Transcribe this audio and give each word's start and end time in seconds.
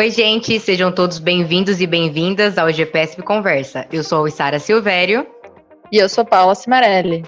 Oi, 0.00 0.10
gente, 0.10 0.58
sejam 0.58 0.90
todos 0.90 1.18
bem-vindos 1.18 1.78
e 1.78 1.86
bem-vindas 1.86 2.56
ao 2.56 2.72
GPSP 2.72 3.20
Conversa. 3.20 3.86
Eu 3.92 4.02
sou 4.02 4.24
a 4.24 4.30
Sara 4.30 4.58
Silvério. 4.58 5.26
E 5.92 5.98
eu 5.98 6.08
sou 6.08 6.24
Paula 6.24 6.54
Cimarelli. 6.54 7.22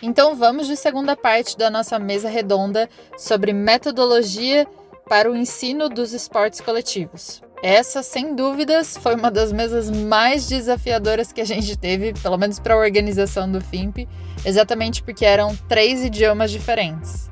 Então 0.00 0.36
vamos 0.36 0.68
de 0.68 0.76
segunda 0.76 1.16
parte 1.16 1.58
da 1.58 1.68
nossa 1.68 1.98
mesa 1.98 2.28
redonda 2.28 2.88
sobre 3.16 3.52
metodologia 3.52 4.68
para 5.08 5.28
o 5.28 5.34
ensino 5.34 5.88
dos 5.88 6.12
esportes 6.12 6.60
coletivos. 6.60 7.42
Essa, 7.60 8.04
sem 8.04 8.36
dúvidas, 8.36 8.96
foi 8.96 9.16
uma 9.16 9.28
das 9.28 9.50
mesas 9.50 9.90
mais 9.90 10.46
desafiadoras 10.46 11.32
que 11.32 11.40
a 11.40 11.44
gente 11.44 11.76
teve, 11.76 12.12
pelo 12.22 12.38
menos 12.38 12.60
para 12.60 12.74
a 12.74 12.78
organização 12.78 13.50
do 13.50 13.60
FIMP, 13.60 14.06
exatamente 14.44 15.02
porque 15.02 15.24
eram 15.24 15.56
três 15.68 16.04
idiomas 16.04 16.52
diferentes. 16.52 17.28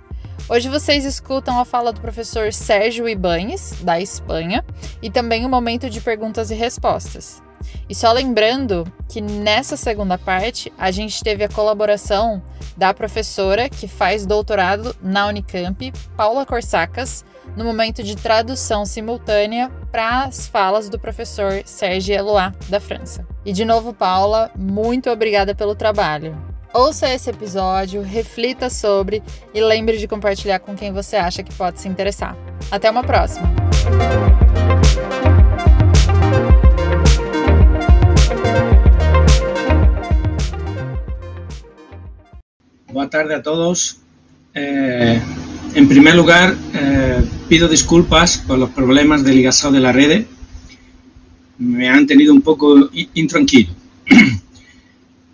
Hoje 0.48 0.68
vocês 0.68 1.04
escutam 1.04 1.58
a 1.58 1.64
fala 1.64 1.92
do 1.92 2.00
professor 2.00 2.52
Sérgio 2.52 3.08
Ibanes, 3.08 3.82
da 3.82 4.00
Espanha, 4.00 4.64
e 5.02 5.10
também 5.10 5.42
o 5.42 5.48
um 5.48 5.50
momento 5.50 5.90
de 5.90 6.00
perguntas 6.00 6.52
e 6.52 6.54
respostas. 6.54 7.42
E 7.88 7.94
só 7.96 8.12
lembrando 8.12 8.86
que 9.08 9.20
nessa 9.20 9.76
segunda 9.76 10.16
parte 10.16 10.72
a 10.78 10.92
gente 10.92 11.20
teve 11.24 11.42
a 11.42 11.48
colaboração 11.48 12.40
da 12.76 12.94
professora 12.94 13.68
que 13.68 13.88
faz 13.88 14.24
doutorado 14.24 14.94
na 15.02 15.26
Unicamp, 15.26 15.92
Paula 16.16 16.46
Corsacas, 16.46 17.24
no 17.56 17.64
momento 17.64 18.04
de 18.04 18.14
tradução 18.14 18.86
simultânea 18.86 19.68
para 19.90 20.26
as 20.26 20.46
falas 20.46 20.88
do 20.88 20.96
professor 20.96 21.62
Serge 21.64 22.12
Eloy, 22.12 22.52
da 22.68 22.78
França. 22.78 23.26
E 23.44 23.52
de 23.52 23.64
novo, 23.64 23.92
Paula, 23.92 24.52
muito 24.56 25.10
obrigada 25.10 25.56
pelo 25.56 25.74
trabalho. 25.74 26.55
Ouça 26.78 27.08
esse 27.08 27.30
episódio, 27.30 28.02
reflita 28.02 28.68
sobre 28.68 29.22
e 29.54 29.62
lembre 29.62 29.96
de 29.96 30.06
compartilhar 30.06 30.58
com 30.58 30.74
quem 30.74 30.92
você 30.92 31.16
acha 31.16 31.42
que 31.42 31.50
pode 31.54 31.80
se 31.80 31.88
interessar. 31.88 32.36
Até 32.70 32.90
uma 32.90 33.02
próxima! 33.02 33.48
Boa 42.92 43.08
tarde 43.08 43.32
a 43.32 43.40
todos. 43.40 43.96
Eh, 44.54 45.18
en 45.74 45.88
primer 45.88 46.14
lugar, 46.14 46.54
eh, 46.74 47.24
pido 47.48 47.68
disculpas 47.68 48.36
por 48.36 48.58
los 48.58 48.68
problemas 48.68 49.24
de 49.24 49.32
ligación 49.32 49.72
de 49.72 49.80
la 49.80 49.92
red. 49.92 50.26
Me 51.56 51.88
han 51.88 52.06
tenido 52.06 52.34
un 52.34 52.42
poco 52.42 52.90
intranquilo. 53.14 53.70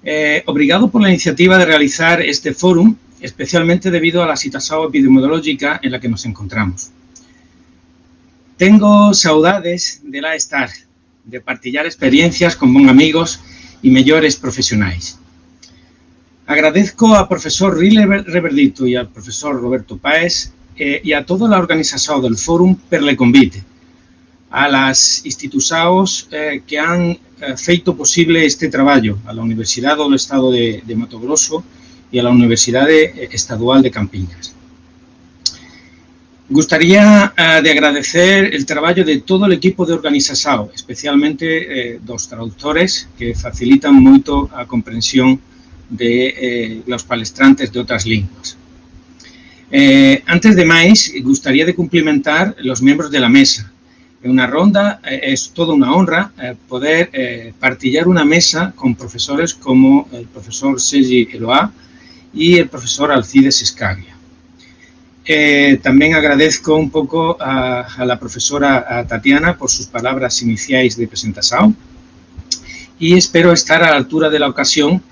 eh, 0.05 0.43
obrigado 0.47 0.91
por 0.91 1.03
la 1.03 1.09
iniciativa 1.09 1.59
de 1.59 1.65
realizar 1.65 2.21
este 2.21 2.53
fórum, 2.53 2.97
especialmente 3.21 3.91
debido 3.91 4.23
a 4.23 4.27
la 4.27 4.37
situación 4.37 4.89
epidemiológica 4.89 5.81
en 5.83 5.93
la 5.93 6.01
que 6.01 6.09
nos 6.09 6.25
encontramos. 6.27 6.91
Tengo 8.57 9.15
saudades 9.15 10.01
de 10.05 10.21
la 10.21 10.35
estar, 10.35 10.71
de 11.25 11.41
partillar 11.41 11.87
experiencias 11.87 12.57
con 12.57 12.73
bons 12.75 12.89
amigos 12.89 13.41
y 13.81 13.91
mejores 13.91 14.37
profesionales. 14.37 15.19
Agradezco 16.47 17.15
al 17.15 17.29
profesor 17.29 17.79
Rile 17.79 18.05
Reverdito 18.07 18.87
y 18.87 18.97
al 18.97 19.09
profesor 19.09 19.61
Roberto 19.61 19.97
Páez 19.97 20.53
eh, 20.77 21.01
y 21.05 21.13
a 21.13 21.25
toda 21.25 21.49
la 21.49 21.59
organización 21.59 22.21
del 22.23 22.37
fórum 22.37 22.75
per 22.75 23.03
le 23.03 23.17
convite, 23.17 23.63
a 24.53 24.69
las 24.69 25.25
instituciones 25.25 26.29
eh, 26.31 26.63
que 26.67 26.79
han 26.79 27.11
eh, 27.11 27.19
feito 27.57 27.97
posible 27.97 28.45
este 28.45 28.69
trabajo, 28.69 29.19
a 29.27 29.33
la 29.33 29.43
Universidad 29.43 29.97
del 29.97 30.15
Estado 30.15 30.53
de, 30.53 30.83
de 30.87 30.95
Mato 30.95 31.19
Grosso 31.19 31.65
y 32.13 32.19
a 32.19 32.23
la 32.23 32.31
Universidad 32.31 32.87
de, 32.87 33.29
Estadual 33.33 33.83
de 33.83 33.91
Campiñas. 33.91 34.55
Gustaría 36.51 37.33
uh, 37.33 37.63
de 37.63 37.71
agradecer 37.71 38.55
el 38.55 38.67
trabajo 38.67 39.03
de 39.03 39.23
todo 39.23 39.47
el 39.47 39.53
equipo 39.55 39.87
de 39.87 39.95
organización, 39.95 40.69
especialmente 40.75 41.95
eh, 41.95 42.01
dos 42.03 42.29
traductores 42.29 43.09
que 43.17 43.35
facilitan 43.35 43.95
mucho 43.95 44.51
a 44.55 44.67
comprensión 44.67 45.41
de 45.89 46.27
eh, 46.27 46.83
los 46.87 47.05
palestrantes 47.05 47.73
de 47.73 47.81
otras 47.81 48.05
lenguas. 48.05 48.59
Eh, 49.71 50.23
antes 50.27 50.55
de 50.55 50.67
más, 50.67 51.11
gustaría 51.23 51.65
de 51.65 51.75
cumplimentar 51.75 52.55
los 52.59 52.83
miembros 52.83 53.11
de 53.11 53.21
la 53.21 53.31
mesa. 53.31 53.72
Una 54.25 54.47
ronda 54.47 55.01
eh, 55.05 55.21
es 55.25 55.51
toda 55.51 55.75
una 55.75 55.95
honra 55.95 56.33
eh, 56.41 56.55
poder 56.69 57.11
eh, 57.13 57.53
partillar 57.59 58.07
una 58.07 58.25
mesa 58.25 58.73
con 58.77 58.95
profesores 58.95 59.53
como 59.55 60.09
el 60.13 60.27
profesor 60.27 60.81
Sergi 60.81 61.29
Eloa 61.33 61.73
y 62.33 62.57
el 62.57 62.69
profesor 62.69 63.11
Alcides 63.11 63.63
Escaglia. 63.63 64.17
Eh, 65.25 65.79
también 65.83 66.15
agradezco 66.15 66.77
un 66.77 66.91
poco 66.91 67.37
a, 67.41 67.83
a 67.83 68.05
la 68.05 68.19
profesora 68.19 68.85
a 68.89 69.07
Tatiana 69.07 69.57
por 69.57 69.71
sus 69.71 69.87
palabras 69.87 70.43
iniciales 70.43 70.97
de 70.97 71.07
presentación 71.07 71.77
y 72.99 73.15
espero 73.17 73.53
estar 73.53 73.83
a 73.83 73.91
la 73.91 73.97
altura 73.97 74.31
de 74.31 74.39
la 74.39 74.49
ocasión 74.49 75.03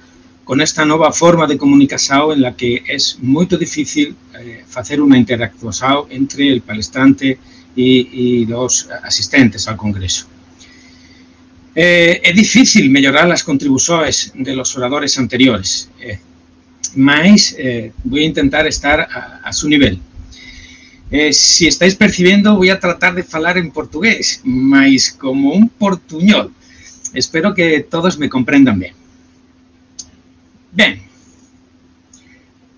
con 0.45 0.61
esta 0.61 0.85
nueva 0.85 1.13
forma 1.13 1.47
de 1.47 1.57
comunicación 1.57 2.33
en 2.33 2.43
la 2.43 2.57
que 2.57 2.83
es 2.89 3.19
muy 3.21 3.47
difícil 3.47 4.17
eh, 4.39 4.65
hacer 4.75 5.01
una 5.01 5.17
interactuación 5.17 6.07
entre 6.11 6.51
el 6.53 6.61
palestrante 6.61 7.39
y, 7.77 8.09
y 8.43 8.47
los 8.47 8.89
asistentes 9.03 9.67
al 9.69 9.77
Congreso. 9.77 10.27
Eh, 11.75 12.21
es 12.25 12.35
difícil 12.35 12.91
mejorar 12.91 13.29
las 13.29 13.45
contribuciones 13.45 14.33
de 14.35 14.57
los 14.57 14.77
oradores 14.77 15.17
anteriores, 15.19 15.89
eh, 16.01 16.19
eh, 17.59 17.93
voy 18.05 18.23
a 18.23 18.27
intentar 18.27 18.67
estar 18.67 19.01
a, 19.01 19.53
su 19.53 19.69
nivel. 19.69 20.01
Eh, 21.11 21.33
si 21.33 21.67
estáis 21.67 21.95
percibiendo, 21.95 22.57
voy 22.57 22.71
a 22.71 22.79
tratar 22.79 23.15
de 23.15 23.25
hablar 23.33 23.59
en 23.59 23.71
portugués, 23.71 24.41
mas 24.45 25.13
como 25.13 25.53
un 25.53 25.69
portuñol. 25.69 26.53
Espero 27.15 27.55
que 27.55 27.81
todos 27.81 28.19
me 28.19 28.29
comprendan 28.29 28.79
bien. 28.79 28.95
Bien, 30.73 31.03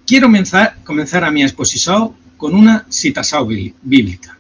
quiero 0.07 0.27
comenzar, 0.27 0.77
comenzar 0.85 1.25
a 1.25 1.31
mi 1.31 1.43
exposición 1.43 2.13
con 2.39 2.55
una 2.55 2.87
citación 2.91 3.49
bíblica. 3.83 4.39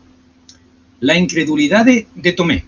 La 1.02 1.18
incredulidad 1.18 1.84
de, 1.84 2.32
Tomé. 2.32 2.64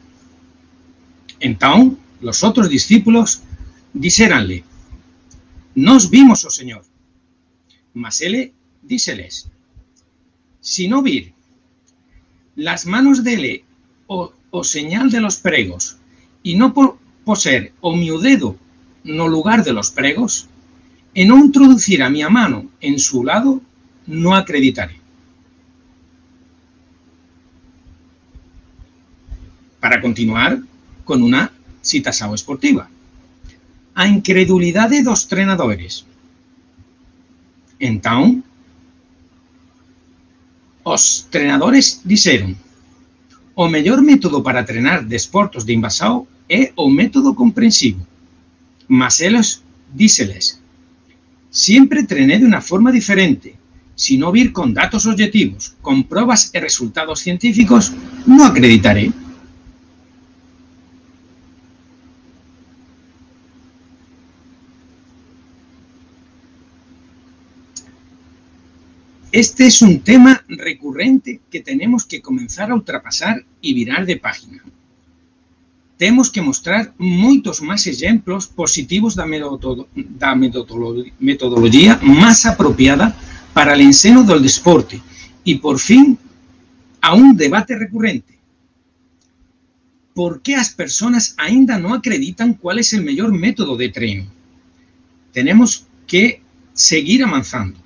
Entonces, 1.38 1.98
los 2.20 2.42
otros 2.42 2.68
discípulos 2.68 3.42
diceranle, 3.92 4.64
nos 5.76 6.10
vimos, 6.10 6.44
oh 6.44 6.50
Señor. 6.50 6.82
Mas 7.94 8.20
él 8.22 8.52
díceles, 8.82 9.48
si 10.60 10.88
no 10.88 11.00
vir 11.00 11.32
las 12.56 12.86
manos 12.86 13.22
de 13.22 13.34
él 13.34 13.64
o, 14.08 14.32
o 14.50 14.64
señal 14.64 15.10
de 15.10 15.20
los 15.20 15.36
pregos 15.36 15.96
y 16.42 16.56
no 16.56 16.74
por, 16.74 16.98
poser 17.24 17.72
o 17.80 17.94
mi 17.94 18.10
dedo 18.20 18.56
no 19.04 19.28
lugar 19.28 19.62
de 19.62 19.72
los 19.72 19.92
pregos, 19.92 20.48
en 21.14 21.28
no 21.28 21.38
introducir 21.38 22.02
a 22.02 22.10
mi 22.10 22.24
mano 22.24 22.68
en 22.80 22.98
su 22.98 23.22
lado, 23.22 23.60
no 24.08 24.34
acreditaré. 24.34 25.03
Para 29.84 30.00
continuar 30.00 30.60
con 31.04 31.22
una 31.22 31.52
citación 31.82 32.32
esportiva. 32.32 32.88
A 33.94 34.08
incredulidad 34.08 34.88
de 34.88 35.02
dos 35.02 35.28
treinadores. 35.28 36.06
Entonces, 37.78 38.42
os 40.84 41.26
treinadores 41.28 42.00
dixeron 42.02 42.56
o 43.52 43.68
mellor 43.68 44.00
método 44.00 44.40
para 44.40 44.64
treinar 44.64 45.04
desportos 45.04 45.68
de 45.68 45.76
invasao 45.76 46.24
é 46.48 46.72
o 46.80 46.88
método 46.88 47.36
comprensivo. 47.36 48.00
Mas 48.88 49.20
eles 49.20 49.60
díceles, 49.92 50.64
siempre 51.50 52.08
trené 52.08 52.40
de 52.40 52.48
una 52.48 52.64
forma 52.64 52.88
diferente. 52.88 53.52
Si 53.94 54.16
no 54.16 54.32
vir 54.32 54.48
con 54.56 54.72
datos 54.72 55.04
objetivos, 55.04 55.76
con 55.84 56.04
pruebas 56.04 56.50
y 56.54 56.58
resultados 56.58 57.20
científicos, 57.20 57.92
no 58.24 58.48
acreditaré. 58.48 59.12
Este 69.34 69.66
es 69.66 69.82
un 69.82 69.98
tema 69.98 70.44
recurrente 70.46 71.40
que 71.50 71.58
tenemos 71.58 72.04
que 72.04 72.22
comenzar 72.22 72.70
a 72.70 72.74
ultrapasar 72.76 73.44
y 73.60 73.74
virar 73.74 74.06
de 74.06 74.16
página. 74.16 74.62
temos 75.96 76.30
que 76.30 76.40
mostrar 76.40 76.94
moitos 76.98 77.58
máis 77.58 77.86
exemplos 77.90 78.46
positivos 78.46 79.18
da, 79.18 79.26
metodo, 79.26 79.90
da 79.94 80.34
metodologia 80.34 81.98
máis 82.02 82.46
apropiada 82.46 83.10
para 83.50 83.74
o 83.74 83.82
ensino 83.82 84.22
do 84.22 84.38
desporte 84.38 85.02
e, 85.42 85.58
por 85.58 85.82
fin, 85.82 86.14
a 87.02 87.18
un 87.18 87.34
debate 87.34 87.74
recurrente. 87.74 88.38
Por 90.14 90.42
que 90.46 90.54
as 90.54 90.70
persoas 90.70 91.34
ainda 91.42 91.74
non 91.74 91.90
acreditan 91.90 92.54
cuál 92.54 92.78
é 92.78 92.86
o 92.86 93.02
mellor 93.02 93.34
método 93.34 93.74
de 93.74 93.90
treino? 93.90 94.26
Tenemos 95.34 95.90
que 96.06 96.38
seguir 96.70 97.26
avanzando. 97.26 97.83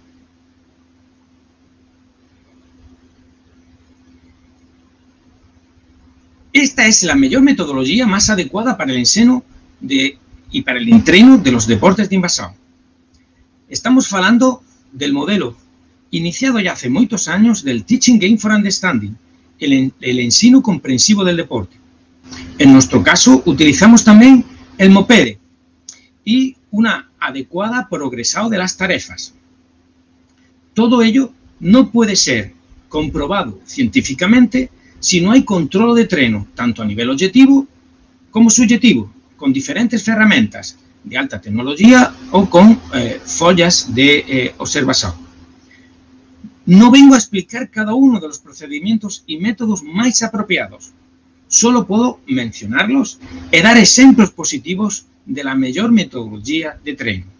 Esta 6.58 6.88
es 6.88 7.04
la 7.04 7.14
mejor 7.14 7.42
metodología 7.42 8.04
más 8.04 8.30
adecuada 8.30 8.76
para 8.76 8.90
el 8.90 8.98
enseno 8.98 9.44
y 9.80 10.62
para 10.62 10.80
el 10.80 10.88
entreno 10.88 11.38
de 11.38 11.52
los 11.52 11.68
deportes 11.68 12.08
de 12.08 12.16
invasión. 12.16 12.50
Estamos 13.68 14.12
hablando 14.12 14.64
del 14.90 15.12
modelo 15.12 15.56
iniciado 16.10 16.58
ya 16.58 16.72
hace 16.72 16.90
muchos 16.90 17.28
años 17.28 17.62
del 17.62 17.84
Teaching 17.84 18.18
Game 18.18 18.38
for 18.38 18.50
Understanding, 18.50 19.14
el, 19.60 19.92
el 20.00 20.18
ensino 20.18 20.60
comprensivo 20.60 21.22
del 21.22 21.36
deporte. 21.36 21.76
En 22.58 22.72
nuestro 22.72 23.04
caso, 23.04 23.40
utilizamos 23.46 24.02
también 24.02 24.44
el 24.78 24.90
MOPEDE 24.90 25.38
y 26.24 26.56
una 26.72 27.08
adecuada 27.20 27.86
progresado 27.88 28.48
de 28.48 28.58
las 28.58 28.76
tarefas. 28.76 29.32
Todo 30.74 31.02
ello 31.02 31.32
no 31.60 31.92
puede 31.92 32.16
ser 32.16 32.52
comprobado 32.88 33.60
científicamente 33.64 34.70
si 35.00 35.20
no 35.20 35.32
hay 35.32 35.44
control 35.44 35.96
de 35.96 36.06
treno, 36.06 36.46
tanto 36.54 36.82
a 36.82 36.86
nivel 36.86 37.10
objetivo 37.10 37.66
como 38.30 38.50
subjetivo, 38.50 39.10
con 39.36 39.52
diferentes 39.52 40.06
herramientas 40.08 40.76
de 41.04 41.16
alta 41.16 41.40
tecnología 41.40 42.12
o 42.32 42.48
con 42.48 42.80
eh, 42.94 43.20
follas 43.24 43.94
de 43.94 44.24
eh, 44.28 44.54
observación. 44.58 45.12
No 46.66 46.90
vengo 46.90 47.14
a 47.14 47.18
explicar 47.18 47.70
cada 47.70 47.94
uno 47.94 48.20
de 48.20 48.28
los 48.28 48.38
procedimientos 48.38 49.22
y 49.26 49.38
métodos 49.38 49.82
más 49.82 50.22
apropiados. 50.22 50.90
Solo 51.46 51.86
puedo 51.86 52.20
mencionarlos 52.26 53.18
y 53.50 53.62
dar 53.62 53.78
ejemplos 53.78 54.30
positivos 54.32 55.06
de 55.24 55.44
la 55.44 55.54
mejor 55.54 55.90
metodología 55.92 56.78
de 56.84 56.94
treno. 56.94 57.37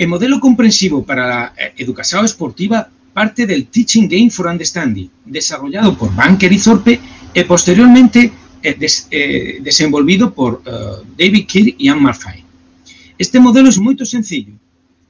El 0.00 0.08
modelo 0.08 0.40
comprensivo 0.40 1.04
para 1.04 1.28
la 1.28 1.52
eh, 1.58 1.74
educación 1.76 2.24
esportiva 2.24 2.88
parte 3.12 3.44
del 3.44 3.66
Teaching 3.66 4.08
Game 4.08 4.30
for 4.30 4.46
Understanding, 4.46 5.10
desarrollado 5.26 5.94
por 5.94 6.14
Banker 6.16 6.50
y 6.50 6.58
Thorpe 6.58 6.98
y 7.34 7.44
posteriormente 7.44 8.32
eh, 8.62 8.78
eh, 9.10 9.58
desenvolvido 9.60 10.32
por 10.32 10.62
David 10.64 11.44
Kirk 11.46 11.74
y 11.76 11.88
Anne 11.88 12.00
Marfay. 12.00 12.42
Este 13.18 13.38
modelo 13.38 13.68
es 13.68 13.76
muy 13.76 13.94
sencillo. 14.06 14.54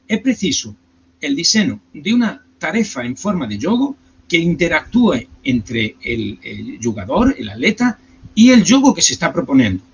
Es 0.09 0.21
preciso 0.23 0.75
el 1.21 1.37
diseño 1.37 1.79
de 1.95 2.13
una 2.13 2.43
tarefa 2.59 3.05
en 3.05 3.17
forma 3.17 3.47
de 3.47 3.61
juego 3.61 3.95
que 4.27 4.39
interactúe 4.39 5.29
entre 5.45 5.95
el, 6.03 6.81
jugador, 6.83 7.37
el 7.39 7.49
atleta, 7.49 7.97
y 8.35 8.51
el 8.51 8.69
juego 8.69 8.93
que 8.93 9.03
se 9.03 9.13
está 9.13 9.33
proponiendo. 9.33 9.85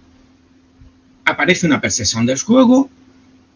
Aparece 1.26 1.66
una 1.66 1.82
percepción 1.82 2.24
del 2.24 2.40
juego, 2.40 2.88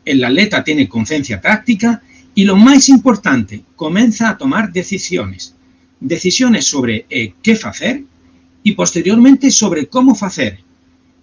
el 0.04 0.24
atleta 0.24 0.64
tiene 0.64 0.88
conciencia 0.88 1.40
táctica 1.40 2.02
y 2.34 2.44
lo 2.44 2.56
más 2.56 2.88
importante, 2.88 3.62
comienza 3.76 4.30
a 4.30 4.38
tomar 4.38 4.72
decisiones. 4.72 5.54
Decisiones 6.00 6.66
sobre 6.66 7.06
eh, 7.10 7.34
qué 7.42 7.58
hacer 7.62 8.04
y 8.62 8.72
posteriormente 8.72 9.50
sobre 9.50 9.86
cómo 9.86 10.16
hacer. 10.20 10.60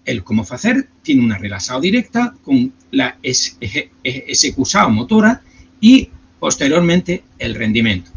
El 0.05 0.23
cómo 0.23 0.43
hacer 0.49 0.87
tiene 1.01 1.23
una 1.23 1.37
relación 1.37 1.81
directa 1.81 2.33
con 2.43 2.71
la 2.91 3.17
ejecución 3.23 4.93
motora 4.93 5.41
y 5.81 6.09
posteriormente 6.39 7.23
el 7.39 7.55
rendimiento. 7.55 8.11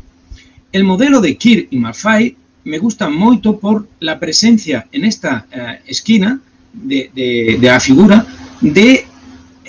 El 0.73 0.85
modelo 0.85 1.21
de 1.21 1.37
Kir 1.37 1.69
y 1.71 1.79
Maffei 1.79 2.37
me 2.65 2.79
gusta 2.79 3.09
mucho 3.09 3.59
por 3.59 3.89
la 4.01 4.21
presencia 4.21 4.87
en 4.93 5.05
esta 5.05 5.47
eh, 5.51 5.81
esquina 5.87 6.41
de 6.73 7.59
la 7.61 7.81
figura 7.81 8.25
de 8.61 9.06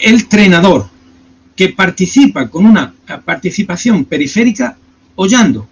el 0.01 0.15
entrenador, 0.15 0.89
que 1.55 1.69
participa 1.69 2.49
con 2.49 2.65
una 2.65 2.93
participación 3.23 4.05
periférica 4.05 4.77
hollando, 5.15 5.67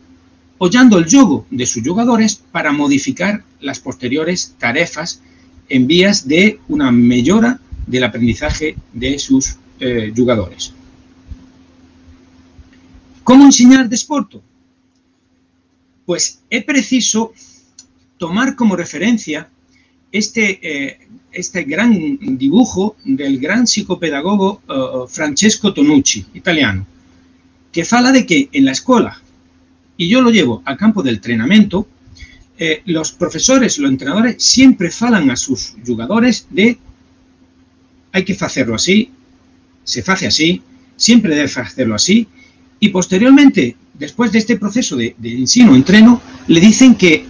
el 0.62 1.10
juego 1.10 1.46
de 1.50 1.66
sus 1.66 1.88
jugadores 1.88 2.36
para 2.36 2.72
modificar 2.72 3.44
las 3.60 3.80
posteriores 3.80 4.56
tarefas 4.60 5.22
en 5.68 5.88
vías 5.88 6.28
de 6.28 6.60
una 6.68 6.92
mejora 6.92 7.60
del 7.88 8.04
aprendizaje 8.04 8.76
de 8.94 9.18
sus 9.18 9.56
eh, 9.80 10.14
jugadores. 10.16 10.74
¿Cómo 13.24 13.46
enseñar 13.46 13.88
desporto? 13.90 14.42
Pues 16.06 16.40
es 16.50 16.64
preciso 16.66 17.34
tomar 18.18 18.56
como 18.56 18.76
referencia 18.76 19.50
este 20.12 20.60
eh, 20.62 21.00
este 21.32 21.64
gran 21.64 22.38
dibujo 22.38 22.96
del 23.04 23.40
gran 23.40 23.68
psicopedagogo 23.68 24.62
uh, 24.68 25.08
Francesco 25.08 25.74
Tonucci, 25.74 26.26
italiano, 26.34 26.86
que 27.72 27.86
fala 27.86 28.12
de 28.12 28.26
que 28.26 28.50
en 28.52 28.66
la 28.66 28.72
escuela, 28.72 29.22
y 29.98 30.10
yo 30.10 30.22
lo 30.22 30.32
llevo 30.32 30.62
al 30.66 30.78
campo 30.78 31.04
del 31.04 31.16
entrenamiento, 31.16 31.88
eh, 32.58 32.82
los 32.86 33.12
profesores, 33.12 33.78
los 33.78 33.92
entrenadores 33.92 34.44
siempre 34.44 34.92
falan 34.92 35.30
a 35.30 35.36
sus 35.36 35.76
jugadores 35.86 36.48
de 36.50 36.78
hay 38.12 38.26
que 38.26 38.36
hacerlo 38.40 38.76
así, 38.76 39.12
se 39.84 40.04
hace 40.06 40.28
así, 40.28 40.62
siempre 40.96 41.36
debe 41.36 41.50
hacerlo 41.62 41.96
así, 41.96 42.28
y 42.80 42.90
posteriormente, 42.90 43.76
después 43.94 44.32
de 44.32 44.40
este 44.40 44.58
proceso 44.58 44.96
de, 44.96 45.16
de 45.18 45.38
ensino-entreno, 45.38 46.22
le 46.48 46.60
dicen 46.60 46.96
que 46.96 47.26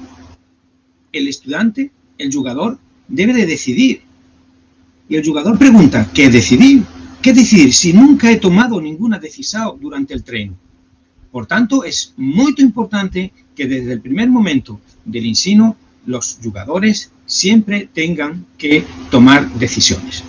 el 1.11 1.27
estudiante, 1.27 1.91
el 2.19 2.31
jugador, 2.31 2.77
debe 3.07 3.33
de 3.33 3.47
decidir. 3.47 4.01
Y 5.07 5.15
el 5.15 5.25
jugador 5.25 5.57
pregunta, 5.57 6.07
¿qué 6.13 6.29
decidir? 6.29 6.83
¿Qué 7.21 7.33
decidir 7.33 7.73
si 7.73 7.91
nunca 7.93 8.31
he 8.31 8.37
tomado 8.37 8.79
ninguna 8.79 9.17
decisión 9.17 9.79
durante 9.81 10.13
el 10.13 10.23
tren? 10.23 10.55
Por 11.31 11.47
tanto, 11.47 11.83
es 11.83 12.13
muy 12.17 12.53
importante 12.57 13.31
que 13.55 13.67
desde 13.67 13.93
el 13.93 14.01
primer 14.01 14.29
momento 14.29 14.79
del 15.05 15.25
ensino 15.25 15.75
los 16.05 16.39
jugadores 16.41 17.11
siempre 17.25 17.89
tengan 17.93 18.45
que 18.57 18.83
tomar 19.11 19.51
decisiones. 19.53 20.23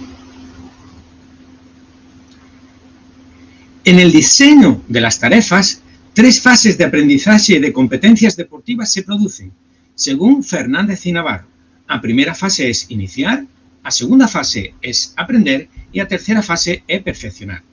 En 3.84 3.98
el 3.98 4.12
diseño 4.12 4.82
de 4.88 5.00
las 5.00 5.18
tarefas, 5.18 5.82
tres 6.12 6.40
fases 6.40 6.76
de 6.76 6.84
aprendizaje 6.84 7.60
de 7.60 7.72
competencias 7.72 8.36
deportivas 8.36 8.92
se 8.92 9.02
producen, 9.02 9.52
según 9.94 10.44
Fernández 10.44 11.06
y. 11.06 11.49
A 11.90 12.00
primera 12.00 12.36
fase 12.36 12.70
es 12.70 12.86
iniciar, 12.90 13.44
a 13.82 13.90
segunda 13.90 14.28
fase 14.28 14.74
es 14.80 15.12
aprender 15.16 15.68
y 15.90 15.98
a 15.98 16.06
tercera 16.06 16.40
fase 16.40 16.84
es 16.86 17.02
perfeccionar. 17.02 17.64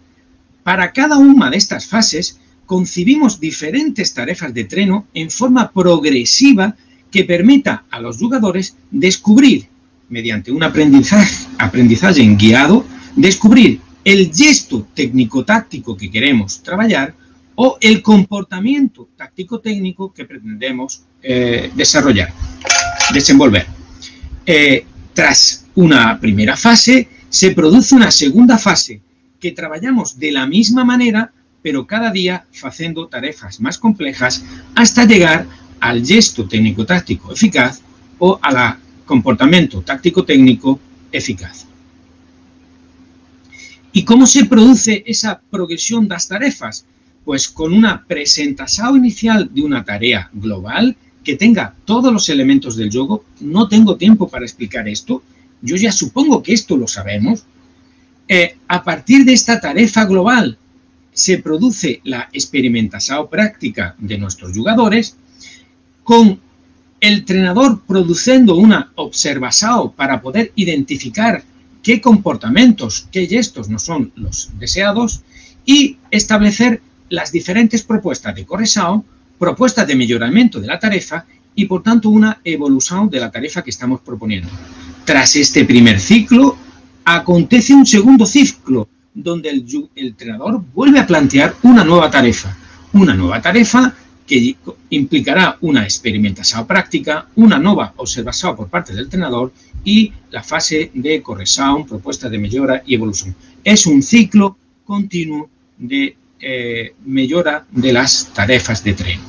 Para 0.63 0.91
cada 0.91 1.17
una 1.17 1.51
de 1.51 1.57
estas 1.57 1.85
fases 1.85 2.39
concibimos 2.65 3.39
diferentes 3.39 4.15
tarefas 4.15 4.55
de 4.55 4.63
treno 4.63 5.05
en 5.13 5.29
forma 5.29 5.71
progresiva 5.71 6.75
que 7.11 7.25
permita 7.25 7.85
a 7.91 7.99
los 7.99 8.17
jugadores 8.17 8.75
descubrir, 8.89 9.67
mediante 10.09 10.51
un 10.51 10.63
aprendizaje, 10.63 11.45
aprendizaje 11.59 12.23
guiado, 12.35 12.85
descubrir 13.15 13.81
el 14.03 14.31
gesto 14.33 14.87
técnico-táctico 14.95 15.95
que 15.95 16.09
queremos 16.09 16.63
trabajar 16.63 17.13
o 17.53 17.77
el 17.79 18.01
comportamiento 18.01 19.09
táctico-técnico 19.15 20.11
que 20.11 20.25
pretendemos 20.25 21.03
eh, 21.21 21.69
desarrollar, 21.75 22.33
desenvolver. 23.13 23.76
Eh, 24.49 24.85
tras 25.13 25.65
una 25.75 26.17
primera 26.21 26.55
fase, 26.55 27.09
se 27.27 27.51
produce 27.51 27.93
una 27.93 28.11
segunda 28.11 28.57
fase, 28.57 29.01
que 29.41 29.51
trabajamos 29.51 30.17
de 30.17 30.31
la 30.31 30.47
misma 30.47 30.85
manera, 30.85 31.33
pero 31.61 31.85
cada 31.85 32.11
día 32.11 32.45
haciendo 32.63 33.07
tareas 33.07 33.59
más 33.59 33.77
complejas 33.77 34.45
hasta 34.73 35.03
llegar 35.03 35.45
al 35.81 36.05
gesto 36.05 36.47
técnico-táctico 36.47 37.33
eficaz 37.33 37.81
o 38.19 38.39
al 38.41 38.77
comportamiento 39.05 39.81
táctico-técnico 39.81 40.79
eficaz. 41.11 41.65
¿Y 43.91 44.05
cómo 44.05 44.25
se 44.27 44.45
produce 44.45 45.03
esa 45.05 45.41
progresión 45.49 46.07
de 46.07 46.15
las 46.15 46.27
tareas? 46.29 46.85
Pues 47.25 47.49
con 47.49 47.73
una 47.73 48.05
presentación 48.05 48.97
inicial 48.97 49.49
de 49.53 49.61
una 49.61 49.83
tarea 49.83 50.29
global 50.31 50.95
que 51.27 51.35
tenga 51.35 51.75
todos 51.83 52.13
los 52.13 52.29
elementos 52.29 52.77
del 52.77 52.89
juego. 52.89 53.25
No 53.41 53.67
tengo 53.67 53.97
tiempo 53.97 54.29
para 54.29 54.45
explicar 54.45 54.87
esto. 54.87 55.21
Yo 55.61 55.75
ya 55.75 55.91
supongo 55.91 56.41
que 56.41 56.53
esto 56.53 56.77
lo 56.77 56.87
sabemos. 56.87 57.43
Eh, 58.29 58.55
a 58.69 58.81
partir 58.81 59.25
de 59.25 59.33
esta 59.33 59.59
tarea 59.59 60.05
global 60.05 60.57
se 61.11 61.39
produce 61.39 61.99
la 62.05 62.29
experimentación 62.31 63.29
práctica 63.29 63.93
de 63.97 64.17
nuestros 64.17 64.55
jugadores 64.55 65.17
con 66.05 66.39
el 67.01 67.13
entrenador 67.15 67.81
produciendo 67.85 68.55
una 68.55 68.93
observación 68.95 69.91
para 69.97 70.21
poder 70.21 70.53
identificar 70.55 71.43
qué 71.83 71.99
comportamientos, 71.99 73.09
qué 73.11 73.27
gestos 73.27 73.67
no 73.67 73.79
son 73.79 74.13
los 74.15 74.49
deseados 74.57 75.23
y 75.65 75.97
establecer 76.09 76.81
las 77.09 77.33
diferentes 77.33 77.83
propuestas 77.83 78.33
de 78.33 78.45
corrección 78.45 79.03
propuestas 79.37 79.87
de 79.87 79.95
mejoramiento 79.95 80.59
de 80.59 80.67
la 80.67 80.79
tarifa 80.79 81.25
y, 81.55 81.65
por 81.65 81.83
tanto, 81.83 82.09
una 82.09 82.39
evolución 82.43 83.09
de 83.09 83.19
la 83.19 83.31
tarifa 83.31 83.63
que 83.63 83.71
estamos 83.71 84.01
proponiendo. 84.01 84.49
Tras 85.05 85.35
este 85.35 85.65
primer 85.65 85.99
ciclo, 85.99 86.57
acontece 87.05 87.73
un 87.73 87.85
segundo 87.85 88.25
ciclo, 88.25 88.89
donde 89.13 89.49
el, 89.49 89.65
entrenador 89.95 90.61
vuelve 90.73 90.99
a 90.99 91.07
plantear 91.07 91.55
una 91.63 91.83
nueva 91.83 92.11
tarifa. 92.11 92.55
Una 92.93 93.13
nueva 93.13 93.41
tarifa 93.41 93.93
que 94.25 94.57
implicará 94.89 95.57
una 95.61 95.83
experimentación 95.83 96.67
práctica, 96.67 97.27
una 97.35 97.57
nueva 97.57 97.93
observación 97.95 98.55
por 98.55 98.67
parte 98.67 98.93
del 98.93 99.05
entrenador 99.05 99.53
y 99.83 100.11
la 100.31 100.43
fase 100.43 100.91
de 100.93 101.21
corrección, 101.21 101.87
propuesta 101.87 102.29
de 102.29 102.37
mejora 102.37 102.83
y 102.85 102.95
evolución. 102.95 103.33
Es 103.63 103.87
un 103.87 104.03
ciclo 104.03 104.57
continuo 104.83 105.49
de 105.77 106.17
eh, 106.39 106.93
de 107.71 107.93
las 107.93 108.27
tarefas 108.33 108.83
de 108.83 108.93
tren. 108.93 109.19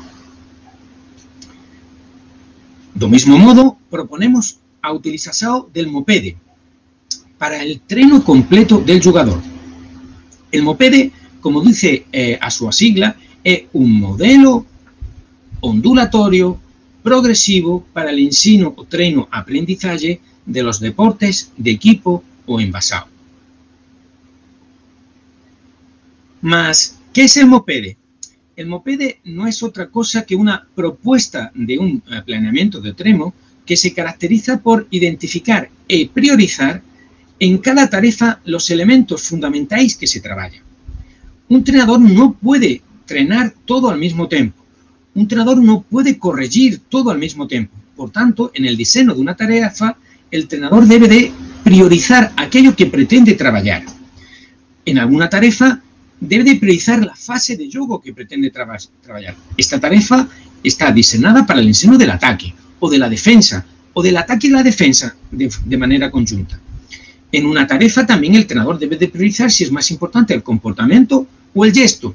Do 2.94 3.08
mismo 3.08 3.38
modo, 3.38 3.78
proponemos 3.90 4.58
a 4.82 4.92
utilización 4.92 5.66
del 5.72 5.86
mopede 5.86 6.36
para 7.38 7.62
el 7.62 7.80
treno 7.80 8.24
completo 8.24 8.78
del 8.78 9.02
jugador. 9.02 9.40
El 10.50 10.62
mopede, 10.62 11.12
como 11.40 11.62
dice 11.62 12.06
eh, 12.10 12.38
a 12.40 12.50
su 12.50 12.70
sigla, 12.72 13.16
es 13.44 13.64
un 13.72 14.00
modelo 14.00 14.66
ondulatorio 15.60 16.58
progresivo 17.02 17.84
para 17.92 18.10
el 18.10 18.18
ensino 18.18 18.74
o 18.76 18.84
treino 18.84 19.28
aprendizaje 19.30 20.20
de 20.44 20.62
los 20.62 20.80
deportes 20.80 21.52
de 21.56 21.70
equipo 21.70 22.24
o 22.46 22.60
envasado. 22.60 23.06
Mas, 26.40 26.97
¿qué 27.18 27.24
es 27.24 27.36
el 27.36 27.48
mopede? 27.48 27.98
El 28.54 28.68
mopede 28.68 29.18
no 29.24 29.48
es 29.48 29.64
otra 29.64 29.88
cosa 29.88 30.22
que 30.22 30.36
una 30.36 30.68
propuesta 30.76 31.50
de 31.52 31.76
un 31.76 32.00
planeamiento 32.24 32.80
de 32.80 32.92
tremo 32.92 33.34
que 33.66 33.76
se 33.76 33.92
caracteriza 33.92 34.60
por 34.60 34.86
identificar 34.92 35.68
y 35.88 36.04
priorizar 36.04 36.80
en 37.40 37.58
cada 37.58 37.90
tarea 37.90 38.38
los 38.44 38.70
elementos 38.70 39.24
fundamentales 39.24 39.96
que 39.96 40.06
se 40.06 40.20
trabajan. 40.20 40.62
Un 41.48 41.56
entrenador 41.56 41.98
no 41.98 42.34
puede 42.34 42.82
trenar 43.04 43.52
todo 43.64 43.90
al 43.90 43.98
mismo 43.98 44.28
tiempo. 44.28 44.64
Un 45.16 45.22
entrenador 45.22 45.58
no 45.58 45.82
puede 45.82 46.18
corregir 46.18 46.82
todo 46.88 47.10
al 47.10 47.18
mismo 47.18 47.48
tiempo. 47.48 47.74
Por 47.96 48.12
tanto, 48.12 48.52
en 48.54 48.64
el 48.64 48.76
diseño 48.76 49.12
de 49.12 49.20
una 49.20 49.34
tarea, 49.34 49.74
el 50.30 50.42
entrenador 50.42 50.86
debe 50.86 51.08
de 51.08 51.32
priorizar 51.64 52.32
aquello 52.36 52.76
que 52.76 52.86
pretende 52.86 53.34
trabajar. 53.34 53.82
En 54.84 54.98
alguna 54.98 55.28
tarea 55.28 55.82
debe 56.20 56.44
de 56.44 56.56
priorizar 56.56 57.04
la 57.04 57.14
fase 57.14 57.56
de 57.56 57.70
juego 57.70 58.00
que 58.00 58.12
pretende 58.12 58.50
trabajar. 58.50 58.88
Esta 59.56 59.80
tarea 59.80 60.28
está 60.62 60.90
diseñada 60.90 61.46
para 61.46 61.60
el 61.60 61.68
enseño 61.68 61.96
del 61.96 62.10
ataque 62.10 62.54
o 62.80 62.90
de 62.90 62.98
la 62.98 63.08
defensa, 63.08 63.64
o 63.92 64.02
del 64.02 64.16
ataque 64.16 64.48
y 64.48 64.50
la 64.50 64.62
defensa 64.62 65.16
de 65.30 65.76
manera 65.76 66.10
conjunta. 66.10 66.60
En 67.30 67.44
una 67.46 67.66
tarea 67.66 68.06
también 68.06 68.34
el 68.34 68.42
entrenador 68.42 68.78
debe 68.78 68.96
de 68.96 69.08
priorizar 69.08 69.50
si 69.50 69.64
es 69.64 69.70
más 69.70 69.90
importante 69.90 70.32
el 70.32 70.42
comportamiento 70.42 71.26
o 71.54 71.64
el 71.64 71.74
gesto 71.74 72.14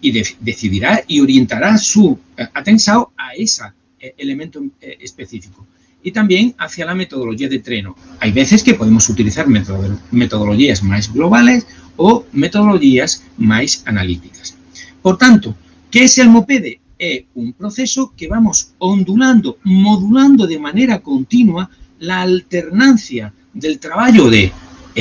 y 0.00 0.10
decidirá 0.40 1.02
y 1.06 1.20
orientará 1.20 1.78
su 1.78 2.18
eh, 2.36 2.46
atención 2.52 3.06
a 3.16 3.34
ese 3.34 3.62
eh, 3.98 4.14
elemento 4.18 4.62
eh, 4.80 4.98
específico. 5.00 5.66
Y 6.06 6.12
también 6.12 6.54
hacia 6.58 6.84
la 6.84 6.94
metodología 6.94 7.48
de 7.48 7.60
treno. 7.60 7.96
Hay 8.20 8.30
veces 8.30 8.62
que 8.62 8.74
podemos 8.74 9.08
utilizar 9.08 9.46
metodologías 9.48 10.82
más 10.82 11.10
globales 11.10 11.66
o 11.96 12.26
metodologías 12.32 13.24
más 13.38 13.82
analíticas. 13.86 14.54
Por 15.00 15.16
tanto, 15.16 15.56
¿qué 15.90 16.04
es 16.04 16.18
el 16.18 16.28
MOPEDE? 16.28 16.78
Es 16.98 17.24
un 17.34 17.54
proceso 17.54 18.12
que 18.16 18.28
vamos 18.28 18.72
ondulando, 18.78 19.58
modulando 19.64 20.46
de 20.46 20.58
manera 20.58 21.00
continua 21.00 21.70
la 21.98 22.20
alternancia 22.20 23.32
del 23.54 23.78
trabajo 23.78 24.28
de 24.28 24.52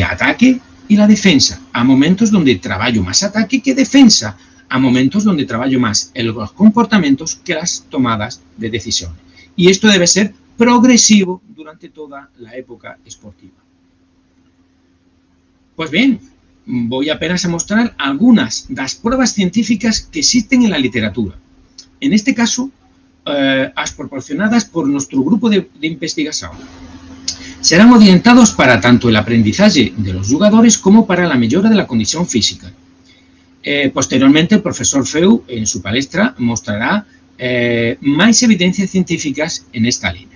ataque 0.10 0.60
y 0.88 0.95
la 0.95 1.05
defensa. 1.05 1.60
A 1.74 1.83
momentos 1.83 2.31
donde 2.31 2.55
trabajo 2.55 3.01
más 3.01 3.24
ataque 3.24 3.62
que 3.62 3.75
defensa, 3.75 4.38
a 4.69 4.79
momentos 4.79 5.25
donde 5.25 5.45
trabajo 5.45 5.77
más 5.79 6.12
los 6.15 6.53
comportamientos 6.53 7.36
que 7.36 7.55
las 7.55 7.86
tomadas 7.89 8.41
de 8.55 8.69
decisiones. 8.69 9.17
Y 9.55 9.69
esto 9.69 9.88
debe 9.88 10.07
ser 10.07 10.33
progresivo 10.57 11.41
durante 11.48 11.89
toda 11.89 12.29
la 12.39 12.55
época 12.55 12.98
esportiva. 13.05 13.55
Pues 15.75 15.89
bien, 15.89 16.19
voy 16.65 17.10
apenas 17.10 17.45
a 17.45 17.50
mostrar 17.50 17.95
algunas 17.98 18.67
de 18.67 18.81
las 18.81 18.95
pruebas 18.95 19.33
científicas 19.33 20.01
que 20.01 20.19
existen 20.19 20.63
en 20.63 20.72
la 20.72 20.77
literatura. 20.77 21.36
En 22.00 22.13
este 22.13 22.36
caso, 22.36 22.69
eh, 23.25 23.72
las 23.75 23.91
proporcionadas 23.93 24.65
por 24.65 24.88
nuestro 24.88 25.24
grupo 25.24 25.50
de 25.50 25.67
investigación 25.81 26.51
serán 27.63 27.93
orientados 27.93 28.51
para 28.51 28.81
tanto 28.81 29.07
el 29.07 29.15
aprendizaje 29.15 29.93
de 29.95 30.13
los 30.13 30.27
jugadores 30.27 30.77
como 30.77 31.07
para 31.07 31.25
la 31.25 31.36
mejora 31.36 31.69
de 31.69 31.75
la 31.75 31.88
condición 31.88 32.27
física. 32.27 32.69
Eh, 33.63 33.89
posteriormente, 33.93 34.55
el 34.55 34.62
profesor 34.62 35.07
Feu, 35.07 35.45
en 35.48 35.65
su 35.65 35.81
palestra, 35.81 36.36
mostrará 36.39 37.05
eh, 37.38 37.98
más 38.01 38.43
evidencias 38.43 38.89
científicas 38.89 39.65
en 39.72 39.86
esta 39.86 40.12
línea. 40.12 40.33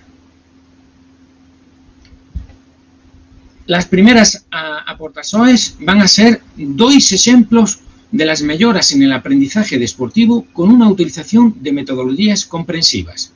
Las 3.68 3.86
primeras 3.86 4.46
aportaciones 4.50 5.76
van 5.82 6.02
a 6.02 6.08
ser 6.08 6.42
dos 6.56 7.12
ejemplos 7.12 7.80
de 8.12 8.26
las 8.26 8.42
mejoras 8.42 8.94
en 8.94 9.04
el 9.04 9.12
aprendizaje 9.12 9.78
deportivo 9.78 10.46
con 10.54 10.72
una 10.72 10.90
utilización 10.90 11.54
de 11.62 11.74
metodologías 11.74 12.46
comprensivas. 12.46 13.34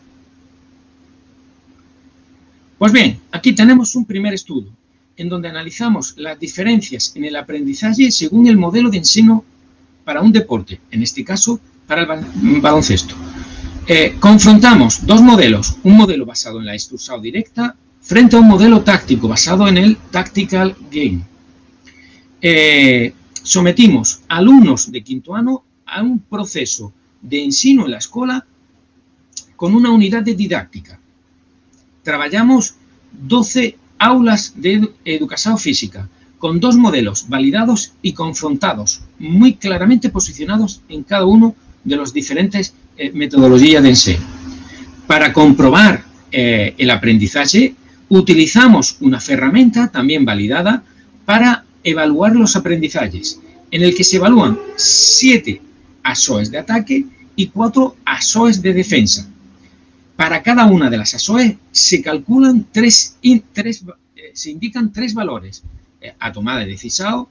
Pues 2.78 2.94
bien, 2.94 3.20
aquí 3.32 3.52
tenemos 3.52 3.94
un 3.96 4.06
primer 4.06 4.34
estudio 4.34 4.72
en 5.18 5.28
donde 5.28 5.50
analizamos 5.50 6.14
las 6.16 6.40
diferencias 6.40 7.12
en 7.16 7.26
el 7.26 7.36
aprendizaje 7.36 8.10
según 8.10 8.48
el 8.48 8.58
modelo 8.58 8.90
de 8.90 9.00
enseño 9.00 9.44
para 10.06 10.22
un 10.22 10.32
deporte, 10.32 10.80
en 10.92 11.04
este 11.04 11.26
caso 11.26 11.60
para 11.86 12.04
el 12.04 12.62
baloncesto. 12.62 13.16
Eh, 13.86 14.16
confrontamos 14.18 15.06
dos 15.06 15.22
modelos, 15.22 15.76
un 15.84 15.98
modelo 15.98 16.26
basado 16.26 16.60
en 16.60 16.68
la 16.68 16.74
instrucción 16.74 17.22
directa 17.22 17.76
frente 18.12 18.36
a 18.36 18.40
un 18.40 18.48
modelo 18.50 18.82
táctico 18.82 19.30
basado 19.30 19.70
en 19.70 19.78
el 19.78 19.96
tactical 20.12 20.76
game. 20.92 21.22
Eh, 22.42 23.14
sometimos 23.42 24.20
alumnos 24.28 24.92
de 24.92 25.02
quinto 25.02 25.34
año 25.34 25.64
a 25.86 26.04
un 26.04 26.20
proceso 26.20 26.92
de 27.22 27.42
ensino 27.42 27.86
en 27.86 27.92
la 27.92 28.00
escuela 28.00 28.46
con 29.56 29.74
una 29.74 29.92
unidad 29.92 30.24
de 30.24 30.34
didáctica 30.34 31.00
trabajamos 32.04 32.76
12 33.14 33.78
aulas 33.98 34.56
de 34.58 34.90
educación 35.06 35.58
física, 35.58 36.10
con 36.38 36.60
dos 36.60 36.76
modelos 36.76 37.30
validados 37.30 37.94
y 38.02 38.12
confrontados, 38.12 39.04
muy 39.20 39.54
claramente 39.54 40.10
posicionados 40.10 40.82
en 40.90 41.04
cada 41.04 41.24
uno 41.24 41.56
de 41.86 41.96
los 41.96 42.12
diferentes 42.12 42.74
eh, 42.98 43.10
metodologías 43.14 43.82
de 43.82 43.90
enseño. 43.90 44.28
Para 45.08 45.32
comprobar 45.32 46.04
eh, 46.30 46.74
el 46.78 46.90
aprendizaje, 46.90 47.76
utilizamos 48.20 48.98
una 49.00 49.20
herramienta 49.26 49.90
también 49.90 50.26
validada 50.26 50.84
para 51.26 51.66
evaluar 51.84 52.36
los 52.36 52.56
aprendizajes, 52.56 53.40
en 53.72 53.84
el 53.84 53.96
que 53.96 54.04
se 54.04 54.18
evalúan 54.18 54.60
siete 54.76 55.62
ASOEs 56.04 56.52
de 56.52 56.58
ataque 56.58 57.06
y 57.36 57.48
cuatro 57.48 57.96
ASOEs 58.06 58.62
de 58.62 58.74
defensa, 58.74 59.32
para 60.22 60.44
cada 60.44 60.66
una 60.66 60.90
de 60.90 60.98
las 60.98 61.16
ASOE 61.16 61.58
se 61.72 62.02
calculan 62.02 62.68
tres, 62.72 63.18
eh, 63.24 63.42
indican 64.46 64.92
tres 64.92 65.16
valores, 65.16 65.64
eh, 66.00 66.14
a 66.20 66.32
tomada 66.32 66.60
de 66.60 66.68
decisión, 66.68 67.28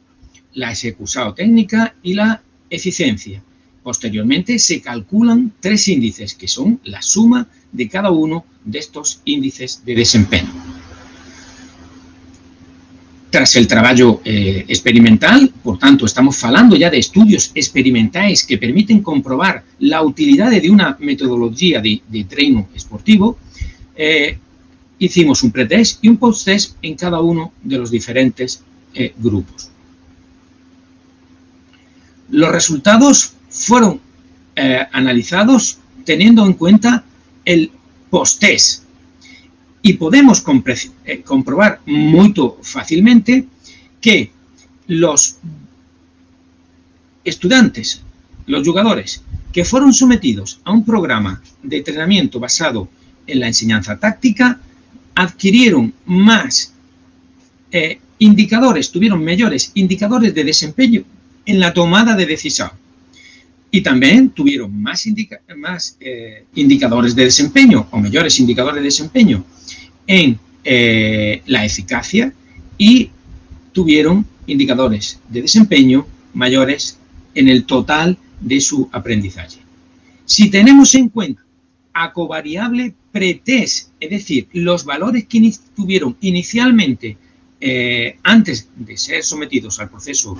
la 0.55 0.73
ejecución 0.73 1.35
técnica 1.35 1.95
y 2.03 2.15
la 2.15 2.43
eficiencia. 2.69 3.43
Posteriormente 3.85 4.59
se 4.59 4.81
calculan 4.81 5.53
tres 5.61 5.87
índices, 5.89 6.35
que 6.35 6.49
son 6.49 6.81
la 6.83 7.01
suma 7.01 7.47
de 7.71 7.89
cada 7.89 8.11
uno 8.11 8.45
de 8.65 8.81
estos 8.81 9.21
índices 9.25 9.85
de 9.85 9.95
desempeño. 9.95 10.70
Tras 13.31 13.55
el 13.55 13.69
trabajo 13.69 14.21
eh, 14.25 14.65
experimental, 14.67 15.53
por 15.63 15.79
tanto, 15.79 16.05
estamos 16.05 16.43
hablando 16.43 16.75
ya 16.75 16.91
de 16.91 16.99
estudios 16.99 17.53
experimentales 17.55 18.43
que 18.43 18.59
permiten 18.59 19.03
comprobar 19.03 19.63
la 19.79 20.03
utilidad 20.03 20.51
de 20.51 20.69
una 20.69 20.97
metodología 20.99 21.81
de, 21.81 22.03
de 22.09 22.25
treino 22.25 22.69
esportivo, 22.75 23.39
eh, 23.95 24.37
hicimos 24.99 25.45
un 25.45 25.53
pretest 25.53 26.05
y 26.05 26.09
un 26.09 26.17
post-test 26.17 26.77
en 26.83 26.97
cada 26.97 27.21
uno 27.21 27.53
de 27.63 27.79
los 27.79 27.93
diferentes 27.93 28.65
eh, 28.95 29.15
grupos. 29.17 29.71
Los 32.31 32.51
resultados 32.51 33.33
fueron 33.49 34.01
analizados 34.93 35.79
teniendo 36.05 36.45
en 36.45 36.53
cuenta 36.53 37.03
el 37.47 37.71
post-test, 38.11 38.83
y 39.83 39.95
podemos 39.95 40.45
eh, 41.05 41.23
comprobar 41.23 41.81
muy 41.87 42.35
fácilmente 42.63 43.47
que 44.01 44.31
los 44.87 45.37
estudiantes, 47.25 48.03
los 48.47 48.67
jugadores 48.67 49.23
que 49.53 49.65
fueron 49.65 49.93
sometidos 49.93 50.61
a 50.65 50.73
un 50.73 50.85
programa 50.85 51.43
de 51.63 51.79
entrenamiento 51.79 52.39
basado 52.39 52.89
en 53.27 53.41
la 53.41 53.47
enseñanza 53.47 53.99
táctica, 53.99 54.61
adquirieron 55.15 55.93
más 56.07 56.73
eh, 57.73 57.99
indicadores, 58.19 58.91
tuvieron 58.91 59.25
mayores 59.25 59.73
indicadores 59.75 60.35
de 60.35 60.45
desempeño 60.45 61.05
en 61.47 61.59
la 61.59 61.73
tomada 61.73 62.15
de 62.17 62.27
decisión. 62.27 62.71
Y 63.73 63.83
también 63.83 64.31
tuvieron 64.31 64.83
más, 64.83 65.07
eh, 66.01 66.45
indicadores 66.55 67.15
de 67.15 67.25
desempeño 67.25 67.87
o 67.91 67.99
mayores 67.99 68.39
indicadores 68.41 68.83
de 68.83 68.85
desempeño 68.85 69.45
en 70.11 70.41
eh, 70.65 71.41
la 71.47 71.65
eficacia 71.65 72.35
y 72.77 73.11
tuvieron 73.71 74.27
indicadores 74.49 75.21
de 75.29 75.43
desempeño 75.43 76.05
mayores 76.35 76.99
en 77.33 77.47
el 77.47 77.65
total 77.65 78.19
de 78.41 78.61
su 78.61 78.89
aprendizaje. 78.91 79.61
Si 80.25 80.51
tenemos 80.51 80.97
en 80.97 81.11
cuenta 81.11 81.43
a 81.95 82.13
covariable 82.13 82.93
pretest, 83.13 83.91
es 84.01 84.11
decir, 84.11 84.49
los 84.53 84.85
valores 84.85 85.27
que 85.27 85.53
tuvieron 85.77 86.17
inicialmente 86.23 87.17
eh, 87.61 88.19
antes 88.25 88.69
de 88.75 88.97
ser 88.97 89.23
sometidos 89.23 89.79
al 89.79 89.91
proceso 89.91 90.37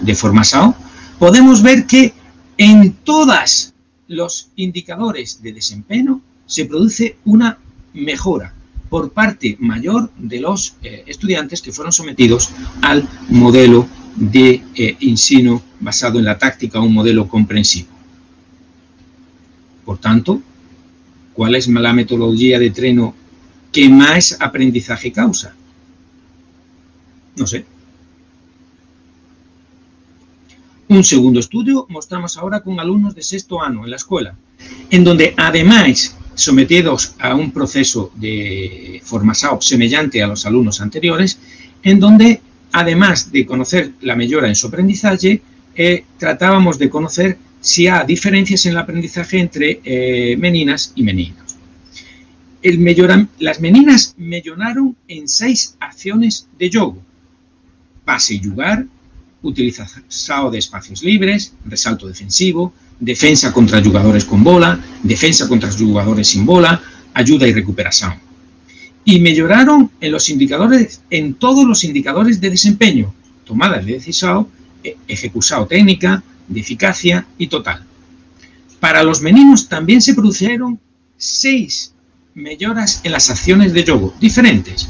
de 0.00 0.14
formación, 0.14 0.74
podemos 1.18 1.62
ver 1.62 1.84
que 1.84 2.14
en 2.56 2.92
todos 3.04 3.74
los 4.08 4.48
indicadores 4.56 5.42
de 5.42 5.52
desempeño 5.52 6.22
se 6.46 6.64
produce 6.64 7.16
una 7.26 7.58
mejora 7.92 8.54
por 8.92 9.10
parte 9.10 9.56
mayor 9.58 10.10
de 10.18 10.38
los 10.38 10.76
eh, 10.82 11.04
estudiantes 11.06 11.62
que 11.62 11.72
fueron 11.72 11.92
sometidos 11.92 12.50
al 12.82 13.08
modelo 13.30 13.88
de 14.16 14.62
eh, 14.74 14.98
ensino 15.00 15.62
basado 15.80 16.18
en 16.18 16.26
la 16.26 16.36
táctica, 16.36 16.78
un 16.78 16.92
modelo 16.92 17.26
comprensivo. 17.26 17.88
Por 19.86 19.96
tanto, 19.96 20.42
¿cuál 21.32 21.54
es 21.54 21.68
la 21.68 21.94
metodología 21.94 22.58
de 22.58 22.68
treno 22.68 23.14
que 23.72 23.88
más 23.88 24.36
aprendizaje 24.38 25.10
causa? 25.10 25.54
No 27.36 27.46
sé. 27.46 27.64
Un 30.88 31.02
segundo 31.02 31.40
estudio 31.40 31.86
mostramos 31.88 32.36
ahora 32.36 32.60
con 32.60 32.78
alumnos 32.78 33.14
de 33.14 33.22
sexto 33.22 33.62
año 33.62 33.84
en 33.84 33.90
la 33.90 33.96
escuela, 33.96 34.36
en 34.90 35.02
donde 35.02 35.32
además 35.38 36.14
sometidos 36.34 37.14
a 37.18 37.34
un 37.34 37.50
proceso 37.50 38.12
de 38.16 39.00
formación 39.04 39.60
semejante 39.60 40.22
a 40.22 40.26
los 40.26 40.46
alumnos 40.46 40.80
anteriores, 40.80 41.38
en 41.82 42.00
donde 42.00 42.40
además 42.72 43.30
de 43.30 43.46
conocer 43.46 43.92
la 44.00 44.16
mejora 44.16 44.48
en 44.48 44.54
su 44.54 44.66
aprendizaje, 44.66 45.42
eh, 45.74 46.04
tratábamos 46.18 46.78
de 46.78 46.90
conocer 46.90 47.38
si 47.60 47.86
hay 47.86 48.06
diferencias 48.06 48.66
en 48.66 48.72
el 48.72 48.78
aprendizaje 48.78 49.38
entre 49.38 49.80
eh, 49.84 50.36
meninas 50.36 50.92
y 50.94 51.02
meninos. 51.02 51.56
las 53.38 53.60
meninas 53.60 54.14
mejoraron 54.16 54.96
en 55.08 55.28
seis 55.28 55.76
acciones 55.80 56.48
de 56.58 56.70
yoga. 56.70 57.00
Pase 58.04 58.34
y 58.34 58.42
jugar, 58.42 58.86
utilización 59.42 60.04
de 60.50 60.58
espacios 60.58 61.02
libres, 61.02 61.54
resalto 61.64 62.08
defensivo, 62.08 62.72
defensa 63.02 63.52
contra 63.52 63.82
jugadores 63.82 64.24
con 64.24 64.44
bola, 64.44 64.78
defensa 65.02 65.48
contra 65.48 65.72
jugadores 65.72 66.28
sin 66.28 66.46
bola, 66.46 66.80
ayuda 67.12 67.48
y 67.48 67.52
recuperación. 67.52 68.14
Y 69.04 69.18
mejoraron 69.18 69.90
en 70.00 70.12
los 70.12 70.28
indicadores, 70.28 71.02
en 71.10 71.34
todos 71.34 71.64
los 71.64 71.82
indicadores 71.82 72.40
de 72.40 72.50
desempeño, 72.50 73.12
tomadas 73.44 73.84
de 73.84 73.94
decisión, 73.94 74.46
e, 74.84 74.96
ejecución 75.08 75.66
técnica, 75.66 76.22
de 76.46 76.60
eficacia 76.60 77.26
y 77.38 77.48
total. 77.48 77.84
Para 78.78 79.02
los 79.02 79.20
meninos 79.20 79.68
también 79.68 80.00
se 80.00 80.14
produjeron 80.14 80.78
seis 81.16 81.92
mejoras 82.34 83.00
en 83.02 83.10
las 83.10 83.30
acciones 83.30 83.72
de 83.72 83.82
juego 83.82 84.14
diferentes. 84.20 84.88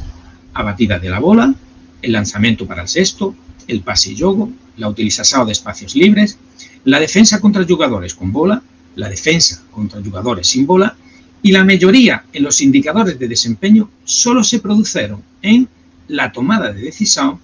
Abatida 0.53 0.99
de 0.99 1.09
la 1.09 1.19
bola, 1.19 1.55
el 2.03 2.13
lanzamiento 2.13 2.67
para 2.67 2.83
el 2.83 2.89
sexto, 2.89 3.35
el 3.69 3.81
pase 3.81 4.13
y 4.13 4.19
juego, 4.19 4.53
la 4.77 4.89
utilización 4.89 5.47
de 5.47 5.53
espacios 5.53 5.95
libres, 5.95 6.39
la 6.85 6.99
defensa 6.99 7.41
contra 7.41 7.65
jugadores 7.65 8.15
con 8.15 8.33
bola, 8.33 8.63
la 8.97 9.09
defensa 9.09 9.63
contra 9.71 10.03
jugadores 10.03 10.47
sin 10.47 10.67
bola 10.67 10.97
y 11.43 11.53
la 11.53 11.65
mayoría 11.65 12.25
en 12.33 12.45
los 12.45 12.61
indicadores 12.61 13.19
de 13.19 13.29
desempeño 13.29 13.91
solo 14.05 14.45
se 14.45 14.61
produjeron 14.61 15.23
en 15.43 15.69
la 16.09 16.31
tomada 16.31 16.73
de 16.73 16.83
decisión 16.83 17.39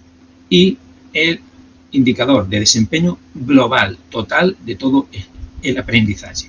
y 0.49 0.79
el 1.13 1.41
indicador 1.93 2.49
de 2.49 2.61
desempeño 2.61 3.19
global, 3.35 3.99
total 4.11 4.57
de 4.65 4.75
todo 4.77 5.09
el 5.63 5.79
aprendizaje. 5.79 6.49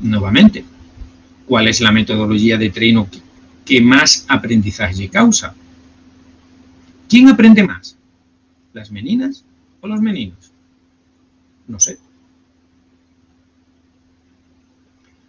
Nuevamente, 0.00 0.64
¿cuál 1.46 1.68
es 1.68 1.80
la 1.80 1.92
metodología 1.92 2.56
de 2.56 2.70
treno 2.70 3.08
que 3.64 3.80
más 3.80 4.24
aprendizaje 4.28 5.08
causa? 5.08 5.54
¿Quién 7.08 7.28
aprende 7.28 7.64
más? 7.64 7.96
¿Las 8.72 8.90
meninas 8.90 9.44
o 9.80 9.88
los 9.88 10.00
meninos? 10.00 10.52
No 11.66 11.80
sé. 11.80 11.98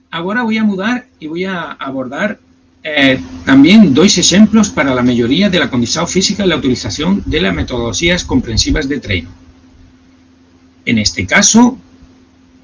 Ahora 0.09 0.43
voy 0.43 0.57
a 0.57 0.63
mudar 0.63 1.07
y 1.19 1.27
voy 1.27 1.45
a 1.45 1.71
abordar 1.71 2.39
eh, 2.83 3.21
también 3.45 3.93
dos 3.93 4.17
ejemplos 4.17 4.69
para 4.69 4.93
la 4.93 5.03
mayoría 5.03 5.49
de 5.49 5.59
la 5.59 5.69
condición 5.69 6.07
física 6.07 6.45
y 6.45 6.49
la 6.49 6.57
utilización 6.57 7.23
de 7.25 7.41
las 7.41 7.53
metodologías 7.53 8.25
comprensivas 8.25 8.89
de 8.89 8.99
treino. 8.99 9.29
En 10.85 10.97
este 10.97 11.25
caso, 11.27 11.77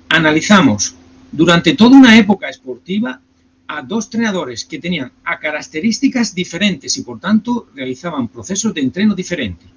analizamos 0.09 0.95
durante 1.31 1.75
toda 1.75 1.95
una 1.95 2.17
época 2.17 2.49
esportiva 2.49 3.21
a 3.67 3.81
dos 3.81 4.05
entrenadores 4.05 4.65
que 4.65 4.79
tenían 4.79 5.11
a 5.23 5.39
características 5.39 6.33
diferentes 6.33 6.97
y 6.97 7.03
por 7.03 7.19
tanto 7.19 7.67
realizaban 7.75 8.27
procesos 8.27 8.73
de 8.73 8.81
entreno 8.81 9.13
diferentes. 9.13 9.67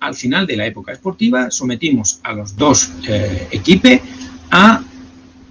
Al 0.00 0.14
final 0.14 0.46
de 0.46 0.56
la 0.56 0.66
época 0.66 0.92
esportiva 0.92 1.50
sometimos 1.50 2.20
a 2.22 2.32
los 2.32 2.56
dos 2.56 2.90
eh, 3.08 3.48
equipos 3.50 4.00
a 4.50 4.82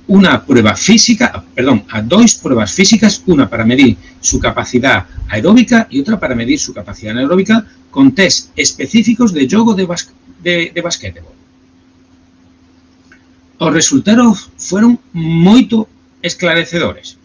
una 0.08 0.46
prueba 0.46 0.76
física, 0.76 1.44
perdón, 1.56 1.86
a 1.90 2.02
dos 2.02 2.36
pruebas 2.36 2.74
físicas, 2.74 3.24
una 3.26 3.50
para 3.50 3.66
medir 3.66 3.98
su 4.20 4.40
capacidad 4.40 5.06
aeróbica 5.30 5.88
y 5.90 6.02
otra 6.02 6.20
para 6.20 6.36
medir 6.36 6.60
su 6.60 6.74
capacidad 6.74 7.12
anaeróbica 7.12 7.66
con 7.90 8.14
test 8.14 8.52
específicos 8.56 9.34
de 9.34 9.48
juego 9.50 9.74
de, 9.74 9.88
de, 10.42 10.72
de 10.74 10.82
basquetebol. 10.82 11.32
Los 13.60 13.74
resultados 13.74 14.52
fueron 14.58 15.00
muy 15.14 15.70
esclarecedores. 16.22 17.18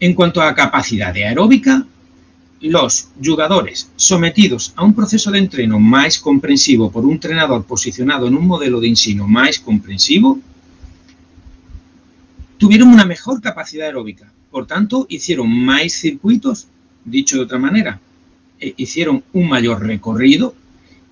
En 0.00 0.14
cuanto 0.14 0.40
a 0.40 0.54
capacidad 0.54 1.12
aeróbica, 1.12 1.84
los 2.60 3.08
jugadores 3.24 3.90
sometidos 3.96 4.72
a 4.76 4.84
un 4.84 4.94
proceso 4.94 5.30
de 5.30 5.38
entreno 5.38 5.78
más 5.78 6.18
comprensivo 6.18 6.90
por 6.90 7.04
un 7.04 7.12
entrenador 7.12 7.64
posicionado 7.64 8.26
en 8.26 8.36
un 8.36 8.46
modelo 8.46 8.80
de 8.80 8.88
ensino 8.88 9.28
más 9.28 9.58
comprensivo, 9.58 10.38
tuvieron 12.58 12.88
una 12.88 13.04
mejor 13.04 13.40
capacidad 13.40 13.86
aeróbica. 13.86 14.32
Por 14.50 14.66
tanto, 14.66 15.06
hicieron 15.08 15.48
más 15.50 15.92
circuitos, 15.92 16.66
dicho 17.04 17.36
de 17.36 17.42
otra 17.42 17.58
manera, 17.58 18.00
eh, 18.60 18.74
hicieron 18.76 19.22
un 19.32 19.48
mayor 19.48 19.86
recorrido 19.86 20.54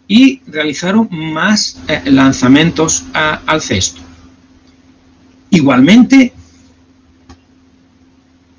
y 0.09 0.41
realizaron 0.47 1.09
más 1.11 1.81
eh, 1.89 2.03
lanzamientos 2.11 3.05
al 3.13 3.61
cesto. 3.61 4.01
Igualmente, 5.51 6.33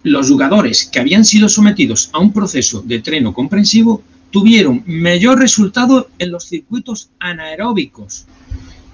los 0.08 0.30
jugadores 0.30 0.86
que 0.86 1.00
habían 1.00 1.26
sido 1.26 1.50
sometidos 1.50 2.10
a 2.14 2.20
un 2.20 2.34
proceso 2.34 2.82
de 2.82 3.00
treno 3.00 3.34
comprensivo 3.34 4.04
tuvieron 4.32 4.84
mayor 4.86 5.40
resultado 5.40 6.10
en 6.20 6.32
los 6.32 6.46
circuitos 6.46 7.10
anaeróbicos, 7.20 8.26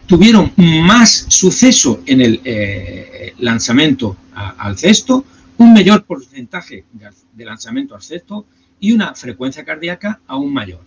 tuvieron 0.06 0.52
más 0.58 1.26
suceso 1.30 2.02
en 2.06 2.22
el 2.22 2.42
eh, 2.44 3.34
lanzamiento 3.40 4.16
al 4.34 4.78
cesto, 4.78 5.26
un 5.58 5.74
mayor 5.74 6.04
porcentaje 6.04 6.86
de 7.34 7.46
lanzamiento 7.46 7.96
al 7.96 8.02
cesto 8.02 8.46
y 8.80 8.92
una 8.92 9.14
frecuencia 9.16 9.64
cardíaca 9.64 10.20
aún 10.28 10.54
mayor. 10.54 10.82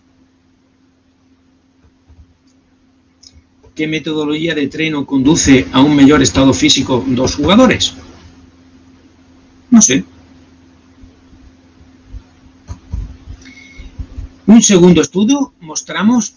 ¿Qué 3.75 3.87
metodología 3.87 4.55
de 4.55 4.67
treno 4.67 5.05
conduce 5.05 5.67
a 5.71 5.81
un 5.81 5.95
mayor 5.95 6.21
estado 6.21 6.51
físico 6.53 7.03
de 7.05 7.15
los 7.15 7.35
jugadores? 7.35 7.93
No 9.69 9.81
sé. 9.81 10.03
Un 14.57 14.63
segundo 14.63 15.01
estudio 15.01 15.53
mostramos 15.59 16.33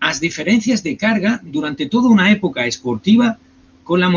las 0.00 0.20
diferencias 0.20 0.84
de 0.84 0.96
carga 0.96 1.40
durante 1.42 1.86
toda 1.86 2.08
una 2.08 2.30
época 2.30 2.64
esportiva 2.64 3.38
con 3.82 3.98
la 3.98 4.08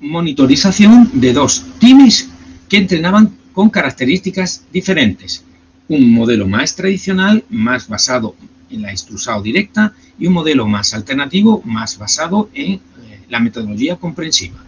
monitorización 0.00 1.08
de 1.20 1.32
dos 1.32 1.64
teams 1.78 2.28
que 2.68 2.78
entrenaban 2.78 3.32
con 3.52 3.70
características 3.70 4.64
diferentes. 4.72 5.44
Un 5.86 6.12
modelo 6.12 6.48
más 6.48 6.74
tradicional, 6.74 7.44
más 7.48 7.86
basado 7.86 8.34
en 8.70 8.82
la 8.82 8.90
instrucción 8.90 9.40
directa, 9.44 9.94
y 10.18 10.26
un 10.26 10.32
modelo 10.32 10.66
más 10.66 10.92
alternativo, 10.94 11.62
más 11.64 11.96
basado 11.96 12.50
en 12.54 12.72
eh, 12.72 12.80
la 13.28 13.38
metodología 13.38 13.94
comprensiva. 13.94 14.58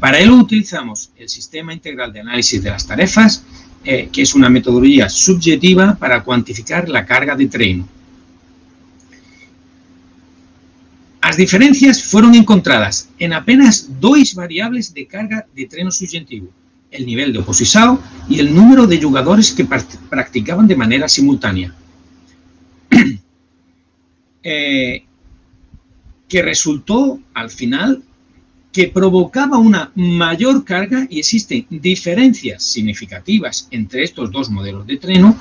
Para 0.00 0.18
ello 0.18 0.34
utilizamos 0.34 1.10
el 1.16 1.28
sistema 1.28 1.72
integral 1.72 2.12
de 2.12 2.18
análisis 2.18 2.60
de 2.60 2.70
las 2.70 2.84
tarefas, 2.84 3.44
eh, 3.90 4.10
que 4.12 4.20
es 4.20 4.34
una 4.34 4.50
metodología 4.50 5.08
subjetiva 5.08 5.94
para 5.94 6.22
cuantificar 6.22 6.90
la 6.90 7.06
carga 7.06 7.34
de 7.34 7.46
treino. 7.46 7.88
Las 11.22 11.38
diferencias 11.38 12.04
fueron 12.04 12.34
encontradas 12.34 13.08
en 13.18 13.32
apenas 13.32 13.88
dos 13.98 14.34
variables 14.34 14.92
de 14.92 15.06
carga 15.06 15.46
de 15.56 15.64
treno 15.64 15.90
subjetivo, 15.90 16.50
el 16.90 17.06
nivel 17.06 17.32
de 17.32 17.38
oposición 17.38 17.98
y 18.28 18.40
el 18.40 18.54
número 18.54 18.86
de 18.86 19.00
jugadores 19.00 19.52
que 19.52 19.64
practicaban 19.64 20.66
de 20.66 20.76
manera 20.76 21.08
simultánea. 21.08 21.74
Eh, 24.50 25.04
que 26.28 26.42
resultó 26.42 27.20
al 27.34 27.50
final 27.50 28.02
que 28.78 28.86
provocaba 28.86 29.58
una 29.58 29.90
mayor 29.96 30.64
carga 30.64 31.04
y 31.10 31.18
existen 31.18 31.66
diferencias 31.68 32.62
significativas 32.62 33.66
entre 33.72 34.04
estos 34.04 34.30
dos 34.30 34.50
modelos 34.50 34.86
de 34.86 34.98
treno, 34.98 35.36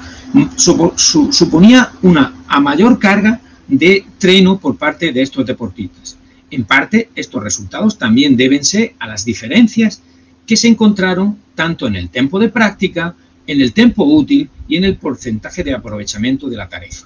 suponía 0.55 1.91
una 2.01 2.33
a 2.47 2.59
mayor 2.59 2.97
carga 2.97 3.39
de 3.67 4.03
treno 4.17 4.57
por 4.57 4.75
parte 4.75 5.13
de 5.13 5.21
estos 5.21 5.45
deportistas. 5.45 6.17
En 6.49 6.63
parte, 6.63 7.11
estos 7.13 7.43
resultados 7.43 7.99
también 7.99 8.35
deben 8.35 8.65
ser 8.65 8.95
a 8.97 9.05
las 9.05 9.23
diferencias 9.23 10.01
que 10.47 10.57
se 10.57 10.67
encontraron 10.67 11.37
tanto 11.53 11.85
en 11.85 11.95
el 11.95 12.09
tiempo 12.09 12.39
de 12.39 12.49
práctica, 12.49 13.13
en 13.45 13.61
el 13.61 13.71
tiempo 13.71 14.03
útil 14.03 14.49
y 14.67 14.77
en 14.77 14.83
el 14.83 14.97
porcentaje 14.97 15.63
de 15.63 15.75
aprovechamiento 15.75 16.49
de 16.49 16.57
la 16.57 16.67
tarifa. 16.67 17.05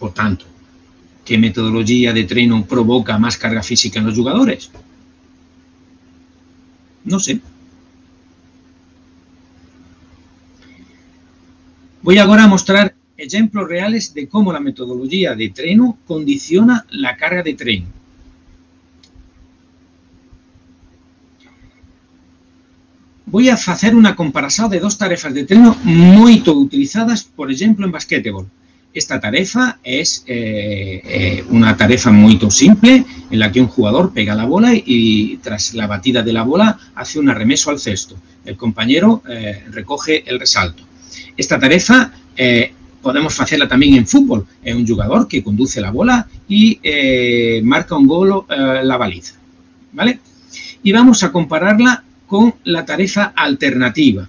Por 0.00 0.12
tanto, 0.12 0.57
¿qué 1.28 1.36
metodología 1.36 2.14
de 2.14 2.24
treno 2.24 2.64
provoca 2.64 3.18
más 3.18 3.36
carga 3.36 3.62
física 3.62 3.98
en 3.98 4.06
los 4.06 4.16
jugadores? 4.16 4.70
No 7.04 7.20
sé. 7.20 7.38
Voy 12.00 12.16
ahora 12.16 12.44
a 12.44 12.46
mostrar 12.46 12.94
ejemplos 13.18 13.68
reales 13.68 14.14
de 14.14 14.26
cómo 14.26 14.54
la 14.54 14.60
metodología 14.60 15.34
de 15.34 15.50
treno 15.50 15.98
condiciona 16.06 16.86
la 16.88 17.14
carga 17.18 17.42
de 17.42 17.52
treno. 17.52 17.86
Voy 23.26 23.50
a 23.50 23.54
hacer 23.54 23.94
una 23.94 24.16
comparación 24.16 24.70
de 24.70 24.80
dos 24.80 24.96
tarefas 24.96 25.34
de 25.34 25.44
treno 25.44 25.76
muy 25.84 26.42
utilizadas, 26.46 27.24
por 27.24 27.52
ejemplo, 27.52 27.84
en 27.84 27.92
basquetebol. 27.92 28.48
Esta 28.98 29.20
tarefa 29.20 29.78
es 29.84 30.24
eh, 30.26 31.00
eh, 31.04 31.44
una 31.50 31.76
tarefa 31.76 32.10
muy 32.10 32.36
simple 32.50 33.04
en 33.30 33.38
la 33.38 33.52
que 33.52 33.60
un 33.60 33.68
jugador 33.68 34.12
pega 34.12 34.34
la 34.34 34.44
bola 34.44 34.72
y, 34.74 35.36
tras 35.36 35.72
la 35.74 35.86
batida 35.86 36.24
de 36.24 36.32
la 36.32 36.42
bola 36.42 36.76
hace 36.96 37.20
un 37.20 37.30
arremeso 37.30 37.70
al 37.70 37.78
cesto. 37.78 38.16
El 38.44 38.56
compañero 38.56 39.22
eh, 39.28 39.62
recoge 39.70 40.28
el 40.28 40.40
resalto. 40.40 40.82
Esta 41.36 41.60
tarefa 41.60 42.10
podemos 43.00 43.38
hacerla 43.38 43.68
también 43.68 43.94
en 43.94 44.04
fútbol. 44.04 44.44
Es 44.64 44.74
un 44.74 44.84
jugador 44.84 45.28
que 45.28 45.44
conduce 45.44 45.80
la 45.80 45.92
bola 45.92 46.26
y 46.48 46.80
marca 47.62 47.96
un 47.96 48.08
gol 48.08 48.46
la 48.48 48.96
baliza. 48.96 49.34
¿Vale? 49.92 50.18
Y 50.82 50.90
vamos 50.90 51.22
a 51.22 51.30
compararla 51.30 52.02
con 52.26 52.56
la 52.64 52.84
tarefa 52.84 53.32
alternativa. 53.36 54.28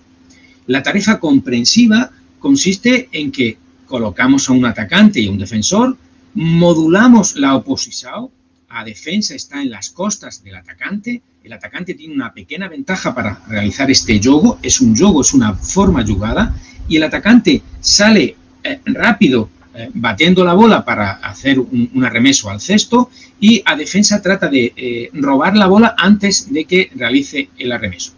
La 0.67 0.83
tarefa 0.83 1.19
comprensiva 1.19 2.11
consiste 2.39 3.09
en 3.11 3.31
que 3.31 3.57
colocamos 3.89 4.47
a 4.47 4.53
un 4.53 4.65
atacante 4.65 5.19
y 5.19 5.27
a 5.27 5.31
un 5.31 5.39
defensor, 5.39 5.97
modulamos 6.35 7.35
la 7.35 7.55
oposición, 7.55 8.29
la 8.71 8.83
defensa 8.83 9.33
está 9.33 9.61
en 9.61 9.71
las 9.71 9.89
costas 9.89 10.43
del 10.43 10.55
atacante, 10.55 11.21
el 11.43 11.51
atacante 11.51 11.95
tiene 11.95 12.13
una 12.13 12.31
pequeña 12.31 12.69
ventaja 12.69 13.15
para 13.15 13.41
realizar 13.47 13.89
este 13.89 14.21
juego, 14.21 14.59
es 14.61 14.79
un 14.79 14.95
juego, 14.95 15.21
es 15.21 15.33
una 15.33 15.55
forma 15.55 16.05
jugada, 16.05 16.55
y 16.87 16.97
el 16.97 17.03
atacante 17.03 17.63
sale 17.81 18.35
eh, 18.63 18.79
rápido 18.85 19.49
eh, 19.73 19.89
batiendo 19.93 20.45
la 20.45 20.53
bola 20.53 20.85
para 20.85 21.13
hacer 21.13 21.59
un, 21.59 22.03
arremeso 22.03 22.49
al 22.49 22.61
cesto 22.61 23.09
y 23.39 23.61
a 23.65 23.75
defensa 23.75 24.21
trata 24.21 24.47
de 24.47 24.73
eh, 24.75 25.09
robar 25.13 25.55
la 25.55 25.67
bola 25.67 25.95
antes 25.97 26.51
de 26.51 26.65
que 26.65 26.91
realice 26.95 27.49
el 27.57 27.71
arremeso. 27.71 28.13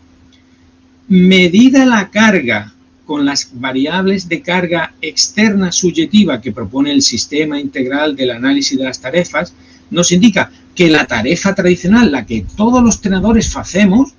Medida 1.07 1.85
la 1.85 2.09
carga 2.09 2.73
con 3.11 3.25
las 3.25 3.49
variables 3.51 4.29
de 4.29 4.41
carga 4.41 4.93
externa 5.01 5.73
subjetiva 5.73 6.39
que 6.39 6.53
propone 6.53 6.93
el 6.93 7.01
sistema 7.01 7.59
integral 7.59 8.15
del 8.15 8.31
análisis 8.31 8.77
de 8.77 8.85
las 8.85 9.01
tarefas, 9.01 9.53
nos 9.89 10.13
indica 10.13 10.49
que 10.73 10.89
la 10.89 11.05
tarefa 11.05 11.53
tradicional, 11.53 12.09
la 12.09 12.25
que 12.25 12.45
todos 12.55 12.81
los 12.81 12.95
entrenadores 12.95 13.53
hacemos, 13.57 14.13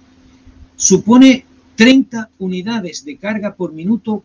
supone 0.76 1.46
30 1.74 2.28
unidades 2.38 3.02
de 3.06 3.16
carga 3.16 3.54
por 3.54 3.72
minuto 3.72 4.22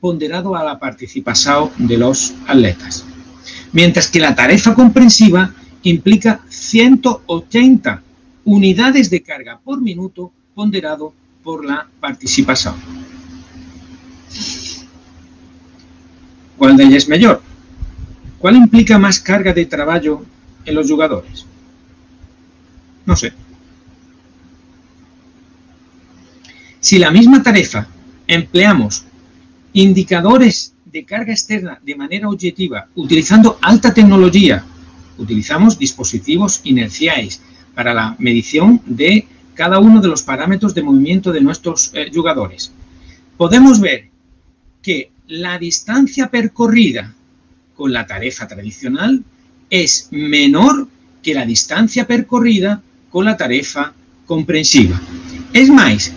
ponderado 0.00 0.56
a 0.56 0.64
la 0.64 0.80
participación 0.80 1.70
de 1.78 1.98
los 1.98 2.34
atletas. 2.48 3.04
Mientras 3.72 4.08
que 4.08 4.18
la 4.18 4.34
tarefa 4.34 4.74
comprensiva 4.74 5.54
implica 5.84 6.40
180 6.48 8.02
unidades 8.46 9.10
de 9.10 9.22
carga 9.22 9.60
por 9.62 9.80
minuto 9.80 10.32
ponderado 10.56 11.14
por 11.44 11.64
la 11.64 11.86
participación. 12.00 12.97
¿Cuál 16.56 16.76
de 16.76 16.84
ellas 16.84 17.04
es 17.04 17.08
mejor? 17.08 17.42
¿Cuál 18.38 18.56
implica 18.56 18.98
más 18.98 19.20
carga 19.20 19.52
de 19.52 19.66
trabajo 19.66 20.24
en 20.64 20.74
los 20.74 20.90
jugadores? 20.90 21.46
No 23.06 23.16
sé. 23.16 23.32
Si 26.80 26.98
la 26.98 27.10
misma 27.10 27.42
tarifa 27.42 27.86
empleamos 28.26 29.04
indicadores 29.72 30.74
de 30.84 31.04
carga 31.04 31.32
externa 31.32 31.78
de 31.82 31.96
manera 31.96 32.28
objetiva 32.28 32.88
utilizando 32.94 33.58
alta 33.62 33.92
tecnología, 33.92 34.64
utilizamos 35.18 35.78
dispositivos 35.78 36.60
inerciales 36.64 37.40
para 37.74 37.94
la 37.94 38.16
medición 38.18 38.80
de 38.86 39.26
cada 39.54 39.78
uno 39.78 40.00
de 40.00 40.08
los 40.08 40.22
parámetros 40.22 40.74
de 40.74 40.82
movimiento 40.82 41.32
de 41.32 41.40
nuestros 41.40 41.90
eh, 41.94 42.10
jugadores. 42.14 42.72
Podemos 43.36 43.80
ver 43.80 44.08
que 44.88 45.10
la 45.26 45.58
distancia 45.58 46.28
percorrida 46.28 47.14
con 47.76 47.92
la 47.92 48.06
tarifa 48.06 48.48
tradicional 48.48 49.22
es 49.68 50.08
menor 50.12 50.88
que 51.22 51.34
la 51.34 51.44
distancia 51.44 52.06
percorrida 52.06 52.80
con 53.10 53.26
la 53.26 53.36
tarifa 53.36 53.92
comprensiva. 54.24 54.98
Es 55.52 55.68
más, 55.68 56.10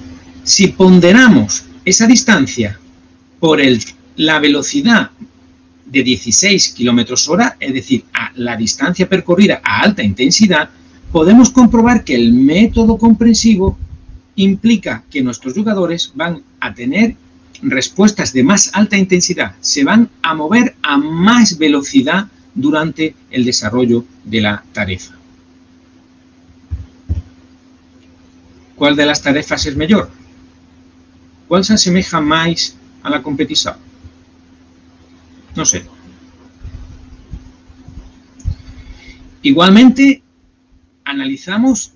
si 0.46 0.70
ponderamos 0.70 1.66
esa 1.84 2.08
distancia 2.08 2.80
por 3.42 3.60
la 4.16 4.40
velocidad 4.40 5.12
de 5.86 6.04
16 6.04 6.70
kilómetros 6.70 7.28
hora, 7.28 7.58
es 7.60 7.74
decir, 7.74 8.06
a 8.14 8.32
la 8.38 8.56
distancia 8.56 9.10
percorrida 9.10 9.60
a 9.66 9.82
alta 9.82 10.02
intensidad, 10.02 10.70
podemos 11.12 11.50
comprobar 11.50 12.06
que 12.06 12.16
el 12.16 12.32
método 12.32 12.98
comprensivo 12.98 13.78
implica 14.38 15.04
que 15.12 15.22
nuestros 15.22 15.56
jugadores 15.56 16.14
van 16.16 16.42
a 16.62 16.74
tener 16.74 17.18
respuestas 17.62 18.34
de 18.34 18.44
más 18.44 18.72
alta 18.74 18.98
intensidad 18.98 19.56
se 19.62 19.84
van 19.84 20.10
a 20.22 20.34
mover 20.34 20.76
a 20.82 20.98
más 20.98 21.58
velocidad 21.58 22.28
durante 22.54 23.16
el 23.30 23.46
desarrollo 23.46 24.06
de 24.24 24.42
la 24.42 24.64
tarifa. 24.74 25.14
¿Cuál 28.76 28.96
de 28.96 29.06
las 29.06 29.22
tarefas 29.22 29.66
es 29.68 29.76
mejor? 29.76 30.10
¿Cuál 31.48 31.64
se 31.64 31.74
asemeja 31.74 32.20
más 32.20 32.76
a 33.04 33.10
la 33.10 33.22
competición? 33.22 33.76
No 35.56 35.66
sé. 35.66 35.84
Igualmente, 39.44 40.24
analizamos 41.04 41.94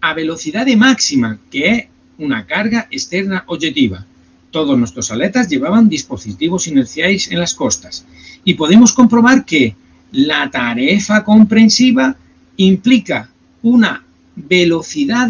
a 0.00 0.14
velocidad 0.14 0.66
de 0.66 0.76
máxima, 0.76 1.38
que 1.50 1.70
es 1.70 1.86
una 2.18 2.46
carga 2.46 2.86
externa 2.90 3.44
objetiva 3.46 4.04
todos 4.50 4.78
nuestros 4.78 5.10
atletas 5.10 5.48
llevaban 5.48 5.88
dispositivos 5.88 6.66
inerciales 6.66 7.30
en 7.30 7.38
las 7.38 7.54
costas 7.54 8.04
y 8.44 8.54
podemos 8.54 8.92
comprobar 8.92 9.44
que 9.44 9.76
la 10.12 10.50
tarifa 10.50 11.22
comprensiva 11.22 12.16
implica 12.56 13.30
una 13.62 14.04
velocidad 14.34 15.28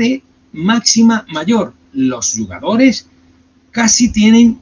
máxima 0.53 1.27
mayor. 1.33 1.73
Los 1.93 2.35
jugadores 2.35 3.07
casi 3.71 4.11
tienen 4.11 4.59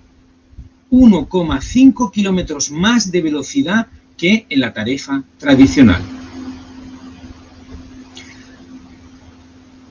1,5 0.90 2.10
kilómetros 2.10 2.70
más 2.70 3.10
de 3.10 3.22
velocidad 3.22 3.86
que 4.16 4.46
en 4.48 4.60
la 4.60 4.72
tarifa 4.72 5.22
tradicional. 5.38 6.02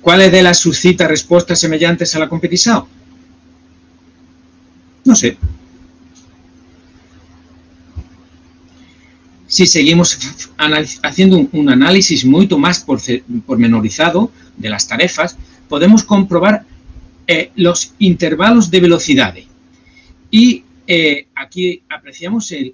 ¿Cuáles 0.02 0.32
de 0.32 0.44
las 0.44 0.60
suscita 0.60 1.08
respuestas 1.08 1.60
semejantes 1.60 2.16
a 2.16 2.20
la 2.20 2.30
competición? 2.30 2.86
No 5.06 5.16
sé. 5.16 5.38
Si 9.48 9.68
seguimos 9.68 10.20
haciendo 11.04 11.48
un, 11.52 11.70
análisis 11.70 12.26
mucho 12.26 12.58
más 12.58 12.86
pormenorizado 13.46 14.32
de 14.58 14.70
las 14.70 14.88
tarefas, 14.88 15.38
podemos 15.70 16.04
comprobar 16.04 16.66
eh, 17.28 17.52
los 17.56 17.94
intervalos 18.00 18.70
de 18.70 18.80
velocidad. 18.82 19.36
Y 20.32 20.64
eh, 20.88 21.28
aquí 21.36 21.84
apreciamos 21.88 22.52
el 22.52 22.74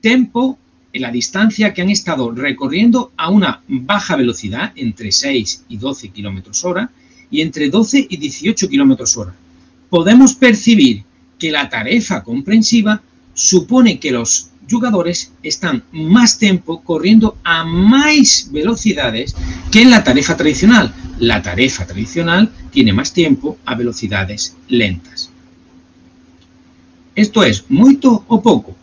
tiempo 0.00 0.58
en 0.92 1.02
la 1.02 1.12
distancia 1.12 1.72
que 1.72 1.82
han 1.82 1.90
estado 1.90 2.30
recorriendo 2.30 3.12
a 3.16 3.30
una 3.30 3.62
baja 3.68 4.16
velocidad, 4.16 4.72
entre 4.74 5.12
6 5.12 5.66
y 5.68 5.76
12 5.76 6.08
kilómetros 6.08 6.64
hora, 6.64 6.90
y 7.30 7.42
entre 7.42 7.68
12 7.68 8.06
y 8.08 8.16
18 8.16 8.68
kilómetros 8.68 9.16
hora. 9.16 9.34
Podemos 9.90 10.34
percibir 10.34 11.04
que 11.38 11.50
la 11.50 11.68
tarefa 11.68 12.22
comprensiva 12.22 13.02
supone 13.34 13.98
que 13.98 14.10
los 14.10 14.50
jugadores 14.70 15.32
están 15.42 15.84
más 15.92 16.38
tiempo 16.38 16.82
corriendo 16.82 17.36
a 17.44 17.64
más 17.64 18.48
velocidades 18.50 19.34
que 19.70 19.82
en 19.82 19.90
la 19.90 20.02
tarefa 20.02 20.36
tradicional. 20.36 20.92
La 21.18 21.42
tarefa 21.42 21.86
tradicional 21.86 22.50
tiene 22.70 22.92
más 22.92 23.12
tiempo 23.12 23.58
a 23.64 23.74
velocidades 23.74 24.56
lentas. 24.68 25.30
Esto 27.14 27.44
es, 27.44 27.64
mucho 27.70 28.24
o 28.28 28.42
poco. 28.42 28.76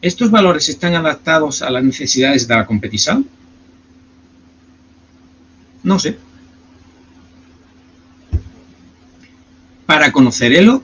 ¿Estos 0.00 0.30
valores 0.30 0.68
están 0.68 0.94
adaptados 0.94 1.60
a 1.60 1.70
las 1.70 1.82
necesidades 1.82 2.46
de 2.46 2.54
la 2.54 2.66
competición? 2.66 3.28
No 5.82 5.98
sé. 5.98 6.16
Para 9.84 10.12
conocerlo, 10.12 10.82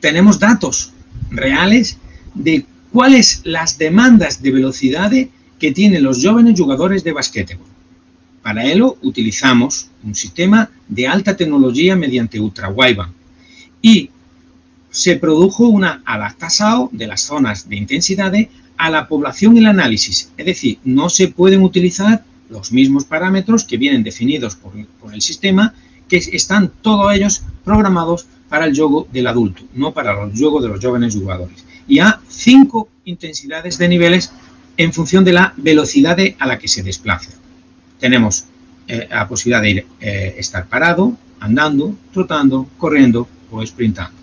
tenemos 0.00 0.38
datos 0.38 0.92
reales 1.30 1.98
de 2.34 2.64
cuáles 2.92 3.40
las 3.44 3.78
demandas 3.78 4.42
de 4.42 4.50
velocidad 4.50 5.12
que 5.58 5.72
tienen 5.72 6.02
los 6.02 6.24
jóvenes 6.24 6.58
jugadores 6.58 7.04
de 7.04 7.12
basquetebol. 7.12 7.66
Para 8.42 8.64
ello 8.64 8.96
utilizamos 9.02 9.90
un 10.02 10.14
sistema 10.14 10.70
de 10.88 11.06
alta 11.06 11.36
tecnología 11.36 11.94
mediante 11.94 12.40
ultra 12.40 12.68
wideband 12.70 13.12
y 13.82 14.10
se 14.90 15.16
produjo 15.16 15.68
una 15.68 16.02
adaptación 16.04 16.88
de 16.92 17.06
las 17.06 17.20
zonas 17.20 17.68
de 17.68 17.76
intensidad 17.76 18.32
a 18.76 18.90
la 18.90 19.06
población 19.06 19.56
y 19.56 19.60
el 19.60 19.66
análisis. 19.66 20.30
Es 20.36 20.46
decir, 20.46 20.78
no 20.84 21.10
se 21.10 21.28
pueden 21.28 21.62
utilizar 21.62 22.24
los 22.48 22.72
mismos 22.72 23.04
parámetros 23.04 23.64
que 23.64 23.76
vienen 23.76 24.02
definidos 24.02 24.56
por 24.56 25.14
el 25.14 25.20
sistema, 25.20 25.74
que 26.10 26.16
están 26.16 26.72
todos 26.82 27.14
ellos 27.14 27.42
programados 27.64 28.26
para 28.48 28.66
el 28.66 28.76
juego 28.76 29.06
del 29.12 29.28
adulto, 29.28 29.62
no 29.74 29.94
para 29.94 30.24
el 30.24 30.36
juego 30.36 30.60
de 30.60 30.68
los 30.68 30.84
jóvenes 30.84 31.14
jugadores. 31.14 31.64
Y 31.86 32.00
a 32.00 32.20
cinco 32.28 32.88
intensidades 33.04 33.78
de 33.78 33.88
niveles 33.88 34.32
en 34.76 34.92
función 34.92 35.24
de 35.24 35.32
la 35.32 35.54
velocidad 35.56 36.18
a 36.38 36.46
la 36.46 36.58
que 36.58 36.68
se 36.68 36.82
desplaza. 36.82 37.30
Tenemos 38.00 38.44
eh, 38.88 39.06
la 39.08 39.28
posibilidad 39.28 39.62
de 39.62 39.86
eh, 40.00 40.34
estar 40.36 40.66
parado, 40.66 41.16
andando, 41.38 41.94
trotando, 42.12 42.68
corriendo 42.76 43.28
o 43.52 43.64
sprintando. 43.64 44.18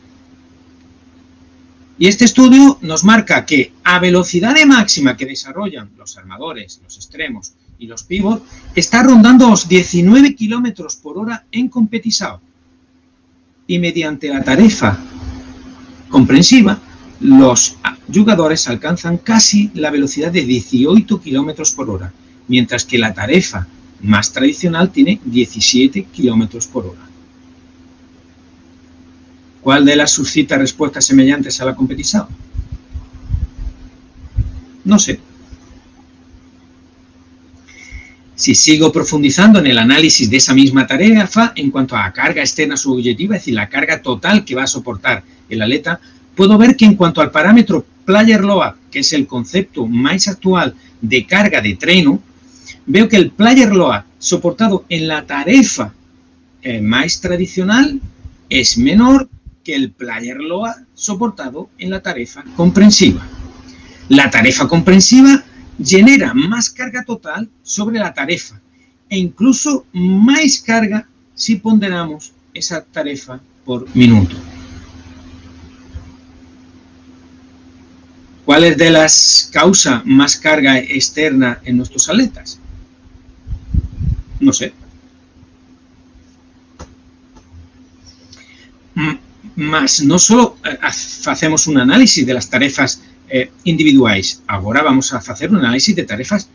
Y 1.99 2.07
este 2.07 2.25
estudio 2.25 2.77
nos 2.81 3.03
marca 3.03 3.45
que 3.45 3.71
a 3.83 3.97
velocidad 3.99 4.55
máxima 4.67 5.17
que 5.17 5.25
desarrollan 5.25 5.89
los 5.97 6.17
armadores, 6.17 6.79
los 6.83 6.95
extremos 6.97 7.53
y 7.79 7.87
los 7.87 8.03
pivots, 8.03 8.43
está 8.75 9.03
rondando 9.03 9.49
los 9.49 9.67
19 9.67 10.35
kilómetros 10.35 10.95
por 10.95 11.17
hora 11.17 11.45
en 11.51 11.69
competición 11.69 12.39
y 13.67 13.79
mediante 13.79 14.29
la 14.29 14.43
tarifa 14.43 14.97
comprensiva, 16.09 16.79
los 17.19 17.75
jugadores 18.13 18.67
alcanzan 18.67 19.17
casi 19.17 19.69
la 19.73 19.91
velocidad 19.91 20.31
de 20.31 20.45
18 20.45 21.21
km 21.21 21.75
por 21.75 21.89
hora, 21.89 22.13
mientras 22.47 22.85
que 22.85 22.97
la 22.97 23.13
tarifa 23.13 23.67
más 24.01 24.31
tradicional 24.31 24.91
tiene 24.91 25.19
17 25.25 26.05
km 26.05 26.67
por 26.67 26.85
hora. 26.85 27.01
¿Cuál 29.61 29.83
de 29.83 29.97
las 29.97 30.11
suscita 30.11 30.57
respuestas 30.57 31.05
semejantes 31.05 31.59
a 31.59 31.65
la 31.65 31.75
competición? 31.75 32.27
No 34.85 34.97
sé. 34.97 35.19
Si 38.37 38.53
sigo 38.53 38.91
profundizando 38.91 39.57
en 39.57 39.65
el 39.65 39.79
análisis 39.79 40.29
de 40.29 40.37
esa 40.37 40.53
misma 40.53 40.85
tarea 40.85 41.27
en 41.55 41.71
cuanto 41.71 41.97
a 41.97 42.13
carga 42.13 42.41
externa 42.41 42.77
subjetiva, 42.77 43.35
es 43.35 43.41
decir, 43.41 43.55
la 43.55 43.67
carga 43.67 43.99
total 43.99 44.45
que 44.45 44.53
va 44.53 44.61
a 44.63 44.67
soportar 44.67 45.23
el 45.49 45.59
atleta, 45.59 45.99
puedo 46.35 46.55
ver 46.55 46.75
que 46.75 46.85
en 46.85 46.93
cuanto 46.93 47.19
al 47.19 47.31
parámetro 47.31 47.83
player 48.05 48.41
load, 48.43 48.75
que 48.91 48.99
es 48.99 49.11
el 49.13 49.25
concepto 49.25 49.87
más 49.87 50.27
actual 50.27 50.75
de 51.01 51.25
carga 51.25 51.61
de 51.61 51.77
treno, 51.77 52.21
veo 52.85 53.09
que 53.09 53.15
el 53.15 53.31
player 53.31 53.73
load 53.73 54.03
soportado 54.19 54.85
en 54.87 55.07
la 55.07 55.25
tarifa 55.25 55.91
eh, 56.61 56.79
más 56.79 57.19
tradicional 57.19 57.99
es 58.49 58.77
menor 58.77 59.27
que 59.63 59.73
el 59.73 59.89
player 59.89 60.37
load 60.37 60.75
soportado 60.93 61.71
en 61.79 61.89
la 61.89 62.03
tarifa 62.03 62.43
comprensiva. 62.55 63.27
La 64.09 64.29
tarifa 64.29 64.67
comprensiva 64.67 65.43
genera 65.83 66.33
más 66.33 66.69
carga 66.69 67.03
total 67.03 67.49
sobre 67.63 67.99
la 67.99 68.13
tarifa 68.13 68.59
e 69.09 69.17
incluso 69.17 69.85
más 69.93 70.59
carga 70.59 71.07
si 71.35 71.57
ponderamos 71.57 72.33
esa 72.53 72.83
tarifa 72.83 73.39
por 73.63 73.87
minuto. 73.95 74.35
¿Cuál 78.45 78.63
es 78.63 78.77
de 78.77 78.89
las 78.89 79.49
causa 79.51 80.01
más 80.05 80.37
carga 80.37 80.77
externa 80.79 81.59
en 81.65 81.77
nuestros 81.77 82.07
atletas? 82.07 82.59
No 84.39 84.53
sé. 84.53 84.73
Más, 89.55 90.01
no 90.01 90.17
solo 90.17 90.57
eh, 90.63 90.77
hacemos 90.81 91.67
un 91.67 91.79
análisis 91.79 92.25
de 92.25 92.33
las 92.33 92.49
tarefas 92.49 93.01
eh, 93.29 93.51
individuales. 93.63 94.41
Ahora 94.47 94.81
vamos 94.81 95.13
a 95.13 95.17
hacer 95.17 95.49
un 95.49 95.57
análisis 95.57 95.95
de 95.95 96.03
tarefas 96.03 96.49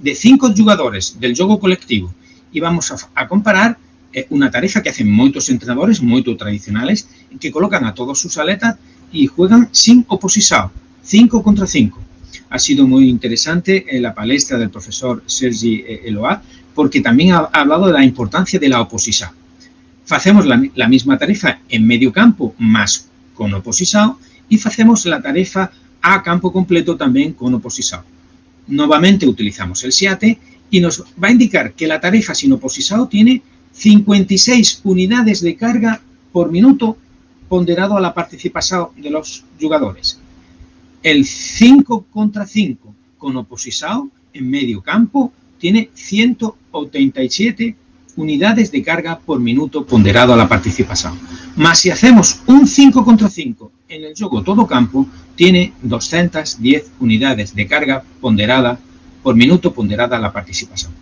de 0.00 0.14
cinco 0.14 0.52
jugadores 0.56 1.18
del 1.18 1.34
juego 1.36 1.58
colectivo 1.58 2.12
y 2.52 2.60
vamos 2.60 2.92
a, 3.14 3.28
comparar 3.28 3.78
eh, 4.12 4.26
una 4.30 4.50
tarifa 4.50 4.82
que 4.82 4.90
hacen 4.90 5.10
muchos 5.10 5.48
entrenadores, 5.50 6.02
muy 6.02 6.22
tradicionales, 6.36 7.08
que 7.40 7.50
colocan 7.50 7.84
a 7.84 7.94
todos 7.94 8.18
sus 8.18 8.38
aletas 8.38 8.76
y 9.12 9.26
juegan 9.26 9.68
sin 9.72 10.04
oposición, 10.08 10.70
5 11.02 11.42
contra 11.42 11.66
5. 11.66 11.98
Ha 12.50 12.58
sido 12.58 12.86
muy 12.86 13.08
interesante 13.08 13.84
en 13.94 14.02
la 14.02 14.14
palestra 14.14 14.58
del 14.58 14.70
profesor 14.70 15.22
Sergi 15.26 15.84
eh, 15.86 16.02
Eloa, 16.06 16.42
porque 16.74 17.00
también 17.00 17.32
ha, 17.32 17.48
hablado 17.52 17.86
de 17.86 17.92
la 17.92 18.04
importancia 18.04 18.58
de 18.58 18.68
la 18.68 18.80
oposición. 18.80 19.30
Hacemos 20.08 20.46
la, 20.46 20.88
misma 20.88 21.18
tarifa 21.18 21.58
en 21.68 21.86
medio 21.86 22.12
campo 22.12 22.54
más 22.58 23.08
con 23.34 23.52
oposición 23.54 24.16
y 24.48 24.60
hacemos 24.64 25.04
la 25.06 25.20
tarifa 25.20 25.72
a 26.08 26.22
campo 26.22 26.52
completo 26.52 26.96
también 26.96 27.32
con 27.32 27.52
oposición. 27.54 28.02
Nuevamente 28.68 29.26
utilizamos 29.26 29.82
el 29.82 29.90
SIATE 29.90 30.38
y 30.70 30.78
nos 30.78 31.02
va 31.02 31.26
a 31.28 31.32
indicar 31.32 31.72
que 31.72 31.88
la 31.88 32.00
tarifa 32.00 32.32
sin 32.32 32.52
oposición 32.52 33.08
tiene 33.08 33.42
56 33.72 34.82
unidades 34.84 35.40
de 35.40 35.56
carga 35.56 36.00
por 36.30 36.52
minuto 36.52 36.96
ponderado 37.48 37.96
a 37.96 38.00
la 38.00 38.14
participación 38.14 38.90
de 38.96 39.10
los 39.10 39.42
jugadores. 39.60 40.20
El 41.02 41.24
5 41.24 42.06
contra 42.12 42.46
5 42.46 42.94
con 43.18 43.36
oposición 43.36 44.12
en 44.32 44.48
medio 44.48 44.82
campo 44.82 45.32
tiene 45.58 45.90
187 45.92 47.74
unidades 48.16 48.72
de 48.72 48.82
carga 48.82 49.18
por 49.18 49.38
minuto 49.38 49.86
ponderado 49.86 50.32
a 50.32 50.36
la 50.36 50.48
participación. 50.48 51.18
Más 51.56 51.78
si 51.78 51.90
hacemos 51.90 52.40
un 52.46 52.66
5 52.66 53.04
contra 53.04 53.28
5 53.28 53.72
en 53.88 54.04
el 54.04 54.14
juego 54.14 54.42
todo 54.42 54.66
campo, 54.66 55.06
tiene 55.34 55.72
210 55.82 56.92
unidades 57.00 57.54
de 57.54 57.66
carga 57.66 58.02
ponderada 58.20 58.78
por 59.22 59.36
minuto 59.36 59.72
ponderada 59.72 60.16
a 60.16 60.20
la 60.20 60.32
participación. 60.32 60.92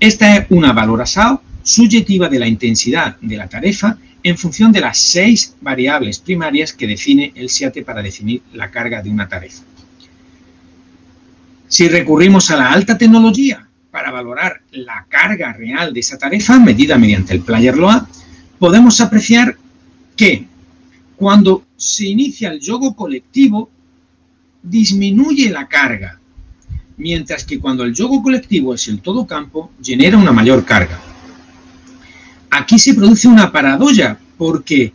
Esta 0.00 0.36
es 0.36 0.46
una 0.50 0.72
valoración 0.72 1.40
subjetiva 1.62 2.28
de 2.28 2.38
la 2.38 2.48
intensidad 2.48 3.16
de 3.20 3.36
la 3.36 3.48
tarifa 3.48 3.98
en 4.22 4.36
función 4.36 4.72
de 4.72 4.80
las 4.80 4.98
seis 4.98 5.54
variables 5.60 6.18
primarias 6.18 6.72
que 6.72 6.86
define 6.86 7.32
el 7.34 7.48
SIATE 7.48 7.82
para 7.82 8.02
definir 8.02 8.42
la 8.52 8.70
carga 8.70 9.02
de 9.02 9.10
una 9.10 9.28
tarifa. 9.28 9.62
Si 11.68 11.88
recurrimos 11.88 12.50
a 12.50 12.56
la 12.56 12.72
alta 12.72 12.96
tecnología 12.96 13.67
para 13.90 14.10
valorar 14.10 14.60
la 14.70 15.06
carga 15.08 15.52
real 15.52 15.92
de 15.92 16.00
esa 16.00 16.18
tarifa 16.18 16.58
medida 16.58 16.98
mediante 16.98 17.34
el 17.34 17.40
player 17.40 17.76
load, 17.76 18.02
podemos 18.58 19.00
apreciar 19.00 19.56
que 20.16 20.46
cuando 21.16 21.64
se 21.76 22.06
inicia 22.06 22.50
el 22.50 22.60
juego 22.64 22.94
colectivo, 22.94 23.70
disminuye 24.62 25.50
la 25.50 25.66
carga, 25.66 26.20
mientras 26.96 27.44
que 27.44 27.58
cuando 27.58 27.84
el 27.84 27.94
juego 27.94 28.22
colectivo 28.22 28.74
es 28.74 28.88
el 28.88 29.00
todo 29.00 29.26
campo, 29.26 29.72
genera 29.82 30.16
una 30.16 30.32
mayor 30.32 30.64
carga. 30.64 31.00
Aquí 32.50 32.78
se 32.78 32.94
produce 32.94 33.28
una 33.28 33.50
paradoja, 33.52 34.18
porque 34.36 34.92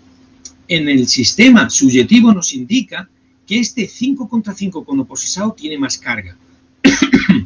en 0.67 0.89
el 0.89 1.07
sistema 1.07 1.69
subjetivo 1.69 2.33
nos 2.33 2.53
indica 2.53 3.09
que 3.45 3.59
este 3.59 3.87
5 3.87 4.27
contra 4.29 4.53
5 4.53 4.83
con 4.85 4.99
oposisado 4.99 5.53
tiene 5.53 5.77
más 5.77 5.97
carga. 5.97 6.35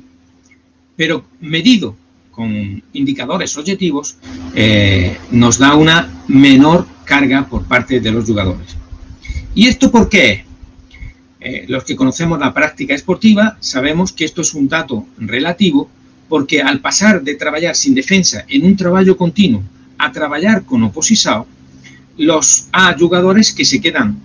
Pero 0.98 1.24
medido 1.40 1.96
con 2.32 2.84
indicadores 2.92 3.58
objetivos, 3.58 4.18
eh, 4.54 5.18
nos 5.32 5.58
da 5.58 5.76
una 5.76 6.24
menor 6.28 6.86
carga 7.06 7.48
por 7.48 7.64
parte 7.64 8.02
de 8.02 8.12
los 8.12 8.26
jugadores. 8.26 8.76
¿Y 9.56 9.68
esto 9.68 9.90
por 9.90 10.10
qué? 10.10 10.46
eh, 11.40 11.66
los 11.68 11.84
que 11.84 11.96
conocemos 11.96 12.40
la 12.40 12.54
práctica 12.54 12.94
esportiva 12.94 13.58
sabemos 13.60 14.12
que 14.12 14.26
esto 14.26 14.42
es 14.42 14.54
un 14.54 14.68
dato 14.68 15.06
relativo 15.18 15.90
porque 16.28 16.62
al 16.62 16.82
pasar 16.82 17.22
de 17.22 17.36
trabajar 17.36 17.76
sin 17.76 17.96
defensa 17.96 18.44
en 18.50 18.66
un 18.66 18.76
trabajo 18.76 19.16
continuo 19.16 19.64
a 19.98 20.12
trabajar 20.12 20.66
con 20.66 20.84
oposisao, 20.84 21.48
los 22.18 22.68
a 22.72 22.96
jugadores 22.98 23.54
que 23.54 23.64
se 23.66 23.80
quedan 23.80 24.20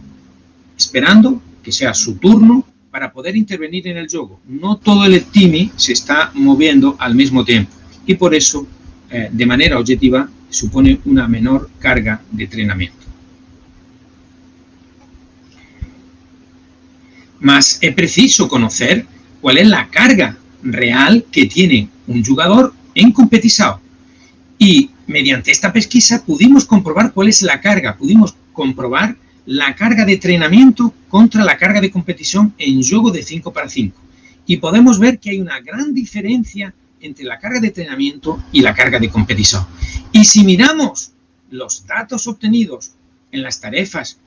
esperando 0.76 1.40
que 1.62 1.70
sea 1.70 1.94
su 1.94 2.16
turno 2.16 2.66
para 2.92 3.10
poder 3.10 3.34
intervenir 3.34 3.88
en 3.88 3.96
el 3.96 4.06
juego. 4.06 4.38
No 4.46 4.76
todo 4.76 5.06
el 5.06 5.24
team 5.24 5.70
se 5.76 5.94
está 5.94 6.30
moviendo 6.34 6.94
al 6.98 7.14
mismo 7.14 7.42
tiempo 7.42 7.72
y 8.06 8.14
por 8.14 8.34
eso, 8.34 8.66
eh, 9.10 9.30
de 9.32 9.46
manera 9.46 9.78
objetiva, 9.78 10.28
supone 10.50 11.00
una 11.06 11.26
menor 11.26 11.70
carga 11.78 12.20
de 12.30 12.44
entrenamiento. 12.44 12.98
Más 17.40 17.78
es 17.80 17.94
preciso 17.94 18.46
conocer 18.46 19.06
cuál 19.40 19.56
es 19.56 19.66
la 19.66 19.88
carga 19.88 20.36
real 20.62 21.24
que 21.32 21.46
tiene 21.46 21.88
un 22.06 22.22
jugador 22.22 22.74
en 22.94 23.10
competición. 23.10 23.76
Y 24.58 24.90
mediante 25.06 25.50
esta 25.50 25.72
pesquisa 25.72 26.22
pudimos 26.24 26.66
comprobar 26.66 27.12
cuál 27.12 27.28
es 27.28 27.40
la 27.42 27.60
carga, 27.60 27.96
pudimos 27.96 28.36
comprobar 28.52 29.16
la 29.46 29.74
carga 29.74 30.04
de 30.04 30.14
entrenamiento 30.14 30.94
contra 31.08 31.44
la 31.44 31.56
carga 31.56 31.80
de 31.80 31.90
competición 31.90 32.54
en 32.58 32.82
juego 32.82 33.10
de 33.10 33.22
5 33.22 33.52
para 33.52 33.68
5. 33.68 34.00
Y 34.46 34.56
podemos 34.58 34.98
ver 34.98 35.18
que 35.18 35.30
hay 35.30 35.40
una 35.40 35.60
gran 35.60 35.94
diferencia 35.94 36.74
entre 37.00 37.24
la 37.24 37.38
carga 37.38 37.60
de 37.60 37.68
entrenamiento 37.68 38.42
y 38.52 38.60
la 38.60 38.74
carga 38.74 38.98
de 38.98 39.10
competición. 39.10 39.66
Y 40.12 40.24
si 40.24 40.44
miramos 40.44 41.12
los 41.50 41.86
datos 41.86 42.26
obtenidos 42.26 42.92
en 43.30 43.42
las 43.42 43.60
tarefas 43.60 44.18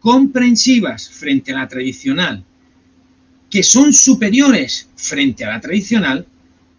comprensivas 0.00 1.08
frente 1.08 1.52
a 1.52 1.56
la 1.56 1.68
tradicional 1.68 2.44
que 3.50 3.62
son 3.62 3.92
superiores 3.92 4.88
frente 4.96 5.44
a 5.44 5.50
la 5.50 5.60
tradicional, 5.60 6.26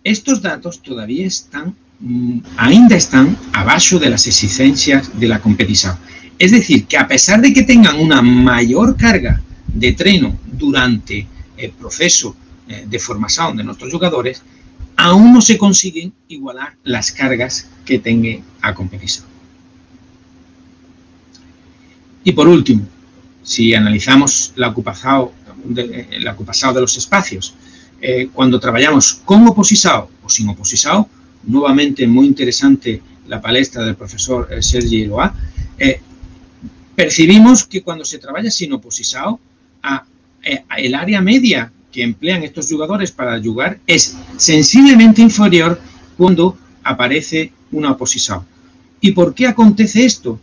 estos 0.03 0.41
datos 0.41 0.81
todavía 0.81 1.25
están, 1.25 1.75
mm, 1.99 2.39
ainda 2.57 2.95
están 2.95 3.37
abajo 3.53 3.99
de 3.99 4.09
las 4.09 4.27
exigencias 4.27 5.17
de 5.19 5.27
la 5.27 5.39
competición. 5.39 5.97
Es 6.39 6.51
decir, 6.51 6.85
que 6.85 6.97
a 6.97 7.07
pesar 7.07 7.41
de 7.41 7.53
que 7.53 7.63
tengan 7.63 7.99
una 7.99 8.21
mayor 8.21 8.95
carga 8.95 9.41
de 9.67 9.93
treno 9.93 10.37
durante 10.45 11.27
el 11.57 11.71
proceso 11.71 12.35
eh, 12.67 12.85
de 12.87 12.99
formación 12.99 13.57
de 13.57 13.63
nuestros 13.63 13.91
jugadores, 13.91 14.43
aún 14.95 15.33
no 15.33 15.41
se 15.41 15.57
consiguen 15.57 16.13
igualar 16.27 16.75
las 16.83 17.11
cargas 17.11 17.69
que 17.85 17.99
tenga 17.99 18.41
a 18.61 18.73
competición. 18.73 19.25
Y 22.23 22.31
por 22.33 22.47
último, 22.47 22.85
si 23.41 23.73
analizamos 23.73 24.53
la 24.55 24.67
ocupación 24.67 25.29
ocupación 26.31 26.73
de 26.73 26.81
los 26.81 26.97
espacios. 26.97 27.53
Eh, 28.01 28.29
cuando 28.31 28.59
trabajamos 28.59 29.21
con 29.25 29.47
oposisao 29.47 30.09
o 30.23 30.29
sin 30.29 30.49
oposisao, 30.49 31.09
nuevamente 31.43 32.05
muy 32.07 32.27
interesante 32.27 33.01
la 33.27 33.41
palestra 33.41 33.83
del 33.83 33.95
profesor 33.95 34.47
eh, 34.51 34.61
Sergi 34.61 35.05
Loa, 35.05 35.33
eh, 35.77 36.01
percibimos 36.97 37.63
que 37.63 37.83
cuando 37.83 38.03
se 38.03 38.17
trabaja 38.17 38.49
sin 38.49 38.73
oposisao, 38.73 39.39
a, 39.83 40.03
el 40.77 40.95
área 40.95 41.21
media 41.21 41.71
que 41.91 42.01
emplean 42.01 42.41
estos 42.41 42.67
jugadores 42.67 43.11
para 43.11 43.39
jugar 43.39 43.79
es 43.85 44.17
sensiblemente 44.37 45.21
inferior 45.21 45.79
cuando 46.17 46.57
aparece 46.83 47.53
una 47.71 47.91
oposisao. 47.91 48.43
¿Y 48.99 49.11
por 49.11 49.35
qué 49.35 49.45
acontece 49.45 50.05
esto? 50.05 50.39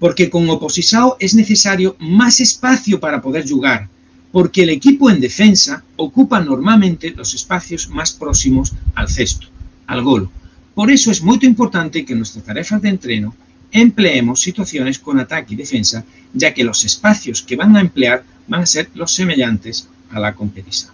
Porque 0.00 0.28
con 0.28 0.50
oposisao 0.50 1.16
es 1.20 1.36
necesario 1.36 1.94
más 2.00 2.40
espacio 2.40 2.98
para 2.98 3.22
poder 3.22 3.48
jugar, 3.48 3.88
porque 4.32 4.64
el 4.64 4.70
equipo 4.70 5.08
en 5.08 5.20
defensa 5.20 5.84
ocupa 5.94 6.40
normalmente 6.40 7.12
los 7.12 7.32
espacios 7.32 7.88
más 7.88 8.10
próximos 8.10 8.72
al 8.96 9.08
cesto, 9.08 9.46
al 9.86 10.02
gol. 10.02 10.28
Por 10.74 10.90
eso 10.90 11.12
es 11.12 11.22
muy 11.22 11.38
importante 11.42 12.04
que 12.04 12.16
nuestras 12.16 12.44
tarefas 12.44 12.82
de 12.82 12.88
entreno 12.88 13.36
empleemos 13.72 14.40
situaciones 14.40 14.98
con 14.98 15.18
ataque 15.18 15.54
y 15.54 15.56
defensa, 15.56 16.04
ya 16.32 16.54
que 16.54 16.64
los 16.64 16.84
espacios 16.84 17.42
que 17.42 17.56
van 17.56 17.76
a 17.76 17.80
emplear 17.80 18.24
van 18.46 18.62
a 18.62 18.66
ser 18.66 18.90
los 18.94 19.12
semejantes 19.12 19.88
a 20.10 20.20
la 20.20 20.34
competición. 20.34 20.92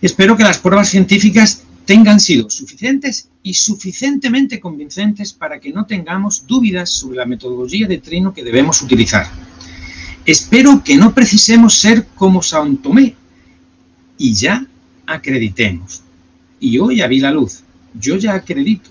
Espero 0.00 0.36
que 0.36 0.42
las 0.42 0.58
pruebas 0.58 0.90
científicas 0.90 1.62
tengan 1.84 2.20
sido 2.20 2.50
suficientes 2.50 3.28
y 3.42 3.54
suficientemente 3.54 4.60
convincentes 4.60 5.32
para 5.32 5.60
que 5.60 5.72
no 5.72 5.86
tengamos 5.86 6.46
dudas 6.46 6.90
sobre 6.90 7.16
la 7.16 7.26
metodología 7.26 7.86
de 7.86 7.98
trino 7.98 8.34
que 8.34 8.44
debemos 8.44 8.82
utilizar. 8.82 9.26
Espero 10.26 10.82
que 10.84 10.96
no 10.96 11.14
precisemos 11.14 11.78
ser 11.78 12.06
como 12.16 12.42
San 12.42 12.78
Tomé 12.78 13.14
y 14.18 14.34
ya 14.34 14.66
acreditemos. 15.06 16.02
Y 16.58 16.78
hoy 16.78 16.96
ya 16.96 17.06
vi 17.06 17.20
la 17.20 17.30
luz. 17.30 17.62
Yo 17.98 18.16
ya 18.16 18.34
acredito. 18.34 18.90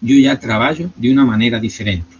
Yo 0.00 0.16
ya 0.16 0.38
trabajo 0.38 0.90
de 0.96 1.12
una 1.12 1.24
manera 1.24 1.58
diferente. 1.58 2.14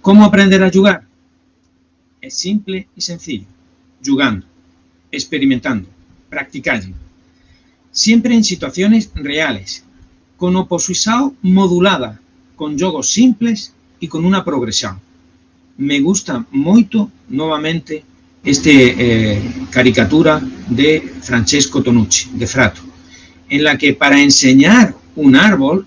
¿Cómo 0.00 0.24
aprender 0.24 0.62
a 0.62 0.70
jugar? 0.70 1.04
Es 2.20 2.34
simple 2.34 2.88
y 2.96 3.00
sencillo. 3.00 3.46
Jugando 4.04 4.46
experimentando, 5.12 5.88
practicando. 6.30 6.96
Siempre 7.92 8.34
en 8.34 8.42
situaciones 8.42 9.10
reales, 9.14 9.84
con 10.38 10.56
oposición 10.56 11.36
modulada, 11.42 12.20
con 12.56 12.78
juegos 12.78 13.10
simples 13.10 13.74
y 14.00 14.08
con 14.08 14.24
una 14.24 14.42
progresión. 14.44 14.98
Me 15.76 16.00
gusta 16.00 16.46
mucho, 16.50 17.10
nuevamente, 17.28 18.04
este 18.44 19.34
eh, 19.34 19.42
caricatura 19.70 20.40
de 20.68 21.12
Francesco 21.20 21.82
Tonucci, 21.82 22.30
de 22.34 22.46
Frato, 22.46 22.82
en 23.48 23.64
la 23.64 23.78
que 23.78 23.94
para 23.94 24.20
enseñar 24.20 24.94
un 25.16 25.36
árbol, 25.36 25.86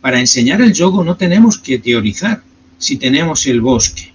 para 0.00 0.20
enseñar 0.20 0.60
el 0.60 0.76
juego 0.76 1.02
no 1.02 1.16
tenemos 1.16 1.58
que 1.58 1.78
teorizar 1.78 2.42
si 2.78 2.96
tenemos 2.96 3.46
el 3.46 3.60
bosque. 3.60 4.12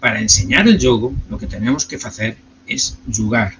Para 0.00 0.20
enseñar 0.20 0.66
el 0.68 0.78
juego 0.78 1.14
lo 1.30 1.38
que 1.38 1.46
tenemos 1.46 1.86
que 1.86 1.96
hacer 1.96 2.36
es 2.66 2.98
jugar 3.14 3.54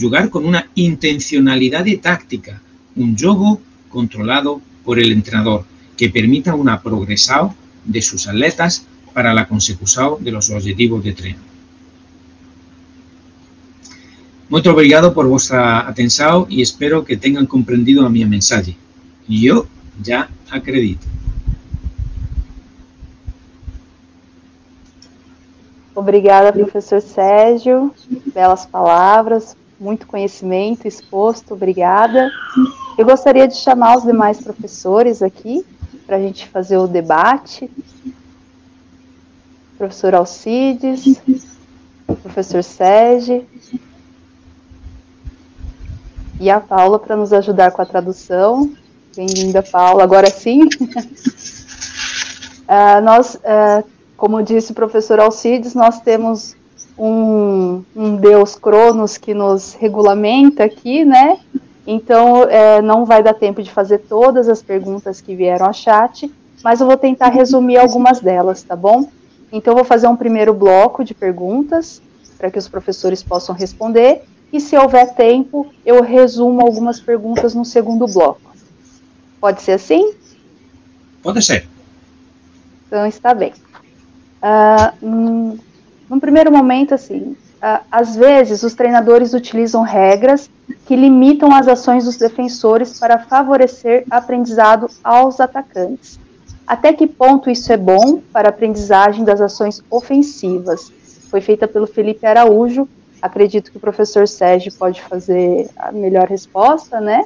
jugar 0.00 0.30
con 0.30 0.44
una 0.44 0.68
intencionalidad 0.74 1.84
de 1.84 1.98
táctica, 1.98 2.60
un 2.96 3.16
juego 3.16 3.60
controlado 3.88 4.60
por 4.84 4.98
el 4.98 5.12
entrenador, 5.12 5.64
que 5.96 6.10
permita 6.10 6.54
una 6.54 6.82
progresión 6.82 7.52
de 7.84 8.02
sus 8.02 8.26
atletas 8.26 8.86
para 9.12 9.32
la 9.32 9.46
consecución 9.46 10.16
de 10.20 10.32
los 10.32 10.50
objetivos 10.50 11.04
de 11.04 11.12
tren. 11.12 11.36
Muy 14.48 14.60
obrigado 14.68 15.14
por 15.14 15.26
vuestra 15.26 15.88
atención 15.88 16.46
y 16.50 16.60
espero 16.60 17.02
que 17.02 17.16
tengan 17.16 17.46
comprendido 17.46 18.04
a 18.04 18.10
mi 18.10 18.24
mensaje. 18.26 18.76
Yo 19.26 19.66
ya 20.02 20.28
acredito. 20.50 21.06
Obrigada, 25.94 26.52
professor 26.52 27.00
Sérgio. 27.00 27.94
Belas 28.34 28.66
palavras, 28.66 29.56
muito 29.80 30.06
conhecimento 30.06 30.86
exposto, 30.86 31.54
obrigada. 31.54 32.30
Eu 32.98 33.06
gostaria 33.06 33.48
de 33.48 33.56
chamar 33.56 33.96
os 33.96 34.04
demais 34.04 34.40
professores 34.40 35.22
aqui 35.22 35.64
para 36.06 36.16
a 36.16 36.20
gente 36.20 36.46
fazer 36.48 36.76
o 36.76 36.86
debate. 36.86 37.70
Professor 39.78 40.14
Alcides, 40.14 41.18
professor 42.22 42.62
Sérgio 42.62 43.46
e 46.40 46.50
a 46.50 46.60
Paula 46.60 46.98
para 46.98 47.16
nos 47.16 47.32
ajudar 47.32 47.70
com 47.70 47.82
a 47.82 47.86
tradução. 47.86 48.70
Bem-vinda, 49.16 49.62
Paula. 49.62 50.02
Agora 50.02 50.28
sim. 50.30 50.64
uh, 50.64 50.68
nós, 53.02 53.36
uh, 53.36 53.84
como 54.16 54.42
disse 54.42 54.72
o 54.72 54.74
professor 54.74 55.20
Alcides, 55.20 55.74
nós 55.74 56.00
temos 56.00 56.56
um, 56.98 57.82
um 57.94 58.16
Deus 58.16 58.56
Cronos 58.56 59.16
que 59.16 59.34
nos 59.34 59.74
regulamenta 59.74 60.64
aqui, 60.64 61.04
né? 61.04 61.38
Então, 61.86 62.44
é, 62.44 62.80
não 62.80 63.04
vai 63.04 63.22
dar 63.22 63.34
tempo 63.34 63.62
de 63.62 63.70
fazer 63.70 63.98
todas 63.98 64.48
as 64.48 64.62
perguntas 64.62 65.20
que 65.20 65.34
vieram 65.34 65.66
ao 65.66 65.72
chat, 65.72 66.32
mas 66.62 66.80
eu 66.80 66.86
vou 66.86 66.96
tentar 66.96 67.28
resumir 67.28 67.76
algumas 67.76 68.20
delas, 68.20 68.62
tá 68.62 68.74
bom? 68.74 69.06
Então, 69.52 69.72
eu 69.72 69.76
vou 69.76 69.84
fazer 69.84 70.08
um 70.08 70.16
primeiro 70.16 70.54
bloco 70.54 71.04
de 71.04 71.12
perguntas 71.12 72.00
para 72.38 72.50
que 72.50 72.58
os 72.58 72.68
professores 72.68 73.22
possam 73.22 73.54
responder, 73.54 74.22
e 74.54 74.60
se 74.60 74.76
houver 74.76 75.14
tempo, 75.14 75.66
eu 75.84 76.00
resumo 76.00 76.60
algumas 76.60 77.00
perguntas 77.00 77.56
no 77.56 77.64
segundo 77.64 78.06
bloco. 78.06 78.54
Pode 79.40 79.60
ser 79.60 79.72
assim? 79.72 80.14
Pode 81.20 81.44
ser. 81.44 81.68
Então, 82.86 83.04
está 83.04 83.34
bem. 83.34 83.52
Uh, 84.40 85.58
num 86.08 86.20
primeiro 86.20 86.52
momento, 86.52 86.94
assim, 86.94 87.36
às 87.90 88.14
vezes 88.14 88.62
os 88.62 88.74
treinadores 88.74 89.34
utilizam 89.34 89.82
regras 89.82 90.48
que 90.86 90.94
limitam 90.94 91.52
as 91.52 91.66
ações 91.66 92.04
dos 92.04 92.16
defensores 92.16 92.96
para 93.00 93.18
favorecer 93.18 94.04
aprendizado 94.08 94.88
aos 95.02 95.40
atacantes. 95.40 96.16
Até 96.64 96.92
que 96.92 97.08
ponto 97.08 97.50
isso 97.50 97.72
é 97.72 97.76
bom 97.76 98.22
para 98.32 98.48
a 98.48 98.50
aprendizagem 98.50 99.24
das 99.24 99.40
ações 99.40 99.82
ofensivas? 99.90 100.92
Foi 101.28 101.40
feita 101.40 101.66
pelo 101.66 101.88
Felipe 101.88 102.24
Araújo. 102.24 102.88
Acredito 103.24 103.70
que 103.70 103.78
o 103.78 103.80
professor 103.80 104.28
Sérgio 104.28 104.70
pode 104.74 105.00
fazer 105.00 105.70
a 105.78 105.90
melhor 105.90 106.28
resposta, 106.28 107.00
né? 107.00 107.24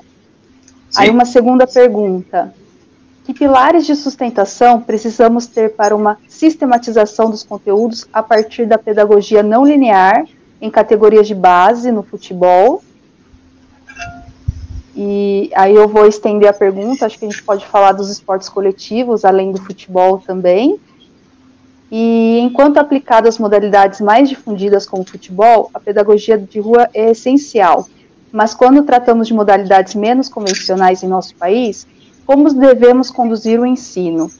Sim. 0.88 1.02
Aí 1.02 1.10
uma 1.10 1.24
segunda 1.24 1.66
pergunta. 1.66 2.54
Que 3.24 3.34
pilares 3.34 3.84
de 3.84 3.96
sustentação 3.96 4.80
precisamos 4.80 5.48
ter 5.48 5.74
para 5.74 5.96
uma 5.96 6.16
sistematização 6.28 7.28
dos 7.28 7.42
conteúdos 7.42 8.06
a 8.12 8.22
partir 8.22 8.64
da 8.64 8.78
pedagogia 8.78 9.42
não 9.42 9.66
linear 9.66 10.24
em 10.60 10.70
categorias 10.70 11.26
de 11.26 11.34
base 11.34 11.90
no 11.90 12.04
futebol? 12.04 12.80
E 14.94 15.50
aí 15.56 15.74
eu 15.74 15.88
vou 15.88 16.06
estender 16.06 16.48
a 16.48 16.52
pergunta, 16.52 17.06
acho 17.06 17.18
que 17.18 17.24
a 17.24 17.28
gente 17.28 17.42
pode 17.42 17.66
falar 17.66 17.90
dos 17.90 18.08
esportes 18.08 18.48
coletivos, 18.48 19.24
além 19.24 19.50
do 19.50 19.60
futebol 19.60 20.18
também. 20.18 20.78
E 21.90 22.38
enquanto 22.40 22.78
aplicada 22.78 23.28
às 23.28 23.38
modalidades 23.38 24.00
mais 24.00 24.28
difundidas 24.28 24.84
como 24.86 25.08
futebol, 25.08 25.70
a 25.72 25.80
pedagogia 25.80 26.36
de 26.36 26.60
rua 26.60 26.88
é 26.92 27.10
essencial. 27.10 27.88
Mas 28.30 28.52
quando 28.54 28.82
tratamos 28.82 29.26
de 29.26 29.34
modalidades 29.34 29.94
menos 29.94 30.28
convencionais 30.28 31.02
em 31.02 31.08
nosso 31.08 31.34
país, 31.34 31.86
como 32.26 32.52
devemos 32.52 33.10
conduzir 33.10 33.58
o 33.58 33.64
ensino? 33.64 34.30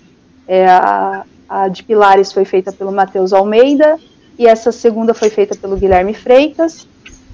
É, 0.47 0.67
a, 0.67 1.25
a 1.49 1.69
de 1.69 1.83
Pilares 1.83 2.33
foi 2.33 2.45
feita 2.45 2.71
pelo 2.71 2.93
Matheus 2.93 3.33
Almeida 3.33 3.99
e 4.39 4.47
essa 4.47 4.71
segunda 4.71 5.15
foi 5.15 5.31
feita 5.31 5.57
pelo 5.57 5.77
Guilherme 5.77 6.13
Freitas. 6.13 6.87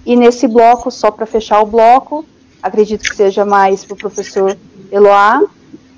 E 0.07 0.15
nesse 0.15 0.47
bloco, 0.47 0.93
só 0.93 1.11
para 1.11 1.27
fechar 1.27 1.61
o 1.61 1.67
bloco, 1.67 2.25
acredito 2.63 3.03
que 3.03 3.17
seja 3.17 3.45
mais 3.45 3.85
para 3.85 3.95
o 3.95 3.99
professor 3.99 4.57
Eloá, 4.93 5.43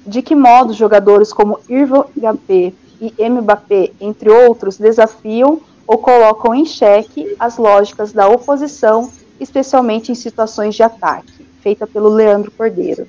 de 0.06 0.22
que 0.22 0.34
modo 0.34 0.72
jogadores 0.72 1.32
como 1.34 1.58
Irvo 1.68 2.06
HP 2.18 2.72
e 3.00 3.28
Mbappé, 3.28 3.92
entre 4.00 4.30
outros, 4.30 4.78
desafiam 4.78 5.60
ou 5.86 5.98
colocam 5.98 6.54
em 6.54 6.64
xeque 6.64 7.36
as 7.38 7.56
lógicas 7.56 8.12
da 8.12 8.28
oposição, 8.28 9.10
especialmente 9.40 10.10
em 10.10 10.14
situações 10.14 10.74
de 10.74 10.82
ataque, 10.82 11.46
feita 11.62 11.86
pelo 11.86 12.08
Leandro 12.08 12.50
Cordeiro. 12.50 13.06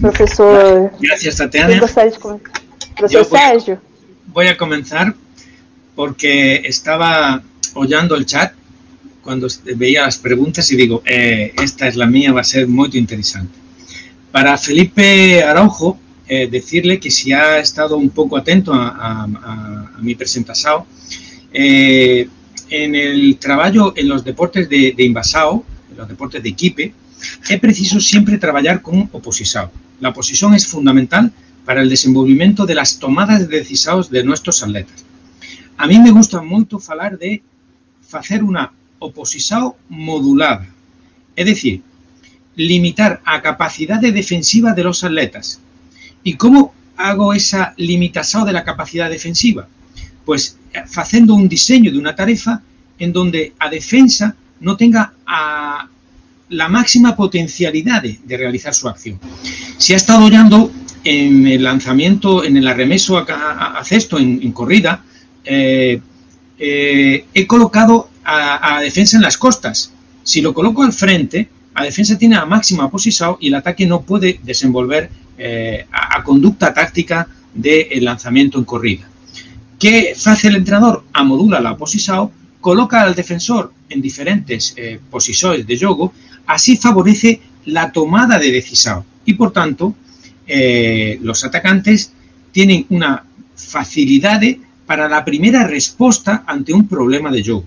Professor. 0.00 0.90
Gracias, 1.00 1.36
Tatiana. 1.36 1.78
Gostaria 1.78 2.10
de 2.10 2.18
Profesor 2.96 3.24
Sergio. 3.24 3.80
Voy 4.26 4.48
a 4.48 4.56
comenzar 4.56 5.14
porque 5.94 6.62
estaba 6.64 7.42
oyendo 7.74 8.14
el 8.14 8.26
chat 8.26 8.52
cuando 9.22 9.48
veía 9.76 10.02
las 10.02 10.18
preguntas 10.18 10.70
y 10.70 10.76
digo, 10.76 11.02
eh, 11.06 11.54
esta 11.62 11.88
es 11.88 11.96
la 11.96 12.06
mía, 12.06 12.32
va 12.32 12.42
a 12.42 12.44
ser 12.44 12.68
muy 12.68 12.90
interesante. 12.92 13.63
Para 14.34 14.58
Felipe 14.58 15.44
Araujo, 15.44 15.96
eh, 16.26 16.48
decirle 16.48 16.98
que 16.98 17.08
si 17.08 17.32
ha 17.32 17.60
estado 17.60 17.96
un 17.96 18.10
poco 18.10 18.36
atento 18.36 18.72
a, 18.74 19.28
mi 20.00 20.16
presentación, 20.16 20.82
eh, 21.52 22.28
en 22.68 22.96
el 22.96 23.38
trabajo 23.38 23.92
en 23.94 24.08
los 24.08 24.24
deportes 24.24 24.68
de, 24.68 24.92
de 24.96 25.04
en 25.04 25.96
los 25.96 26.08
deportes 26.08 26.42
de 26.42 26.48
equipe, 26.48 26.92
es 27.48 27.60
preciso 27.60 28.00
siempre 28.00 28.36
trabajar 28.36 28.82
con 28.82 29.08
oposición. 29.12 29.70
La 30.00 30.08
oposición 30.08 30.52
es 30.52 30.66
fundamental 30.66 31.30
para 31.64 31.82
el 31.82 31.88
desenvolvimiento 31.88 32.66
de 32.66 32.74
las 32.74 32.98
tomadas 32.98 33.48
de 33.48 33.58
decisiones 33.58 34.10
de 34.10 34.24
nuestros 34.24 34.64
atletas. 34.64 35.04
A 35.76 35.86
mí 35.86 36.00
me 36.00 36.10
gusta 36.10 36.42
mucho 36.42 36.80
hablar 36.88 37.16
de 37.18 37.40
hacer 38.10 38.42
una 38.42 38.72
oposición 38.98 39.74
modulada, 39.88 40.66
es 41.36 41.46
decir, 41.46 41.82
limitar 42.56 43.20
a 43.24 43.42
capacidad 43.42 44.00
defensiva 44.00 44.72
de 44.72 44.84
los 44.84 45.04
atletas. 45.04 45.60
¿Y 46.22 46.34
cómo 46.34 46.74
hago 46.96 47.34
esa 47.34 47.74
limitación 47.76 48.44
de 48.44 48.52
la 48.52 48.64
capacidad 48.64 49.10
defensiva? 49.10 49.66
Pues 50.24 50.56
haciendo 50.96 51.34
un 51.34 51.48
diseño 51.48 51.92
de 51.92 51.98
una 51.98 52.14
tarea 52.14 52.60
en 52.98 53.12
donde 53.12 53.52
a 53.58 53.68
defensa 53.68 54.34
no 54.60 54.76
tenga 54.76 55.12
a 55.26 55.88
la 56.50 56.68
máxima 56.68 57.16
potencialidad 57.16 58.02
de, 58.02 58.36
realizar 58.36 58.74
su 58.74 58.88
acción. 58.88 59.18
Si 59.78 59.92
ha 59.92 59.96
estado 59.96 60.24
oyendo 60.24 60.70
en 61.02 61.46
el 61.46 61.64
lanzamiento, 61.64 62.44
en 62.44 62.56
el 62.56 62.66
arremeso 62.68 63.18
a, 63.18 63.82
cesto 63.84 64.18
en, 64.18 64.52
corrida, 64.52 65.04
eh, 65.44 66.00
eh, 66.58 67.24
he 67.34 67.46
colocado 67.46 68.08
a, 68.24 68.80
defensa 68.80 69.16
en 69.16 69.22
las 69.22 69.36
costas. 69.36 69.92
Si 70.22 70.40
lo 70.40 70.54
coloco 70.54 70.82
al 70.82 70.92
frente, 70.92 71.48
a 71.74 71.84
defensa 71.84 72.16
tiene 72.16 72.36
a 72.36 72.44
máxima 72.44 72.90
posición 72.90 73.36
y 73.40 73.48
el 73.48 73.54
ataque 73.54 73.86
no 73.86 74.02
puede 74.02 74.40
desenvolver 74.42 75.10
eh, 75.36 75.86
a, 75.90 76.22
conducta 76.22 76.72
táctica 76.72 77.28
del 77.52 78.04
lanzamiento 78.04 78.58
en 78.58 78.64
corrida. 78.64 79.08
¿Qué 79.78 80.14
hace 80.24 80.48
el 80.48 80.56
entrenador? 80.56 81.04
Amodula 81.12 81.60
la 81.60 81.76
posición, 81.76 82.30
coloca 82.60 83.02
al 83.02 83.14
defensor 83.14 83.72
en 83.88 84.00
diferentes 84.00 84.74
posiciones 85.10 85.66
de 85.66 85.76
juego, 85.76 86.12
así 86.46 86.76
favorece 86.76 87.40
la 87.66 87.92
tomada 87.92 88.38
de 88.38 88.50
decisión 88.50 89.04
y 89.24 89.34
por 89.34 89.52
tanto 89.52 89.94
eh, 90.46 91.18
los 91.22 91.44
atacantes 91.44 92.12
tienen 92.52 92.86
una 92.90 93.24
facilidad 93.56 94.42
para 94.86 95.08
la 95.08 95.24
primera 95.24 95.66
respuesta 95.66 96.44
ante 96.46 96.72
un 96.72 96.86
problema 96.86 97.30
de 97.30 97.42
juego. 97.42 97.64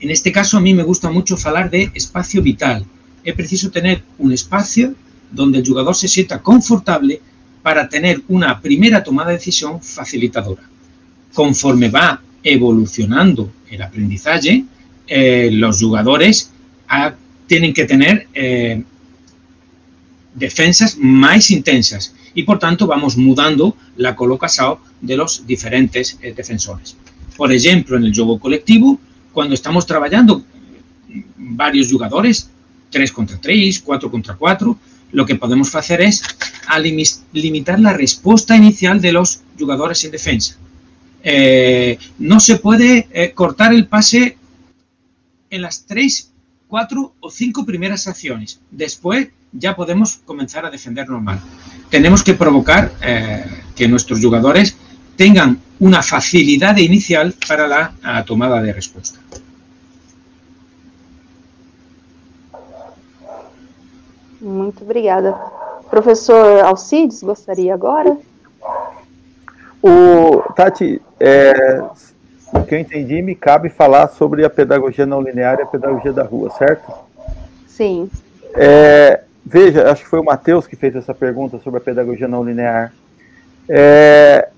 En 0.00 0.10
este 0.10 0.30
caso 0.30 0.56
a 0.56 0.60
mí 0.60 0.74
me 0.74 0.82
gusta 0.82 1.10
mucho 1.10 1.36
hablar 1.44 1.70
de 1.70 1.90
espacio 1.94 2.42
vital. 2.42 2.84
Es 3.24 3.34
preciso 3.34 3.70
tener 3.70 4.02
un 4.18 4.32
espacio 4.32 4.94
donde 5.30 5.58
el 5.58 5.66
jugador 5.66 5.94
se 5.94 6.08
sienta 6.08 6.40
confortable 6.40 7.20
para 7.62 7.88
tener 7.88 8.22
una 8.28 8.60
primera 8.60 9.02
toma 9.02 9.26
de 9.26 9.34
decisión 9.34 9.82
facilitadora. 9.82 10.62
Conforme 11.34 11.88
va 11.88 12.20
evolucionando 12.42 13.52
el 13.70 13.82
aprendizaje, 13.82 14.64
eh, 15.06 15.50
los 15.52 15.80
jugadores 15.80 16.50
ah, 16.88 17.14
tienen 17.46 17.72
que 17.72 17.84
tener 17.84 18.28
eh, 18.34 18.82
defensas 20.34 20.96
más 20.98 21.50
intensas 21.50 22.14
y 22.34 22.44
por 22.44 22.58
tanto 22.58 22.86
vamos 22.86 23.16
mudando 23.16 23.76
la 23.96 24.14
colocación 24.14 24.76
de 25.00 25.16
los 25.16 25.46
diferentes 25.46 26.18
eh, 26.22 26.32
defensores. 26.34 26.96
Por 27.36 27.52
ejemplo, 27.52 27.96
en 27.96 28.04
el 28.04 28.14
juego 28.14 28.38
colectivo, 28.38 29.00
cuando 29.32 29.54
estamos 29.54 29.86
trabajando 29.86 30.42
varios 31.36 31.90
jugadores, 31.90 32.50
3 32.90 33.12
contra 33.12 33.38
3, 33.38 33.80
4 33.80 34.10
contra 34.10 34.34
4, 34.34 34.78
lo 35.12 35.26
que 35.26 35.36
podemos 35.36 35.74
hacer 35.74 36.00
es 36.00 36.22
limitar 37.32 37.80
la 37.80 37.92
respuesta 37.92 38.56
inicial 38.56 39.00
de 39.00 39.12
los 39.12 39.40
jugadores 39.58 40.04
en 40.04 40.10
defensa. 40.10 40.56
Eh, 41.22 41.98
no 42.18 42.40
se 42.40 42.56
puede 42.56 43.08
eh, 43.12 43.32
cortar 43.32 43.72
el 43.72 43.86
pase 43.86 44.36
en 45.50 45.62
las 45.62 45.84
tres, 45.84 46.30
cuatro 46.68 47.14
o 47.20 47.30
cinco 47.30 47.64
primeras 47.64 48.06
acciones. 48.06 48.60
Después 48.70 49.28
ya 49.52 49.74
podemos 49.74 50.20
comenzar 50.24 50.66
a 50.66 50.70
defender 50.70 51.08
normal. 51.08 51.40
Tenemos 51.90 52.22
que 52.22 52.34
provocar 52.34 52.92
eh, 53.02 53.44
que 53.74 53.88
nuestros 53.88 54.20
jugadores 54.20 54.76
tengan 55.16 55.58
una 55.80 56.02
facilidad 56.02 56.76
inicial 56.76 57.34
para 57.46 57.66
la 57.66 58.24
tomada 58.24 58.60
de 58.62 58.72
respuesta. 58.72 59.18
Muito 64.40 64.84
obrigada. 64.84 65.36
Professor 65.90 66.64
Alcides, 66.64 67.22
gostaria 67.22 67.74
agora? 67.74 68.16
O, 69.82 70.42
Tati, 70.54 71.00
é, 71.18 71.82
o 72.52 72.62
que 72.64 72.74
eu 72.74 72.78
entendi, 72.78 73.22
me 73.22 73.34
cabe 73.34 73.68
falar 73.68 74.08
sobre 74.08 74.44
a 74.44 74.50
pedagogia 74.50 75.06
não 75.06 75.20
linear 75.20 75.58
e 75.58 75.62
a 75.62 75.66
pedagogia 75.66 76.12
da 76.12 76.22
rua, 76.22 76.50
certo? 76.50 76.92
Sim. 77.66 78.10
É, 78.54 79.22
Veja, 79.50 79.90
acho 79.90 80.02
que 80.04 80.10
foi 80.10 80.20
o 80.20 80.24
Matheus 80.24 80.66
que 80.66 80.76
fez 80.76 80.94
essa 80.94 81.14
pergunta 81.14 81.58
sobre 81.60 81.78
a 81.78 81.80
pedagogia 81.80 82.28
não 82.28 82.44
linear. 82.44 82.92
É, 83.66 84.50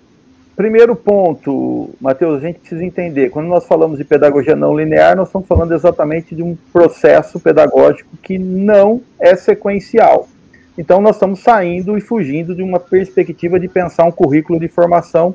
primeiro 0.61 0.95
ponto, 0.95 1.89
Matheus, 1.99 2.37
a 2.37 2.47
gente 2.47 2.59
precisa 2.59 2.85
entender, 2.85 3.31
quando 3.31 3.47
nós 3.47 3.65
falamos 3.65 3.97
de 3.97 4.05
pedagogia 4.05 4.55
não 4.55 4.77
linear, 4.77 5.17
nós 5.17 5.29
estamos 5.29 5.49
falando 5.49 5.73
exatamente 5.73 6.35
de 6.35 6.43
um 6.43 6.55
processo 6.71 7.41
pedagógico 7.41 8.11
que 8.23 8.39
não 8.39 9.01
é 9.19 9.35
sequencial. 9.35 10.29
Então, 10.77 11.01
nós 11.01 11.17
estamos 11.17 11.41
saindo 11.41 11.97
e 11.97 12.01
fugindo 12.03 12.55
de 12.55 12.63
uma 12.63 12.79
perspectiva 12.79 13.59
de 13.59 13.69
pensar 13.69 14.05
um 14.05 14.13
currículo 14.13 14.61
de 14.61 14.69
formação 14.69 15.35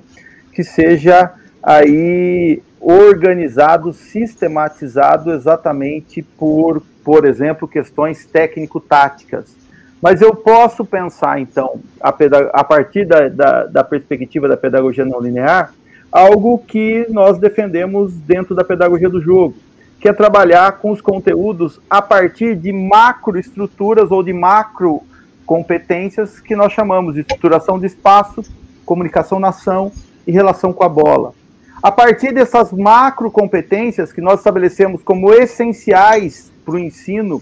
que 0.54 0.64
seja 0.64 1.34
aí 1.64 2.62
organizado, 2.80 3.94
sistematizado 3.94 5.34
exatamente 5.34 6.22
por 6.22 6.84
por 7.04 7.24
exemplo, 7.24 7.68
questões 7.68 8.26
técnico-táticas. 8.26 9.56
Mas 10.06 10.22
eu 10.22 10.36
posso 10.36 10.86
pensar, 10.86 11.42
então, 11.42 11.80
a, 12.00 12.14
a 12.54 12.64
partir 12.64 13.08
da, 13.08 13.28
da, 13.28 13.66
da, 13.66 13.84
perspectiva 13.84 14.48
da 14.48 14.56
pedagogia 14.56 15.04
não 15.04 15.20
linear, 15.20 15.74
algo 16.12 16.60
que 16.60 17.08
nós 17.10 17.40
defendemos 17.40 18.14
dentro 18.14 18.54
da 18.54 18.64
pedagogia 18.64 19.10
do 19.10 19.20
jogo, 19.20 19.56
que 20.00 20.08
é 20.08 20.14
trabalhar 20.14 20.74
com 20.74 20.92
os 20.92 21.02
conteúdos 21.02 21.82
a 21.90 22.04
partir 22.04 22.56
de 22.56 22.72
macroestruturas 22.72 24.12
ou 24.12 24.22
de 24.22 24.32
macro 24.32 25.02
competências 25.44 26.40
que 26.40 26.56
nós 26.56 26.72
chamamos 26.72 27.16
de 27.16 27.22
estruturação 27.22 27.80
de 27.80 27.88
espaço, 27.88 28.44
comunicação 28.86 29.40
na 29.40 29.48
ação 29.48 29.92
e 30.28 30.32
relação 30.32 30.72
com 30.72 30.84
a 30.84 30.88
bola. 30.88 31.34
A 31.82 31.92
partir 31.92 32.32
dessas 32.32 32.72
macro 32.72 33.32
competências 33.32 34.14
que 34.14 34.22
nós 34.22 34.38
estabelecemos 34.42 35.02
como 35.02 35.34
essenciais 35.34 36.52
para 36.64 36.76
o 36.76 36.78
ensino 36.78 37.42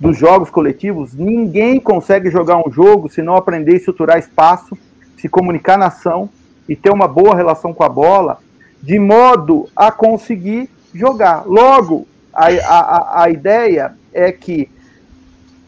dos 0.00 0.16
jogos 0.16 0.48
coletivos, 0.48 1.12
ninguém 1.12 1.78
consegue 1.78 2.30
jogar 2.30 2.56
um 2.56 2.72
jogo 2.72 3.10
se 3.10 3.20
não 3.20 3.36
aprender 3.36 3.74
a 3.74 3.76
estruturar 3.76 4.18
espaço, 4.18 4.76
se 5.18 5.28
comunicar 5.28 5.76
na 5.76 5.88
ação 5.88 6.30
e 6.66 6.74
ter 6.74 6.90
uma 6.90 7.06
boa 7.06 7.36
relação 7.36 7.74
com 7.74 7.84
a 7.84 7.88
bola, 7.88 8.38
de 8.82 8.98
modo 8.98 9.68
a 9.76 9.92
conseguir 9.92 10.70
jogar. 10.94 11.44
Logo, 11.46 12.08
a, 12.32 12.46
a, 12.46 13.24
a 13.24 13.30
ideia 13.30 13.94
é 14.14 14.32
que 14.32 14.70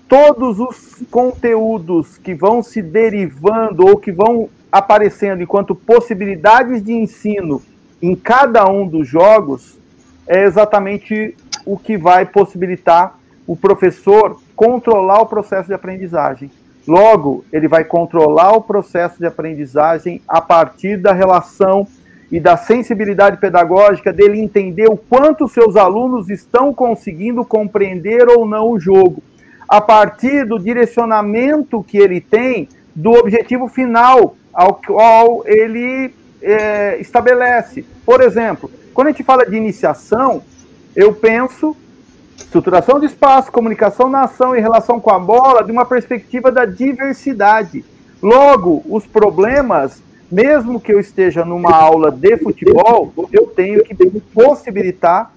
todos 0.09 0.59
os 0.59 1.03
conteúdos 1.11 2.17
que 2.17 2.35
vão 2.35 2.63
se 2.63 2.81
derivando 2.81 3.87
ou 3.87 3.99
que 3.99 4.11
vão 4.11 4.49
aparecendo 4.71 5.43
enquanto 5.43 5.75
possibilidades 5.75 6.83
de 6.83 6.93
ensino 6.93 7.61
em 8.01 8.17
cada 8.17 8.67
um 8.69 8.87
dos 8.89 9.07
jogos 9.07 9.79
é 10.27 10.45
exatamente 10.45 11.37
o 11.67 11.77
que 11.77 11.99
vai 11.99 12.25
possibilitar 12.25 13.19
o 13.47 13.57
professor 13.57 14.41
controlar 14.55 15.21
o 15.21 15.27
processo 15.27 15.69
de 15.69 15.75
aprendizagem. 15.75 16.51
Logo, 16.87 17.45
ele 17.53 17.69
vai 17.69 17.85
controlar 17.85 18.53
o 18.53 18.61
processo 18.61 19.19
de 19.19 19.27
aprendizagem 19.27 20.21
a 20.27 20.41
partir 20.41 20.97
da 20.97 21.13
relação 21.13 21.87
e 22.31 22.41
da 22.41 22.57
sensibilidade 22.57 23.37
pedagógica 23.37 24.13
dele 24.13 24.41
entender 24.41 24.89
o 24.89 24.97
quanto 24.97 25.49
seus 25.49 25.77
alunos 25.77 26.31
estão 26.31 26.73
conseguindo 26.73 27.45
compreender 27.45 28.29
ou 28.29 28.47
não 28.47 28.71
o 28.71 28.81
jogo 28.81 29.23
a 29.73 29.81
partir 29.81 30.45
do 30.45 30.59
direcionamento 30.59 31.83
que 31.83 31.97
ele 31.97 32.21
tem 32.21 32.69
do 32.95 33.13
objetivo 33.13 33.69
final 33.69 34.37
ao 34.53 34.75
qual 34.75 35.43
ele 35.47 36.15
é, 36.43 36.99
estabelece. 37.01 37.83
Por 38.05 38.21
exemplo, 38.21 38.71
quando 38.93 39.09
a 39.09 39.11
gente 39.13 39.23
fala 39.23 39.47
de 39.47 39.57
iniciação, 39.57 40.43
eu 40.95 41.15
penso 41.15 41.75
estruturação 42.37 43.01
de 43.01 43.07
espaço, 43.07 43.51
comunicação 43.51 44.09
na 44.09 44.23
ação 44.23 44.55
e 44.55 44.61
relação 44.61 45.01
com 45.01 45.11
a 45.11 45.19
bola 45.19 45.65
de 45.65 45.73
uma 45.73 45.85
perspectiva 45.85 46.51
da 46.51 46.65
diversidade. 46.65 47.85
Logo, 48.23 48.83
os 48.89 49.07
problemas, 49.07 50.03
mesmo 50.31 50.81
que 50.81 50.93
eu 50.93 51.01
esteja 51.01 51.45
numa 51.45 51.75
aula 51.75 52.11
de 52.11 52.37
futebol, 52.39 53.13
eu 53.33 53.47
tenho 53.47 53.83
que 53.83 53.95
possibilitar 54.35 55.33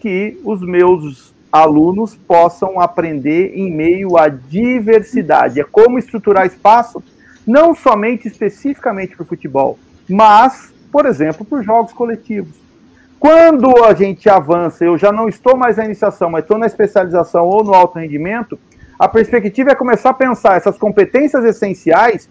que 0.00 0.40
os 0.44 0.60
meus 0.60 1.32
alunos 1.52 2.14
possam 2.14 2.80
aprender 2.80 3.52
em 3.54 3.70
meio 3.70 4.16
à 4.16 4.28
diversidade. 4.28 5.60
É 5.60 5.64
como 5.64 5.98
estruturar 5.98 6.46
espaço, 6.46 7.02
não 7.46 7.74
somente 7.74 8.26
especificamente 8.26 9.14
para 9.14 9.24
o 9.24 9.26
futebol, 9.26 9.78
mas, 10.08 10.72
por 10.90 11.04
exemplo, 11.04 11.44
para 11.44 11.58
os 11.58 11.66
jogos 11.66 11.92
coletivos. 11.92 12.61
Quando 13.22 13.84
a 13.84 13.94
gente 13.94 14.28
avança, 14.28 14.84
eu 14.84 14.98
já 14.98 15.12
não 15.12 15.28
estou 15.28 15.56
mais 15.56 15.76
na 15.76 15.84
iniciação, 15.84 16.28
mas 16.28 16.42
estou 16.42 16.58
na 16.58 16.66
especialização 16.66 17.46
ou 17.46 17.62
no 17.62 17.72
alto 17.72 17.96
rendimento, 17.96 18.58
a 18.98 19.06
perspectiva 19.06 19.70
é 19.70 19.76
começar 19.76 20.10
a 20.10 20.14
pensar 20.14 20.56
essas 20.56 20.76
competências 20.76 21.44
essenciais 21.44 22.28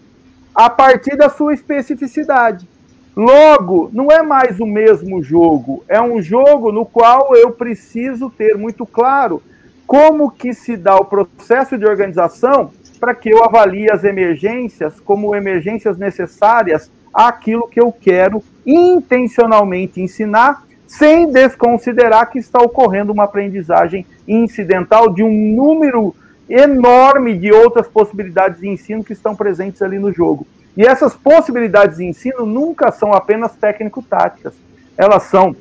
a 0.54 0.70
partir 0.70 1.16
da 1.16 1.30
sua 1.30 1.54
especificidade. 1.54 2.68
Logo, 3.16 3.90
não 3.94 4.12
é 4.12 4.22
mais 4.22 4.60
o 4.60 4.66
mesmo 4.66 5.24
jogo, 5.24 5.82
é 5.88 6.02
um 6.02 6.22
jogo 6.22 6.74
no 6.74 6.86
qual 6.86 7.34
eu 7.38 7.52
preciso 7.52 8.30
ter 8.30 8.58
muito 8.58 8.86
claro 8.86 9.42
como 9.88 10.30
que 10.30 10.54
se 10.54 10.76
dá 10.76 10.98
o 10.98 11.06
processo 11.06 11.78
de 11.78 11.86
organização 11.86 12.70
para 13.00 13.16
que 13.16 13.30
eu 13.30 13.46
avalie 13.46 13.90
as 13.90 14.04
emergências 14.04 15.00
como 15.00 15.34
emergências 15.34 15.98
necessárias 15.98 16.92
àquilo 17.14 17.70
que 17.70 17.80
eu 17.80 17.94
quero 17.94 18.44
intencionalmente 18.66 20.02
ensinar, 20.02 20.64
sem 20.92 21.32
desconsiderar 21.32 22.30
que 22.30 22.38
está 22.38 22.60
ocorrendo 22.62 23.14
uma 23.14 23.24
aprendizagem 23.24 24.06
incidental 24.28 25.10
de 25.10 25.24
um 25.24 25.32
número 25.56 26.14
enorme 26.50 27.34
de 27.38 27.50
outras 27.50 27.88
possibilidades 27.88 28.60
de 28.60 28.68
ensino 28.68 29.02
que 29.02 29.14
estão 29.14 29.34
presentes 29.34 29.82
ali 29.82 29.98
no 29.98 30.12
jogo. 30.12 30.46
E 30.76 30.86
essas 30.86 31.16
possibilidades 31.16 31.96
de 31.96 32.04
ensino 32.04 32.46
nunca 32.46 32.92
são 32.92 33.14
apenas 33.14 33.56
técnico-táticas. 33.56 34.54
Elas 34.98 35.24
são 35.24 35.56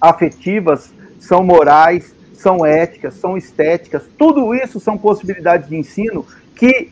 afetivas, 0.00 0.92
são 1.20 1.44
morais, 1.44 2.12
são 2.34 2.66
éticas, 2.66 3.14
são 3.14 3.38
estéticas. 3.38 4.02
Tudo 4.18 4.52
isso 4.52 4.80
são 4.80 4.98
possibilidades 4.98 5.68
de 5.68 5.76
ensino 5.76 6.26
que 6.56 6.90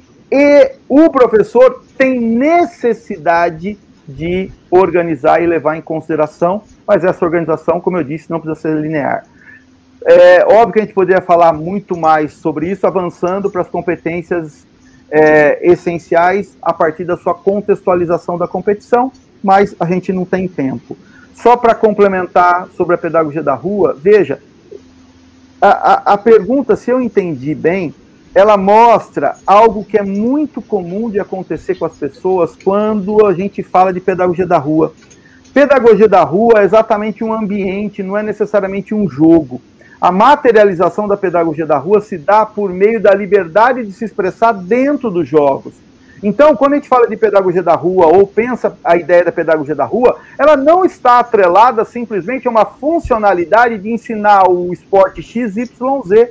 o 0.88 1.11
professor 1.11 1.82
tem 1.99 2.20
necessidade 2.20 3.76
de 4.07 4.51
organizar 4.70 5.43
e 5.43 5.47
levar 5.47 5.76
em 5.76 5.82
consideração, 5.82 6.62
mas 6.86 7.04
essa 7.04 7.24
organização, 7.24 7.80
como 7.80 7.96
eu 7.96 8.04
disse, 8.04 8.30
não 8.30 8.40
precisa 8.40 8.60
ser 8.60 8.80
linear. 8.80 9.24
É 10.04 10.44
óbvio 10.44 10.72
que 10.72 10.78
a 10.80 10.82
gente 10.82 10.94
poderia 10.94 11.22
falar 11.22 11.52
muito 11.52 11.96
mais 11.96 12.32
sobre 12.32 12.68
isso, 12.70 12.86
avançando 12.86 13.50
para 13.50 13.62
as 13.62 13.68
competências 13.68 14.66
é, 15.10 15.58
essenciais 15.62 16.56
a 16.60 16.72
partir 16.72 17.04
da 17.04 17.16
sua 17.16 17.34
contextualização 17.34 18.36
da 18.36 18.48
competição, 18.48 19.12
mas 19.42 19.76
a 19.78 19.86
gente 19.86 20.12
não 20.12 20.24
tem 20.24 20.48
tempo. 20.48 20.96
Só 21.34 21.56
para 21.56 21.74
complementar 21.74 22.68
sobre 22.76 22.94
a 22.94 22.98
pedagogia 22.98 23.42
da 23.42 23.54
rua, 23.54 23.96
veja, 23.98 24.40
a, 25.60 25.68
a, 25.68 26.14
a 26.14 26.18
pergunta, 26.18 26.74
se 26.74 26.90
eu 26.90 27.00
entendi 27.00 27.54
bem, 27.54 27.94
ela 28.34 28.56
mostra 28.56 29.36
algo 29.46 29.84
que 29.84 29.98
é 29.98 30.02
muito 30.02 30.62
comum 30.62 31.10
de 31.10 31.20
acontecer 31.20 31.74
com 31.74 31.84
as 31.84 31.94
pessoas 31.94 32.56
quando 32.56 33.26
a 33.26 33.34
gente 33.34 33.62
fala 33.62 33.92
de 33.92 34.00
pedagogia 34.00 34.46
da 34.46 34.58
rua. 34.58 34.92
Pedagogia 35.53 36.09
da 36.09 36.22
rua 36.22 36.61
é 36.61 36.64
exatamente 36.64 37.22
um 37.22 37.32
ambiente, 37.32 38.03
não 38.03 38.16
é 38.16 38.22
necessariamente 38.22 38.94
um 38.94 39.07
jogo. 39.07 39.61
A 40.00 40.11
materialização 40.11 41.07
da 41.07 41.16
pedagogia 41.16 41.66
da 41.66 41.76
rua 41.76 42.00
se 42.00 42.16
dá 42.16 42.46
por 42.46 42.72
meio 42.72 42.98
da 42.98 43.14
liberdade 43.14 43.84
de 43.84 43.92
se 43.92 44.05
expressar 44.05 44.53
dentro 44.53 45.11
dos 45.11 45.28
jogos. 45.28 45.74
Então, 46.22 46.57
quando 46.57 46.72
a 46.72 46.76
gente 46.76 46.88
fala 46.88 47.07
de 47.07 47.16
pedagogia 47.16 47.62
da 47.62 47.74
rua 47.74 48.07
ou 48.07 48.26
pensa 48.26 48.76
a 48.82 48.96
ideia 48.96 49.24
da 49.24 49.32
pedagogia 49.32 49.74
da 49.74 49.84
rua, 49.84 50.18
ela 50.38 50.57
não 50.57 50.86
está 50.86 51.18
atrelada 51.18 51.84
simplesmente 51.84 52.48
a 52.48 52.50
uma 52.50 52.64
funcionalidade 52.64 53.76
de 53.76 53.90
ensinar 53.90 54.48
o 54.48 54.72
esporte 54.72 55.20
XYZ, 55.20 56.30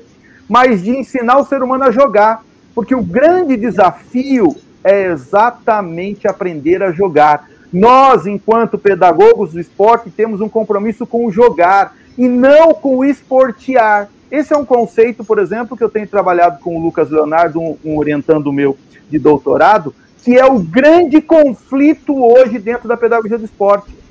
mas 0.50 0.82
de 0.82 0.98
ensinar 0.98 1.38
o 1.38 1.46
ser 1.46 1.62
humano 1.62 1.84
a 1.84 1.92
jogar. 1.92 2.44
Porque 2.74 2.96
o 2.96 3.04
grande 3.04 3.56
desafio 3.56 4.56
é 4.84 5.12
exatamente 5.12 6.28
aprender 6.28 6.82
a 6.82 6.92
jogar. 6.92 7.51
Nós, 7.72 8.26
enquanto 8.26 8.78
pedagogos 8.78 9.54
do 9.54 9.60
esporte, 9.60 10.10
temos 10.10 10.42
um 10.42 10.50
compromisso 10.50 11.06
com 11.06 11.26
o 11.26 11.32
jogar 11.32 11.96
e 12.18 12.28
não 12.28 12.74
com 12.74 12.98
o 12.98 13.06
esportear. 13.06 14.10
Esse 14.30 14.54
é 14.54 14.58
um 14.58 14.66
conceito, 14.66 15.24
por 15.24 15.40
exemplo, 15.40 15.78
que 15.78 15.84
eu 15.84 15.90
tenho 15.90 16.08
trabalhado 16.08 16.60
com 16.60 16.76
o 16.76 16.82
Lucas 16.82 17.10
Leonardo, 17.10 17.60
um, 17.60 17.78
um 17.84 17.98
orientando 17.98 18.52
meu 18.52 18.78
de 19.10 19.20
doutorado, 19.20 19.94
que 20.24 20.38
é 20.38 20.46
o 20.46 20.60
grande 20.60 21.22
conflito 21.22 22.14
hoje 22.16 22.60
dentro 22.60 22.88
da 22.88 22.96
pedagogia 22.96 23.38
do 23.38 23.46
esporte. 23.46 24.02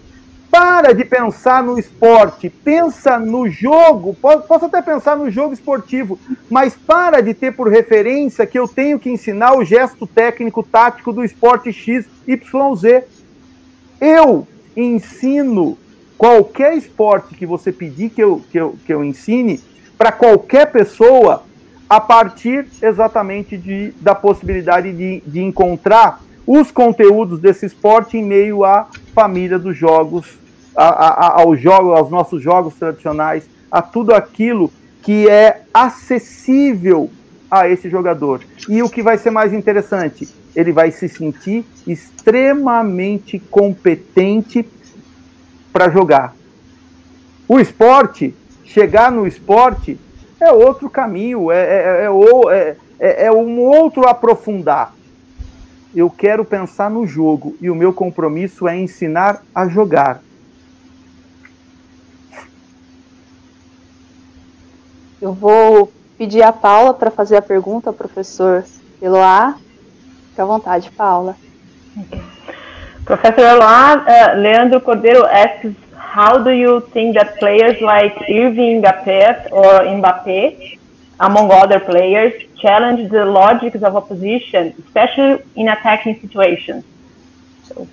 Para 0.51 0.93
de 0.93 1.05
pensar 1.05 1.63
no 1.63 1.79
esporte, 1.79 2.51
pensa 2.51 3.19
no 3.21 3.49
jogo, 3.49 4.17
posso 4.49 4.65
até 4.65 4.83
pensar 4.83 5.17
no 5.17 5.31
jogo 5.31 5.55
esportivo, 5.55 6.19
mas 6.51 6.75
para 6.75 7.21
de 7.21 7.33
ter 7.33 7.53
por 7.53 7.69
referência 7.69 8.45
que 8.45 8.59
eu 8.59 8.67
tenho 8.67 8.99
que 8.99 9.09
ensinar 9.09 9.57
o 9.57 9.65
gesto 9.65 10.09
técnico 10.09 10.65
tático 10.65 11.13
do 11.13 11.25
esporte 11.25 11.73
X, 11.73 12.05
Y, 12.27 12.75
Z. 12.75 13.05
Eu 14.01 14.47
ensino 14.77 15.77
qualquer 16.17 16.77
esporte 16.77 17.35
que 17.35 17.47
você 17.47 17.73
pedir 17.73 18.11
que 18.11 18.23
eu, 18.23 18.43
que 18.51 18.59
eu, 18.59 18.77
que 18.87 18.93
eu 18.93 19.05
ensine, 19.05 19.61
para 19.97 20.13
qualquer 20.13 20.71
pessoa, 20.71 21.43
a 21.89 22.01
partir 22.01 22.67
exatamente 22.81 23.57
de, 23.57 23.93
da 24.01 24.15
possibilidade 24.15 24.93
de, 24.93 25.23
de 25.27 25.43
encontrar 25.43 26.21
os 26.47 26.71
conteúdos 26.71 27.39
desse 27.41 27.67
esporte 27.67 28.17
em 28.17 28.25
meio 28.25 28.65
à 28.65 28.89
família 29.15 29.59
dos 29.59 29.77
jogos, 29.77 30.39
a, 30.75 30.85
a, 30.85 31.43
aos, 31.43 31.61
jogos, 31.61 31.97
aos 31.97 32.11
nossos 32.11 32.43
jogos 32.43 32.75
tradicionais, 32.75 33.49
a 33.71 33.83
tudo 33.83 34.15
aquilo 34.15 34.73
que 35.03 35.29
é 35.29 35.63
acessível 35.73 37.11
a 37.51 37.69
esse 37.69 37.91
jogador. 37.91 38.41
E 38.69 38.83
o 38.83 38.89
que 38.89 39.03
vai 39.03 39.19
ser 39.19 39.31
mais 39.31 39.53
interessante, 39.53 40.29
ele 40.55 40.73
vai 40.73 40.91
se 40.91 41.09
sentir 41.09 41.65
extremamente 41.87 43.39
competente 43.39 44.69
para 45.73 45.89
jogar. 45.89 46.35
O 47.49 47.59
esporte, 47.59 48.35
chegar 48.65 49.11
no 49.11 49.27
esporte, 49.27 49.99
é 50.41 50.53
outro 50.53 50.89
caminho, 50.89 51.51
é, 51.51 51.59
é, 51.59 52.09
é, 52.51 52.77
é, 52.99 53.27
é 53.27 53.33
um 53.33 53.61
outro 53.61 54.09
aprofundar. 54.09 54.95
Eu 55.95 56.09
quero 56.09 56.45
pensar 56.45 56.89
no 56.89 57.07
jogo 57.07 57.57
e 57.61 57.69
o 57.69 57.75
meu 57.75 57.93
compromisso 57.93 58.69
é 58.69 58.79
ensinar 58.79 59.43
a 59.55 59.67
jogar. 59.69 60.23
Eu 65.21 65.35
vou 65.35 65.93
pedir 66.17 66.43
a 66.43 66.53
Paula 66.53 66.95
para 66.95 67.11
fazer 67.11 67.37
a 67.37 67.43
pergunta 67.43 67.93
professor 67.93 68.65
Eloá. 69.03 69.59
Fique 70.41 70.45
à 70.45 70.45
vontade, 70.47 70.91
Paula. 70.97 71.37
Okay. 71.99 72.21
Professor 73.05 73.45
Eloá, 73.45 74.05
uh, 74.07 74.41
Leandro 74.41 74.81
Cordeiro 74.81 75.27
asks, 75.27 75.75
how 75.95 76.39
do 76.39 76.51
you 76.51 76.81
think 76.93 77.15
that 77.15 77.39
players 77.39 77.81
like 77.81 78.17
Irving 78.29 78.81
Gapet 78.81 79.49
or 79.51 79.85
Mbappé, 79.85 80.79
among 81.19 81.51
other 81.51 81.81
players, 81.81 82.33
challenge 82.57 83.11
the 83.11 83.25
logics 83.25 83.83
of 83.83 83.97
opposition, 83.97 84.73
especially 84.87 85.43
in 85.57 85.69
attacking 85.69 86.19
situations? 86.21 86.85
So. 87.65 87.87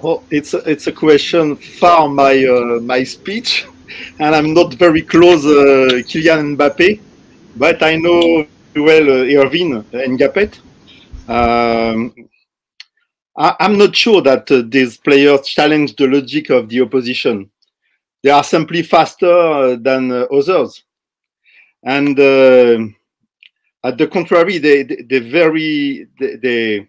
Well, 0.00 0.22
it's 0.30 0.54
a, 0.54 0.58
it's 0.58 0.86
a 0.86 0.92
question 0.92 1.56
far 1.56 2.08
my 2.08 2.34
uh, 2.46 2.80
my 2.80 3.02
speech, 3.04 3.66
and 4.18 4.34
I'm 4.34 4.54
not 4.54 4.74
very 4.74 5.02
close 5.02 5.44
uh, 5.44 6.02
Kylian 6.08 6.56
Mbappé, 6.56 7.00
but 7.56 7.82
I 7.82 7.96
know 7.96 8.46
well 8.76 9.10
uh, 9.10 9.44
Irvin 9.44 9.84
and 9.92 10.18
Gapet. 10.18 10.60
Um, 11.28 12.14
I, 13.36 13.56
am 13.60 13.78
not 13.78 13.96
sure 13.96 14.20
that 14.22 14.50
uh, 14.50 14.62
these 14.66 14.98
players 14.98 15.46
challenge 15.46 15.96
the 15.96 16.06
logic 16.06 16.50
of 16.50 16.68
the 16.68 16.80
opposition. 16.80 17.50
They 18.22 18.30
are 18.30 18.44
simply 18.44 18.82
faster 18.82 19.26
uh, 19.26 19.76
than 19.76 20.12
uh, 20.12 20.24
others, 20.24 20.82
and 21.82 22.18
uh, 22.20 22.80
at 23.82 23.96
the 23.96 24.08
contrary, 24.08 24.58
they 24.58 24.82
they, 24.82 24.96
they 25.08 25.18
very 25.20 26.06
they, 26.18 26.86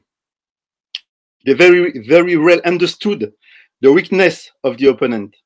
they 1.46 1.54
very 1.54 2.06
very 2.06 2.36
well 2.36 2.60
understood 2.66 3.32
the 3.80 3.94
weakness 3.94 4.52
of 4.66 4.78
the 4.78 4.88
opponent, 4.88 5.38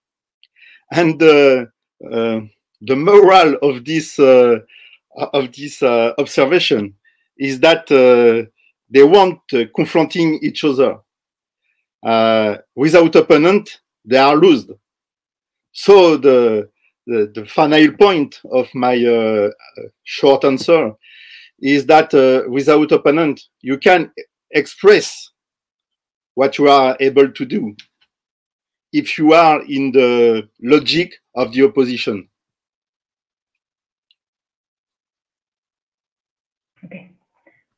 and 0.91 1.21
uh, 1.21 1.65
uh, 2.11 2.39
the 2.81 2.95
moral 2.95 3.57
of 3.61 3.85
this 3.85 4.17
of 4.17 5.51
this 5.53 5.83
observation 5.83 6.95
is 7.37 7.59
that 7.59 7.91
they 8.89 9.03
want 9.03 9.39
uh, 9.53 9.65
confronting 9.75 10.39
each 10.41 10.63
other. 10.63 10.97
Uh, 12.03 12.57
without 12.75 13.15
opponent, 13.15 13.81
they 14.03 14.17
are 14.17 14.35
lost. 14.35 14.69
So 15.71 16.17
the, 16.17 16.69
the, 17.07 17.31
the 17.33 17.45
final 17.45 17.91
point 17.93 18.39
of 18.51 18.67
my 18.73 18.95
uh, 19.03 19.49
short 20.03 20.45
answer 20.45 20.91
is 21.59 21.85
that 21.87 22.13
uh, 22.13 22.49
without 22.49 22.91
opponent, 22.91 23.41
you 23.61 23.77
can 23.77 24.11
express 24.51 25.31
what 26.35 26.57
you 26.57 26.69
are 26.69 26.95
able 26.99 27.31
to 27.31 27.45
do 27.45 27.75
if 28.93 29.17
you 29.17 29.33
are 29.33 29.61
in 29.63 29.91
the 29.91 30.47
logic 30.61 31.13
of 31.35 31.51
the 31.51 31.63
opposition. 31.63 32.29
Okay, 36.85 37.11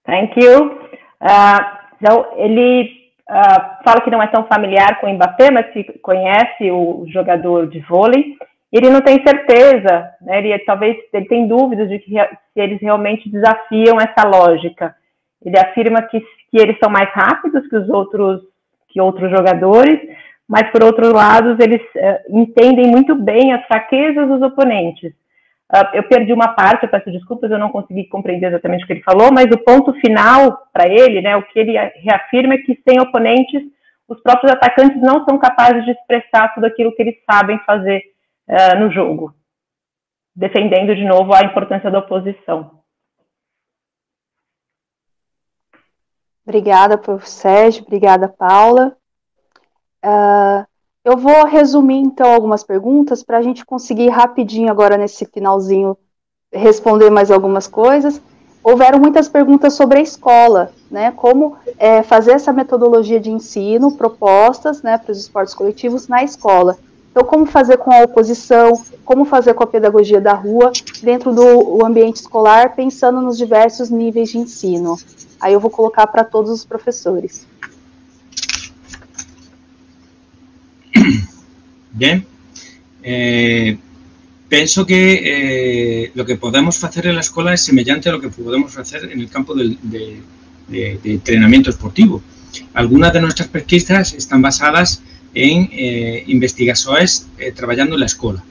thank 0.06 0.36
you. 0.36 0.87
Uh, 1.22 1.78
então, 2.02 2.34
ele 2.36 2.92
uh, 3.30 3.84
fala 3.84 4.02
que 4.02 4.12
não 4.12 4.22
é 4.22 4.28
tão 4.28 4.46
familiar 4.46 5.00
com 5.00 5.08
o 5.08 5.14
Mbappé, 5.14 5.52
mas 5.52 5.68
que 5.72 5.84
conhece 6.00 6.72
o 6.72 7.06
jogador 7.08 7.68
de 7.68 7.80
vôlei. 7.82 8.36
Ele 8.72 8.90
não 8.90 9.02
tem 9.02 9.24
certeza, 9.26 10.12
né? 10.22 10.40
ele 10.40 10.60
talvez 10.60 10.98
ele 11.14 11.26
tem 11.26 11.48
dúvidas 11.48 11.88
de 11.88 12.00
que 12.00 12.12
se 12.12 12.60
eles 12.60 12.82
realmente 12.82 13.30
desafiam 13.30 13.98
essa 13.98 14.28
lógica. 14.28 14.94
Ele 15.44 15.58
afirma 15.58 16.02
que, 16.02 16.20
que 16.20 16.58
eles 16.58 16.78
são 16.78 16.90
mais 16.90 17.10
rápidos 17.12 17.68
que 17.68 17.78
os 17.78 17.90
outros 17.90 18.42
que 18.90 19.00
outros 19.02 19.30
jogadores, 19.32 20.00
mas 20.48 20.70
por 20.72 20.84
outro 20.84 21.14
lado 21.14 21.58
eles 21.62 21.82
uh, 21.82 22.40
entendem 22.40 22.88
muito 22.88 23.16
bem 23.16 23.54
as 23.54 23.66
fraquezas 23.68 24.28
dos 24.28 24.42
oponentes. 24.42 25.14
Uh, 25.70 25.96
eu 25.96 26.04
perdi 26.08 26.32
uma 26.32 26.54
parte, 26.54 26.84
eu 26.84 26.90
peço 26.90 27.12
desculpas, 27.12 27.52
eu 27.52 27.60
não 27.60 27.70
consegui 27.70 28.06
compreender 28.08 28.48
exatamente 28.48 28.84
o 28.84 28.88
que 28.88 28.94
ele 28.94 29.04
falou, 29.04 29.32
mas 29.34 29.48
o 29.48 29.58
ponto 29.58 29.94
final 30.00 30.66
para 30.72 30.88
ele, 30.88 31.22
né, 31.22 31.36
o 31.36 31.44
que 31.44 31.60
ele 31.60 31.78
reafirma 32.02 32.54
é 32.54 32.60
que 32.60 32.82
sem 32.88 33.02
oponentes, 33.02 33.62
os 34.08 34.22
próprios 34.22 34.54
atacantes 34.54 35.02
não 35.02 35.26
são 35.26 35.38
capazes 35.38 35.84
de 35.84 35.92
expressar 35.92 36.54
tudo 36.54 36.66
aquilo 36.66 36.96
que 36.96 37.02
eles 37.02 37.16
sabem 37.30 37.60
fazer 37.66 38.02
uh, 38.48 38.80
no 38.80 38.90
jogo, 38.90 39.36
defendendo 40.34 40.96
de 40.96 41.04
novo 41.04 41.34
a 41.34 41.42
importância 41.42 41.92
da 41.92 42.00
oposição. 42.00 42.80
Obrigada, 46.46 46.98
professor 46.98 47.28
Sérgio, 47.28 47.84
obrigada, 47.84 48.30
Paula. 48.30 48.96
Uh, 50.02 50.66
eu 51.08 51.16
vou 51.16 51.46
resumir 51.46 52.00
então 52.00 52.34
algumas 52.34 52.66
perguntas 52.66 53.24
para 53.24 53.38
a 53.38 53.42
gente 53.42 53.66
conseguir 53.66 54.10
rapidinho 54.10 54.70
agora 54.70 54.98
nesse 54.98 55.26
finalzinho 55.26 55.98
responder 56.52 57.10
mais 57.10 57.32
algumas 57.32 57.66
coisas. 57.66 58.22
Houveram 58.62 59.00
muitas 59.00 59.30
perguntas 59.30 59.74
sobre 59.74 60.00
a 60.00 60.02
escola, 60.02 60.70
né? 60.92 61.12
Como 61.12 61.56
é, 61.78 62.04
fazer 62.04 62.32
essa 62.32 62.52
metodologia 62.52 63.22
de 63.22 63.32
ensino, 63.32 63.94
propostas, 63.94 64.82
né, 64.82 64.98
para 64.98 65.14
os 65.14 65.18
esportes 65.20 65.54
coletivos 65.54 66.10
na 66.10 66.26
escola. 66.26 66.78
Então, 67.10 67.24
como 67.24 67.46
fazer 67.46 67.78
com 67.78 67.90
a 67.90 68.04
oposição, 68.04 68.74
como 69.06 69.24
fazer 69.24 69.54
com 69.54 69.64
a 69.64 69.68
pedagogia 69.68 70.20
da 70.20 70.34
rua 70.34 70.74
dentro 71.02 71.34
do 71.34 71.86
ambiente 71.86 72.18
escolar, 72.18 72.76
pensando 72.76 73.22
nos 73.22 73.38
diversos 73.38 73.90
níveis 73.90 74.32
de 74.32 74.40
ensino. 74.40 74.98
Aí 75.40 75.54
eu 75.54 75.60
vou 75.62 75.72
colocar 75.72 76.06
para 76.08 76.26
todos 76.26 76.52
os 76.52 76.66
professores. 76.66 77.48
Bien. 81.94 82.26
Eh, 83.04 83.78
penso 84.50 84.86
que 84.86 85.22
eh, 85.24 86.12
lo 86.16 86.26
que 86.26 86.36
podemos 86.36 86.84
hacer 86.84 87.08
en 87.08 87.16
la 87.16 87.22
escuela 87.22 87.54
es 87.54 87.62
semejante 87.62 88.10
a 88.10 88.14
lo 88.14 88.22
que 88.22 88.30
podemos 88.30 88.78
hacer 88.78 89.12
en 89.12 89.20
el 89.20 89.30
campo 89.30 89.54
de, 89.56 90.22
entrenamiento 91.04 91.70
esportivo. 91.70 92.22
Algunas 92.74 93.14
de 93.14 93.22
nuestras 93.22 93.48
pesquisas 93.48 94.14
están 94.14 94.42
basadas 94.42 95.02
en 95.34 95.70
eh, 95.72 96.24
investigaciones 96.28 97.28
eh, 97.38 97.52
trabajando 97.52 97.96
en 97.96 98.02
la 98.02 98.06
escuela. 98.06 98.44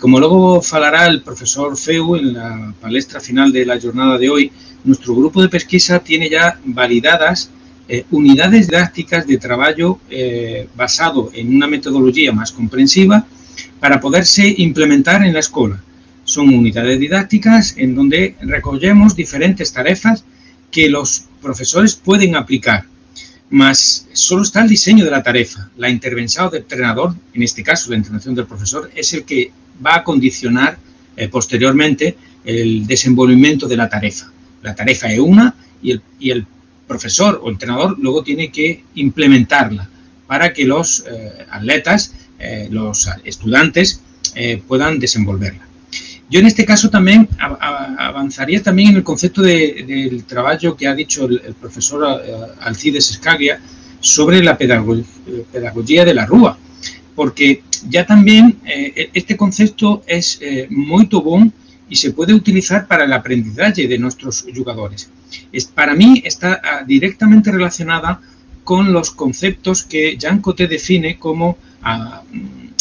como 0.00 0.18
luego 0.18 0.62
falará 0.62 1.06
el 1.06 1.20
profesor 1.20 1.76
Feu 1.76 2.16
en 2.16 2.32
la 2.32 2.72
palestra 2.80 3.20
final 3.20 3.52
de 3.52 3.66
la 3.66 3.78
jornada 3.78 4.16
de 4.16 4.30
hoy, 4.30 4.50
nuestro 4.84 5.14
grupo 5.14 5.42
de 5.42 5.48
pesquisa 5.48 5.98
tiene 6.00 6.30
ya 6.30 6.58
validadas 6.64 7.50
eh, 7.88 8.04
unidades 8.10 8.66
didácticas 8.66 9.26
de 9.28 9.38
trabajo 9.38 10.00
eh, 10.10 10.68
basado 10.74 11.30
en 11.32 11.54
una 11.54 11.68
metodología 11.68 12.32
más 12.32 12.50
comprensiva 12.50 13.24
para 13.78 14.00
poderse 14.00 14.54
implementar 14.58 15.24
en 15.24 15.32
la 15.32 15.38
escuela. 15.38 15.80
Son 16.24 16.48
unidades 16.48 16.98
didácticas 16.98 17.74
en 17.76 17.94
donde 17.94 18.34
recogemos 18.40 19.14
diferentes 19.14 19.72
tareas 19.72 20.24
que 20.72 20.90
los 20.90 21.26
profesores 21.40 21.94
pueden 21.94 22.34
aplicar, 22.34 22.86
mas 23.50 24.08
solo 24.12 24.42
está 24.42 24.62
el 24.62 24.68
diseño 24.68 25.04
de 25.04 25.12
la 25.12 25.22
tarea. 25.22 25.70
La 25.76 25.88
intervención 25.88 26.50
del 26.50 26.62
entrenador, 26.62 27.14
en 27.34 27.42
este 27.44 27.62
caso 27.62 27.90
la 27.90 27.98
intervención 27.98 28.34
del 28.34 28.46
profesor, 28.46 28.90
es 28.96 29.12
el 29.12 29.22
que 29.22 29.52
va 29.84 29.96
a 29.96 30.02
condicionar 30.02 30.76
eh, 31.16 31.28
posteriormente 31.28 32.16
el 32.44 32.84
desenvolvimiento 32.84 33.68
de 33.68 33.76
la 33.76 33.88
tarea. 33.88 34.32
La 34.62 34.74
tarea 34.74 34.94
es 34.94 35.20
una 35.20 35.54
y 35.80 36.30
el 36.30 36.46
profesor 36.86 37.40
o 37.42 37.50
entrenador 37.50 37.96
luego 37.98 38.22
tiene 38.22 38.50
que 38.50 38.84
implementarla 38.94 39.88
para 40.26 40.52
que 40.52 40.64
los 40.64 41.04
eh, 41.08 41.46
atletas, 41.50 42.12
eh, 42.38 42.68
los 42.70 43.08
estudiantes 43.24 44.00
eh, 44.34 44.62
puedan 44.66 44.98
desenvolverla. 44.98 45.62
Yo 46.28 46.40
en 46.40 46.46
este 46.46 46.64
caso 46.64 46.90
también 46.90 47.28
avanzaría 47.38 48.60
también 48.60 48.90
en 48.90 48.96
el 48.96 49.04
concepto 49.04 49.42
del 49.42 50.24
trabajo 50.24 50.76
que 50.76 50.88
ha 50.88 50.94
dicho 50.94 51.26
el, 51.26 51.54
profesor 51.60 52.20
Alcides 52.60 53.12
Escaglia 53.12 53.60
sobre 54.00 54.42
la 54.42 54.58
pedagogía 54.58 56.04
de 56.04 56.14
la 56.14 56.26
rúa, 56.26 56.58
porque 57.14 57.62
ya 57.88 58.04
también 58.04 58.58
este 58.64 59.36
concepto 59.36 60.02
es 60.08 60.40
muy 60.68 61.04
bueno 61.04 61.52
y 61.88 61.96
se 61.96 62.12
puede 62.12 62.34
utilizar 62.34 62.86
para 62.86 63.04
el 63.04 63.12
aprendizaje 63.12 63.86
de 63.86 63.98
nuestros 63.98 64.44
jugadores. 64.54 65.10
Es, 65.52 65.66
para 65.66 65.94
mí 65.94 66.22
está 66.24 66.60
ah, 66.62 66.84
directamente 66.84 67.52
relacionada 67.52 68.20
con 68.64 68.92
los 68.92 69.10
conceptos 69.12 69.84
que 69.84 70.16
Jean 70.16 70.40
Coté 70.40 70.66
define 70.66 71.18
como 71.18 71.56
ah, 71.82 72.22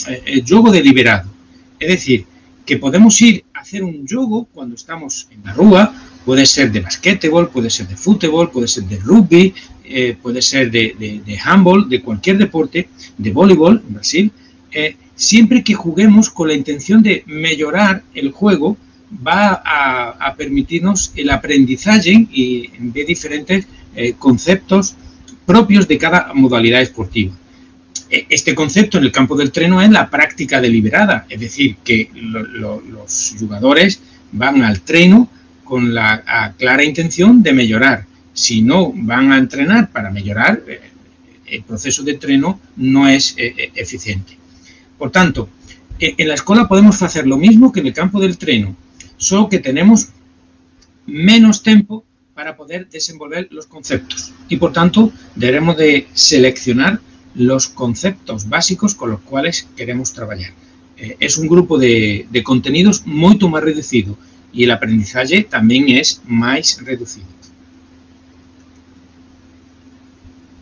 eh, 0.08 0.22
el 0.26 0.43
juego 0.43 0.72
deliberado. 0.72 1.30
Es 1.80 1.89
decir, 1.89 2.26
que 2.66 2.78
podemos 2.78 3.22
ir 3.22 3.45
a 3.53 3.60
hacer 3.60 3.84
un 3.84 4.08
juego 4.08 4.47
cuando 4.51 4.76
estamos 4.76 5.28
en 5.30 5.43
la 5.43 5.53
rúa, 5.53 5.93
puede 6.26 6.45
ser 6.47 6.72
de 6.72 6.80
basquetebol, 6.80 7.49
puede 7.49 7.70
ser 7.70 7.88
de 7.88 7.95
fútbol, 7.95 8.49
puede 8.49 8.68
ser 8.68 8.86
de 8.86 8.97
rugby, 8.97 9.53
eh, 9.84 10.18
puede 10.20 10.41
ser 10.41 10.72
de, 10.72 11.22
de, 11.24 11.38
handball, 11.38 11.88
de 11.88 12.01
cualquier 12.01 12.39
deporte, 12.39 12.89
de 13.18 13.32
voleibol 13.32 13.84
en 13.88 13.93
Brasil, 13.93 14.32
eh, 14.72 14.95
siempre 15.16 15.64
que 15.64 15.76
juguemos 15.76 16.32
con 16.32 16.47
la 16.47 16.56
intención 16.56 17.03
de 17.03 17.24
mejorar 17.28 18.03
el 18.16 18.32
juego 18.32 18.78
va 19.26 19.61
a, 19.63 20.36
permitirnos 20.36 21.11
el 21.16 21.30
aprendizaje 21.30 22.28
y 22.32 22.70
de 22.78 23.05
diferentes 23.05 23.68
eh, 23.95 24.13
conceptos 24.18 24.95
propios 25.45 25.88
de 25.88 25.97
cada 25.97 26.32
modalidad 26.34 26.82
esportiva. 26.82 27.34
e, 28.09 28.26
este 28.30 28.53
concepto 28.53 28.97
en 28.97 29.05
el 29.05 29.11
campo 29.11 29.36
del 29.36 29.51
treno 29.51 29.82
es 29.82 29.89
la 29.89 30.09
práctica 30.09 30.61
deliberada, 30.61 31.26
es 31.30 31.39
decir, 31.39 31.78
que 31.84 32.09
los 32.13 33.36
jugadores 33.39 33.99
van 34.32 34.63
al 34.63 34.82
treno 34.82 35.30
con 35.63 35.93
la 35.93 36.53
clara 36.57 36.84
intención 36.84 37.41
de 37.41 37.53
mejorar. 37.53 38.05
Si 38.34 38.61
no 38.61 38.91
van 38.93 39.32
a 39.32 39.38
entrenar 39.38 39.91
para 39.91 40.11
mejorar, 40.11 40.61
eh, 40.68 40.82
el 41.47 41.63
proceso 41.63 42.03
de 42.03 42.16
treno 42.16 42.59
no 42.76 43.07
es 43.07 43.34
eh, 43.38 43.72
eficiente. 43.76 44.38
Por 44.97 45.09
tanto, 45.11 45.49
en 45.99 46.28
la 46.28 46.34
escuela 46.34 46.68
podemos 46.68 47.01
hacer 47.01 47.26
lo 47.26 47.38
mismo 47.38 47.72
que 47.72 47.80
en 47.80 47.88
el 47.88 47.93
campo 47.93 48.20
del 48.20 48.38
treno, 48.38 48.76
solo 49.18 49.49
que 49.49 49.59
tenemos 49.59 50.09
menos 51.05 51.63
tiempo 51.63 52.03
para 52.34 52.57
poder 52.57 52.89
desenvolver 52.89 53.47
los 53.51 53.66
conceptos 53.68 54.34
y 54.49 54.57
por 54.57 54.74
tanto 54.74 55.11
debemos 55.36 55.78
de 55.78 56.07
seleccionar 56.13 56.99
los 57.34 57.68
conceptos 57.68 58.49
básicos 58.49 58.95
con 58.95 59.11
los 59.11 59.22
cuales 59.22 59.68
queremos 59.76 60.13
trabajar. 60.13 60.53
es 60.97 61.38
un 61.38 61.47
grupo 61.47 61.78
de, 61.78 62.28
de 62.30 62.43
contenidos 62.43 63.05
mucho 63.05 63.49
más 63.49 63.63
reducido 63.63 64.18
y 64.51 64.63
el 64.63 64.72
aprendizaje 64.72 65.43
también 65.43 65.89
es 65.89 66.22
más 66.26 66.82
reducido. 66.84 67.28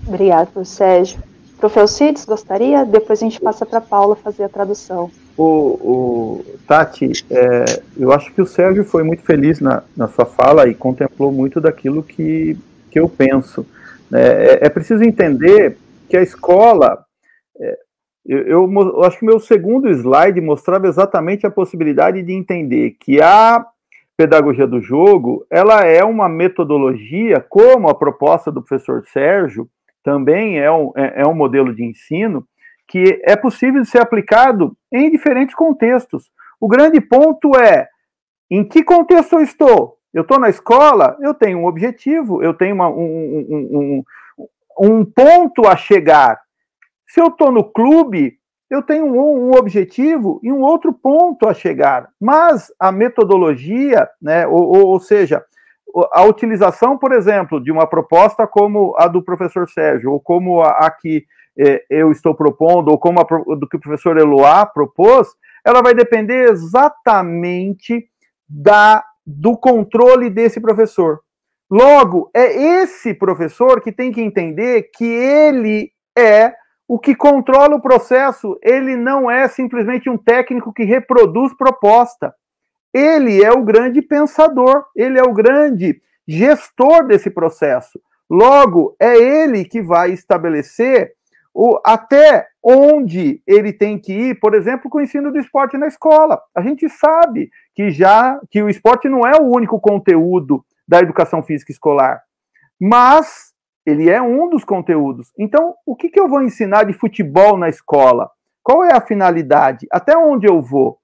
Obrigado, 0.06 0.66
Sérgio. 0.66 1.24
Professor 1.64 1.88
Cides, 1.88 2.26
gostaria? 2.26 2.84
Depois 2.84 3.22
a 3.22 3.24
gente 3.24 3.40
passa 3.40 3.66
para 3.66 3.80
Paula 3.80 4.18
fazer 4.18 4.44
a 4.44 4.50
tradução. 4.50 5.10
O, 5.38 5.46
o 5.46 6.46
Tati, 6.68 7.26
é, 7.32 7.64
eu 7.98 8.12
acho 8.12 8.34
que 8.34 8.42
o 8.42 8.46
Sérgio 8.46 8.84
foi 8.84 9.02
muito 9.02 9.24
feliz 9.24 9.62
na, 9.62 9.82
na 9.96 10.10
sua 10.10 10.26
fala 10.26 10.68
e 10.68 10.76
contemplou 10.76 11.32
muito 11.32 11.62
daquilo 11.62 12.04
que, 12.04 12.58
que 12.92 13.00
eu 13.00 13.08
penso. 13.08 13.66
É, 14.12 14.60
é, 14.62 14.66
é 14.66 14.70
preciso 14.70 15.06
entender 15.06 15.78
que 16.10 16.18
a 16.18 16.22
escola, 16.22 17.02
é, 17.58 17.78
eu, 18.26 18.40
eu, 18.70 19.04
acho 19.06 19.20
que 19.20 19.26
meu 19.26 19.40
segundo 19.40 19.90
slide 19.90 20.42
mostrava 20.42 20.90
exatamente 20.90 21.48
a 21.48 21.52
possibilidade 21.52 22.22
de 22.22 22.34
entender 22.34 22.98
que 23.00 23.22
a 23.22 23.66
pedagogia 24.18 24.68
do 24.68 24.82
jogo, 24.82 25.48
ela 25.50 25.86
é 25.86 26.04
uma 26.04 26.28
metodologia, 26.28 27.40
como 27.40 27.88
a 27.88 27.96
proposta 27.96 28.52
do 28.52 28.62
professor 28.62 29.06
Sérgio, 29.14 29.70
também 30.04 30.60
é 30.60 30.72
um, 30.72 30.92
é, 30.96 31.22
é 31.22 31.28
um 31.28 31.34
modelo 31.34 31.74
de 31.74 31.84
ensino, 31.84 32.46
que 32.88 33.22
é 33.24 33.36
possível 33.36 33.84
ser 33.86 34.00
aplicado 34.00 34.76
em 34.92 35.10
diferentes 35.10 35.56
contextos. 35.56 36.30
O 36.60 36.68
grande 36.68 37.02
ponto 37.02 37.58
é 37.58 37.88
em 38.50 38.64
que 38.64 38.84
contexto 38.84 39.34
eu 39.34 39.42
estou? 39.42 39.98
Eu 40.14 40.22
estou 40.22 40.40
na 40.40 40.50
escola, 40.50 41.18
eu 41.22 41.34
tenho 41.34 41.58
um 41.58 41.66
objetivo, 41.66 42.44
eu 42.44 42.54
tenho 42.54 42.76
uma, 42.76 42.88
um, 42.88 42.94
um, 43.50 44.04
um, 44.80 44.88
um, 44.88 45.06
ponto 45.06 45.68
a 45.68 45.76
chegar. 45.76 46.40
Se 47.08 47.20
eu 47.20 47.28
estou 47.28 47.52
no 47.52 47.64
clube, 47.64 48.38
eu 48.70 48.84
tenho 48.84 49.06
um, 49.06 49.52
objetivo 49.56 50.40
e 50.44 50.52
um 50.52 50.62
outro 50.62 50.94
ponto 50.94 51.48
a 51.48 51.54
chegar. 51.54 52.10
Mas 52.22 52.72
a 52.80 52.92
metodologia, 52.92 54.08
né, 54.22 54.46
ou, 54.46 54.62
ou, 54.62 54.88
ou, 54.88 55.00
seja, 55.00 55.44
a 56.12 56.24
utilização, 56.24 56.98
por 56.98 57.12
exemplo, 57.12 57.62
de 57.62 57.72
uma 57.72 57.88
proposta 57.88 58.48
como 58.48 58.96
a 58.98 59.08
do 59.08 59.24
professor 59.24 59.70
Sérgio, 59.70 60.12
ou 60.12 60.20
como 60.20 60.62
a, 60.62 60.70
a 60.70 60.92
que 60.92 61.26
é, 61.58 61.84
eu 61.90 62.12
estou 62.12 62.34
propondo, 62.34 62.90
ou 62.90 62.98
como 62.98 63.20
a 63.20 63.56
do 63.56 63.68
que 63.68 63.78
o 63.78 63.80
professor 63.80 64.18
Eloá 64.18 64.66
propôs, 64.66 65.28
ela 65.66 65.82
vai 65.82 65.94
depender 65.94 66.50
exatamente 66.50 68.06
da, 68.50 69.04
do 69.26 69.56
controle 69.58 70.30
desse 70.30 70.60
professor. 70.60 71.20
Logo, 71.70 72.30
é 72.34 72.82
esse 72.82 73.14
professor 73.14 73.82
que 73.82 73.92
tem 73.92 74.12
que 74.12 74.22
entender 74.22 74.90
que 74.94 75.06
ele 75.06 75.92
é 76.18 76.54
o 76.88 77.00
que 77.00 77.16
controla 77.16 77.76
o 77.76 77.82
processo, 77.82 78.58
ele 78.62 78.96
não 78.96 79.32
é 79.32 79.48
simplesmente 79.48 80.10
um 80.10 80.18
técnico 80.18 80.74
que 80.74 80.84
reproduz 80.84 81.56
proposta. 81.56 82.34
Ele 82.94 83.44
é 83.44 83.52
o 83.52 83.64
grande 83.64 84.02
pensador, 84.02 84.86
ele 84.96 85.20
é 85.20 85.24
o 85.24 85.34
grande 85.34 86.02
gestor 86.28 87.08
desse 87.08 87.30
processo. 87.30 88.00
Logo, 88.30 88.96
é 89.00 89.18
ele 89.18 89.66
que 89.66 89.82
vai 89.82 90.12
estabelecer 90.12 91.14
o, 91.54 91.80
até 91.86 92.48
onde 92.64 93.42
ele 93.46 93.72
tem 93.72 94.00
que 94.00 94.14
ir, 94.14 94.40
por 94.40 94.56
exemplo, 94.56 94.90
com 94.90 94.98
o 94.98 95.02
ensino 95.02 95.32
do 95.32 95.40
esporte 95.40 95.78
na 95.78 95.88
escola. 95.88 96.42
A 96.56 96.62
gente 96.62 96.88
sabe 96.90 97.50
que 97.76 97.92
já 97.92 98.40
que 98.50 98.64
o 98.64 98.70
esporte 98.70 99.10
não 99.10 99.28
é 99.28 99.40
o 99.40 99.46
único 99.46 99.80
conteúdo 99.80 100.64
da 100.88 101.00
educação 101.00 101.44
física 101.44 101.72
escolar, 101.72 102.22
mas 102.80 103.54
ele 103.86 104.10
é 104.10 104.22
um 104.22 104.50
dos 104.50 104.64
conteúdos. 104.64 105.32
Então, 105.38 105.76
o 105.86 105.96
que, 105.96 106.10
que 106.10 106.20
eu 106.20 106.28
vou 106.28 106.42
ensinar 106.42 106.84
de 106.84 106.94
futebol 106.94 107.58
na 107.58 107.70
escola? 107.70 108.30
Qual 108.64 108.84
é 108.84 108.94
a 108.94 109.02
finalidade? 109.02 109.86
Até 109.92 110.18
onde 110.18 110.48
eu 110.48 110.62
vou? 110.62 111.00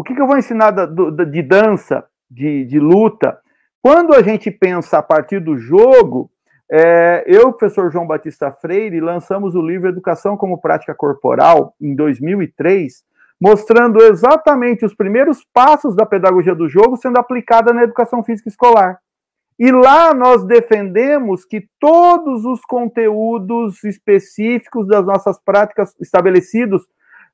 O 0.00 0.02
que, 0.02 0.14
que 0.14 0.22
eu 0.22 0.26
vou 0.26 0.38
ensinar 0.38 0.70
de 0.70 1.42
dança, 1.42 2.06
de, 2.30 2.64
de 2.64 2.80
luta? 2.80 3.38
Quando 3.82 4.14
a 4.14 4.22
gente 4.22 4.50
pensa 4.50 4.96
a 4.96 5.02
partir 5.02 5.40
do 5.40 5.58
jogo, 5.58 6.30
é, 6.72 7.22
eu, 7.26 7.52
professor 7.52 7.92
João 7.92 8.06
Batista 8.06 8.50
Freire, 8.50 8.98
lançamos 8.98 9.54
o 9.54 9.60
livro 9.60 9.90
Educação 9.90 10.38
como 10.38 10.58
Prática 10.58 10.94
Corporal 10.94 11.74
em 11.78 11.94
2003, 11.94 13.04
mostrando 13.38 14.02
exatamente 14.02 14.86
os 14.86 14.94
primeiros 14.94 15.44
passos 15.52 15.94
da 15.94 16.06
pedagogia 16.06 16.54
do 16.54 16.66
jogo 16.66 16.96
sendo 16.96 17.18
aplicada 17.18 17.70
na 17.70 17.82
educação 17.82 18.24
física 18.24 18.48
escolar. 18.48 18.98
E 19.58 19.70
lá 19.70 20.14
nós 20.14 20.44
defendemos 20.44 21.44
que 21.44 21.68
todos 21.78 22.46
os 22.46 22.62
conteúdos 22.62 23.84
específicos 23.84 24.86
das 24.86 25.04
nossas 25.04 25.38
práticas 25.38 25.94
estabelecidos 26.00 26.86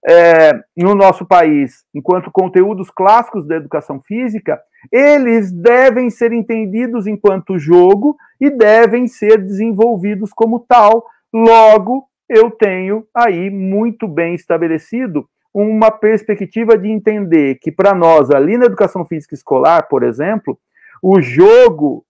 é, 0.08 0.52
no 0.76 0.94
nosso 0.94 1.26
país, 1.26 1.84
enquanto 1.94 2.30
conteúdos 2.30 2.90
clássicos 2.90 3.46
da 3.46 3.56
educação 3.56 4.00
física, 4.00 4.60
eles 4.92 5.50
devem 5.52 6.10
ser 6.10 6.32
entendidos 6.32 7.06
enquanto 7.06 7.58
jogo 7.58 8.16
e 8.40 8.50
devem 8.50 9.06
ser 9.06 9.38
desenvolvidos 9.38 10.30
como 10.32 10.60
tal. 10.60 11.04
Logo, 11.32 12.08
eu 12.28 12.50
tenho 12.50 13.06
aí 13.14 13.50
muito 13.50 14.06
bem 14.06 14.34
estabelecido 14.34 15.28
uma 15.52 15.90
perspectiva 15.90 16.76
de 16.76 16.88
entender 16.88 17.56
que, 17.56 17.72
para 17.72 17.94
nós, 17.94 18.30
ali 18.30 18.58
na 18.58 18.66
educação 18.66 19.06
física 19.06 19.34
escolar, 19.34 19.88
por 19.88 20.02
exemplo, 20.02 20.58
o 21.02 21.20
jogo 21.20 22.04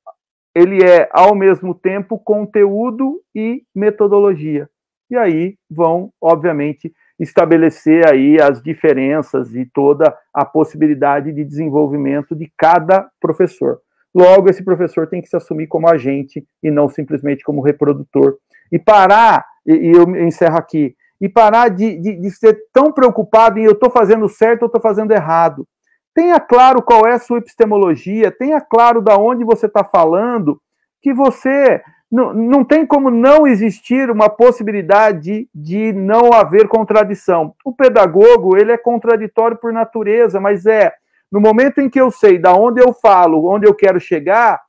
ele 0.54 0.82
é, 0.82 1.08
ao 1.12 1.34
mesmo 1.34 1.74
tempo, 1.74 2.18
conteúdo 2.18 3.20
e 3.34 3.62
metodologia. 3.74 4.68
E 5.10 5.16
aí 5.16 5.54
vão, 5.70 6.10
obviamente, 6.18 6.92
estabelecer 7.18 8.06
aí 8.08 8.40
as 8.40 8.62
diferenças 8.62 9.54
e 9.54 9.64
toda 9.64 10.14
a 10.32 10.44
possibilidade 10.44 11.32
de 11.32 11.44
desenvolvimento 11.44 12.34
de 12.34 12.50
cada 12.56 13.08
professor. 13.20 13.80
Logo, 14.14 14.48
esse 14.48 14.64
professor 14.64 15.06
tem 15.06 15.20
que 15.20 15.28
se 15.28 15.36
assumir 15.36 15.66
como 15.66 15.88
agente 15.88 16.46
e 16.62 16.70
não 16.70 16.88
simplesmente 16.88 17.44
como 17.44 17.62
reprodutor. 17.62 18.36
E 18.72 18.78
parar, 18.78 19.44
e 19.66 19.92
eu 19.94 20.04
encerro 20.16 20.56
aqui, 20.56 20.94
e 21.20 21.28
parar 21.28 21.68
de, 21.68 21.96
de, 21.98 22.20
de 22.20 22.30
ser 22.30 22.58
tão 22.72 22.92
preocupado 22.92 23.58
em 23.58 23.64
eu 23.64 23.72
estou 23.72 23.90
fazendo 23.90 24.28
certo 24.28 24.62
ou 24.62 24.66
estou 24.66 24.80
fazendo 24.80 25.12
errado. 25.12 25.66
Tenha 26.14 26.40
claro 26.40 26.82
qual 26.82 27.06
é 27.06 27.12
a 27.12 27.18
sua 27.18 27.38
epistemologia, 27.38 28.30
tenha 28.30 28.60
claro 28.60 29.02
da 29.02 29.18
onde 29.18 29.44
você 29.44 29.66
está 29.66 29.84
falando, 29.84 30.60
que 31.02 31.12
você 31.12 31.82
não, 32.10 32.32
não 32.32 32.64
tem 32.64 32.86
como 32.86 33.10
não 33.10 33.46
existir 33.46 34.10
uma 34.10 34.28
possibilidade 34.28 35.48
de 35.54 35.92
não 35.92 36.32
haver 36.32 36.68
contradição. 36.68 37.54
O 37.64 37.72
pedagogo, 37.72 38.56
ele 38.56 38.72
é 38.72 38.78
contraditório 38.78 39.56
por 39.56 39.72
natureza, 39.72 40.40
mas 40.40 40.66
é 40.66 40.92
no 41.30 41.40
momento 41.40 41.80
em 41.80 41.90
que 41.90 42.00
eu 42.00 42.10
sei 42.10 42.38
da 42.38 42.54
onde 42.54 42.80
eu 42.80 42.92
falo, 42.92 43.46
onde 43.46 43.66
eu 43.66 43.74
quero 43.74 43.98
chegar, 43.98 44.60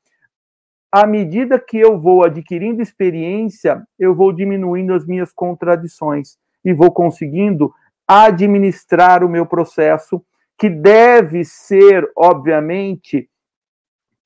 à 0.92 1.06
medida 1.06 1.60
que 1.60 1.78
eu 1.78 2.00
vou 2.00 2.24
adquirindo 2.26 2.82
experiência, 2.82 3.84
eu 4.00 4.16
vou 4.16 4.34
diminuindo 4.34 4.94
as 4.94 5.06
minhas 5.06 5.32
contradições 5.32 6.38
e 6.66 6.74
vou 6.74 6.92
conseguindo 6.92 7.72
administrar 8.08 9.24
o 9.24 9.30
meu 9.30 9.46
processo 9.46 10.24
que 10.58 10.70
deve 10.70 11.46
ser, 11.46 12.10
obviamente, 12.16 13.30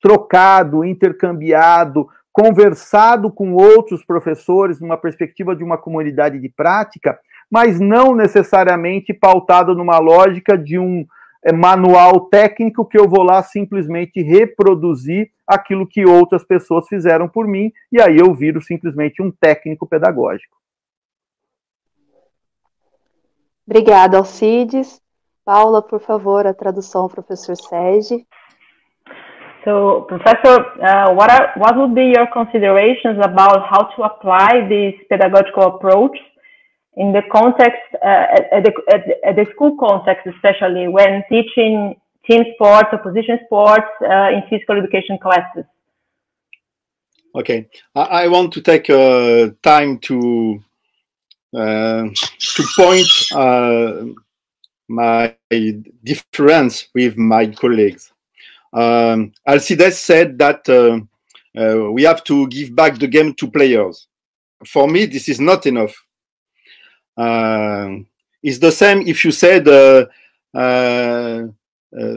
trocado, 0.00 0.84
intercambiado, 0.84 2.08
conversado 2.32 3.30
com 3.30 3.52
outros 3.52 4.04
professores 4.04 4.80
numa 4.80 4.96
perspectiva 4.96 5.54
de 5.54 5.62
uma 5.62 5.76
comunidade 5.76 6.38
de 6.38 6.48
prática, 6.48 7.18
mas 7.50 7.78
não 7.78 8.14
necessariamente 8.14 9.12
pautado 9.12 9.74
numa 9.74 9.98
lógica 9.98 10.56
de 10.56 10.78
um 10.78 11.04
é, 11.44 11.52
manual 11.52 12.20
técnico 12.20 12.86
que 12.86 12.98
eu 12.98 13.06
vou 13.08 13.22
lá 13.22 13.42
simplesmente 13.42 14.22
reproduzir 14.22 15.30
aquilo 15.46 15.86
que 15.86 16.06
outras 16.06 16.42
pessoas 16.42 16.88
fizeram 16.88 17.28
por 17.28 17.46
mim, 17.46 17.70
e 17.90 18.00
aí 18.00 18.16
eu 18.16 18.32
viro 18.32 18.62
simplesmente 18.62 19.20
um 19.20 19.30
técnico 19.30 19.86
pedagógico. 19.86 20.56
Obrigada, 23.66 24.16
Alcides. 24.16 25.00
Paula, 25.44 25.82
por 25.82 26.00
favor, 26.00 26.46
a 26.46 26.54
tradução 26.54 27.02
ao 27.02 27.10
professor 27.10 27.56
Sérgio. 27.56 28.24
So, 29.64 30.06
Professor, 30.08 30.64
uh, 30.82 31.14
what, 31.14 31.30
are, 31.30 31.52
what 31.56 31.76
would 31.76 31.94
be 31.94 32.12
your 32.16 32.26
considerations 32.32 33.18
about 33.22 33.68
how 33.70 33.82
to 33.94 34.02
apply 34.02 34.66
this 34.68 34.94
pedagogical 35.08 35.76
approach 35.76 36.16
in 36.96 37.12
the 37.12 37.22
context, 37.30 37.80
uh, 38.04 38.26
at, 38.52 38.64
the, 38.64 38.72
at, 39.24 39.36
the, 39.36 39.46
school 39.54 39.76
context, 39.78 40.26
especially 40.26 40.88
when 40.88 41.22
teaching 41.30 41.94
team 42.28 42.42
sports, 42.54 42.88
opposition 42.92 43.38
sports 43.46 43.86
uh, 44.02 44.28
in 44.34 44.42
physical 44.50 44.76
education 44.76 45.16
classes? 45.22 45.64
Okay, 47.34 47.68
I, 47.94 48.00
I 48.00 48.28
want 48.28 48.52
to 48.54 48.60
take 48.60 48.90
uh, 48.90 49.50
time 49.62 49.98
to 50.00 50.62
uh, 51.54 52.08
to 52.56 52.62
point 52.76 53.08
uh, 53.34 54.04
my 54.88 55.34
difference 56.02 56.88
with 56.94 57.16
my 57.16 57.46
colleagues. 57.46 58.11
Um, 58.72 59.32
Alcides 59.46 59.98
said 59.98 60.38
that 60.38 60.68
uh, 60.68 61.00
uh, 61.58 61.90
we 61.92 62.04
have 62.04 62.24
to 62.24 62.48
give 62.48 62.74
back 62.74 62.98
the 62.98 63.06
game 63.06 63.34
to 63.34 63.50
players. 63.50 64.08
For 64.66 64.88
me, 64.88 65.06
this 65.06 65.28
is 65.28 65.40
not 65.40 65.66
enough. 65.66 65.94
Uh, 67.16 67.96
it's 68.42 68.58
the 68.58 68.72
same 68.72 69.02
if 69.02 69.24
you 69.24 69.32
said, 69.32 69.68
uh, 69.68 70.06
uh, 70.54 71.42
uh, 71.98 72.16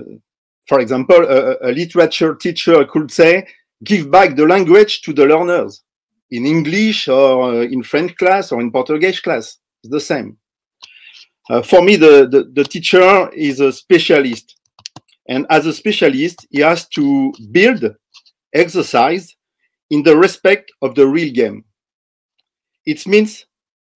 for 0.67 0.79
example, 0.79 1.17
a, 1.17 1.69
a, 1.69 1.71
literature 1.71 2.33
teacher 2.35 2.85
could 2.85 3.11
say, 3.11 3.45
give 3.83 4.09
back 4.09 4.35
the 4.35 4.45
language 4.45 5.01
to 5.01 5.13
the 5.13 5.25
learners 5.25 5.83
in 6.31 6.45
English 6.45 7.07
or 7.07 7.63
in 7.63 7.83
French 7.83 8.15
class 8.15 8.51
or 8.51 8.61
in 8.61 8.71
Portuguese 8.71 9.19
class. 9.19 9.57
It's 9.83 9.91
the 9.91 9.99
same. 9.99 10.37
for 11.65 11.81
me, 11.81 11.97
the, 11.97 12.27
the, 12.27 12.49
the 12.53 12.63
teacher 12.63 13.29
is 13.33 13.59
a 13.59 13.71
specialist. 13.71 14.55
And 15.28 15.45
as 15.49 15.65
a 15.65 15.73
specialist, 15.73 16.45
he 16.49 16.59
has 16.59 16.88
to 16.89 17.34
build 17.51 17.95
exercise 18.53 19.36
in 19.89 20.03
the 20.03 20.15
respect 20.17 20.71
of 20.82 20.95
the 20.95 21.07
real 21.07 21.34
game. 21.34 21.65
It 22.86 23.05
means 23.07 23.45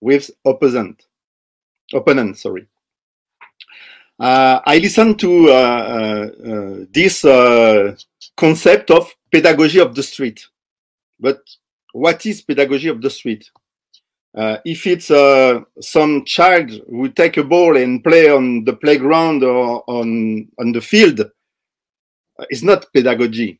with 0.02 0.32
opponent, 0.46 1.06
opponent, 1.94 2.38
sorry. 2.38 2.68
Uh, 4.20 4.60
I 4.66 4.80
listened 4.80 5.20
to 5.20 5.50
uh, 5.50 5.54
uh, 5.54 6.52
uh 6.52 6.86
this 6.92 7.24
uh, 7.24 7.96
concept 8.36 8.92
of 8.92 9.14
pedagogy 9.32 9.80
of 9.80 9.96
the 9.96 10.04
street. 10.04 10.46
But 11.20 11.42
what 11.94 12.26
is 12.26 12.42
pedagogy 12.42 12.90
of 12.90 13.02
the 13.02 13.10
street? 13.10 13.50
Uh, 14.36 14.58
if 14.64 14.86
it's 14.86 15.08
some 15.82 16.24
child 16.26 16.70
who 16.90 17.10
take 17.10 17.38
a 17.38 17.44
ball 17.44 17.78
and 17.78 18.04
play 18.04 18.30
on 18.30 18.64
the 18.64 18.74
playground 18.74 19.44
or 19.44 19.84
on, 19.88 20.48
on 20.60 20.72
the 20.72 20.82
field, 20.82 21.22
it's 22.50 22.64
not 22.64 22.86
pedagogy. 22.94 23.60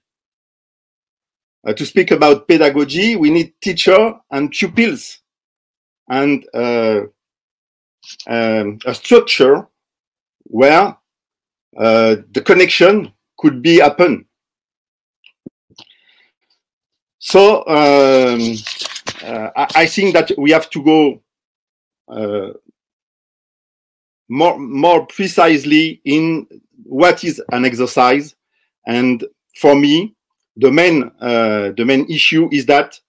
Uh, 1.68 1.74
to 1.74 1.86
speak 1.86 2.12
about 2.12 2.48
pedagogy, 2.48 3.16
we 3.16 3.30
need 3.30 3.54
teacher 3.62 4.14
and 4.32 4.52
pupils 4.52 5.20
and 6.10 6.46
uh, 6.54 7.02
um, 8.28 8.80
a 8.86 8.94
structure 8.96 9.68
where 10.44 10.96
uh, 11.78 12.16
the 12.32 12.42
connection 12.42 13.12
could 13.38 13.62
be 13.62 13.80
happen. 13.80 14.26
So 17.20 17.68
um, 17.68 18.56
uh, 19.24 19.50
I, 19.56 19.68
I, 19.76 19.86
think 19.86 20.14
that 20.14 20.32
we 20.38 20.52
have 20.52 20.70
to 20.72 20.84
go 20.84 21.22
uh, 22.08 22.54
more 24.30 24.58
more 24.60 25.06
precisely 25.06 26.02
in 26.06 26.48
what 26.84 27.24
is 27.24 27.42
an 27.52 27.66
exercise, 27.66 28.36
and 28.86 29.24
for 29.56 29.76
me, 29.76 30.16
the 30.56 30.72
main 30.72 31.12
uh, 31.20 31.72
the 31.76 31.84
main 31.86 32.06
issue 32.10 32.50
is 32.52 32.66
that 32.68 33.00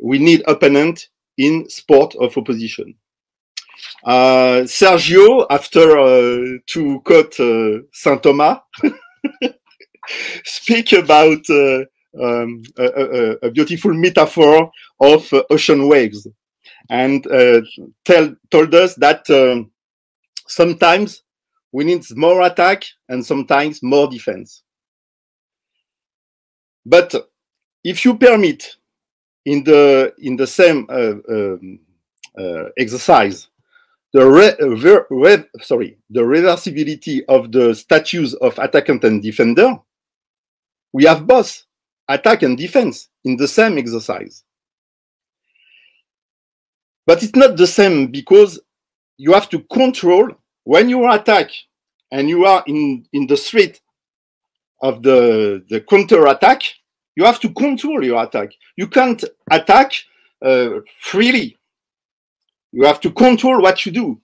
we 0.00 0.18
need 0.18 0.42
opponent 0.46 1.08
in 1.36 1.68
sport 1.68 2.14
of 2.16 2.36
opposition. 2.36 2.94
Uh, 4.04 4.62
Sergio, 4.64 5.46
after 5.50 5.98
uh, 5.98 6.58
to 6.66 7.00
quote 7.04 7.38
uh, 7.40 7.82
Saint 7.92 8.22
Thomas, 8.22 8.58
speak 10.44 10.92
about 10.92 11.44
um, 12.20 12.62
a, 12.78 12.84
a, 12.84 13.32
a, 13.46 13.50
beautiful 13.50 13.92
metaphor 13.92 14.70
of 15.00 15.32
uh, 15.32 15.42
ocean 15.50 15.88
waves, 15.88 16.26
and 16.90 17.24
tell, 18.04 18.34
told 18.50 18.74
us 18.74 18.94
that 18.94 19.28
um, 19.30 19.70
sometimes 20.46 21.22
we 21.72 21.84
need 21.84 22.02
more 22.16 22.42
attack 22.42 22.84
and 23.08 23.24
sometimes 23.24 23.82
more 23.82 24.08
defense. 24.08 24.62
But 26.86 27.14
if 27.84 28.04
you 28.04 28.16
permit 28.16 28.76
in 29.44 29.64
the 29.64 30.14
in 30.18 30.36
the 30.36 30.46
same 30.46 30.86
uh, 30.88 31.14
um, 31.30 31.80
uh, 32.38 32.64
exercise 32.78 33.48
the 34.12 34.26
re, 34.26 35.44
sorry 35.60 35.98
the 36.10 36.20
reversibility 36.20 37.22
of 37.28 37.52
the 37.52 37.74
status 37.74 38.34
of 38.34 38.54
attackant 38.56 39.04
and 39.04 39.22
defender, 39.22 39.76
we 40.92 41.04
have 41.04 41.26
both 41.26 41.64
attack 42.08 42.42
and 42.42 42.56
defense 42.56 43.08
in 43.24 43.36
the 43.36 43.48
same 43.48 43.78
exercise. 43.78 44.44
But 47.06 47.22
it's 47.22 47.36
not 47.36 47.56
the 47.56 47.66
same 47.66 48.08
because 48.08 48.60
you 49.16 49.32
have 49.32 49.48
to 49.50 49.60
control 49.60 50.30
when 50.64 50.88
you 50.88 51.10
attack 51.10 51.50
and 52.10 52.28
you 52.28 52.44
are 52.44 52.62
in, 52.66 53.06
in 53.12 53.26
the 53.26 53.36
street 53.36 53.80
of 54.82 55.02
the, 55.02 55.64
the 55.68 55.80
counter 55.80 56.26
attack, 56.26 56.62
you 57.16 57.24
have 57.24 57.40
to 57.40 57.50
control 57.50 58.04
your 58.04 58.22
attack. 58.22 58.50
You 58.76 58.86
can't 58.86 59.22
attack 59.50 59.92
uh, 60.44 60.80
freely. 61.00 61.56
You 62.72 62.84
have 62.84 63.00
to 63.00 63.10
control 63.10 63.60
what 63.60 63.84
you 63.84 63.92
do. 63.92 64.20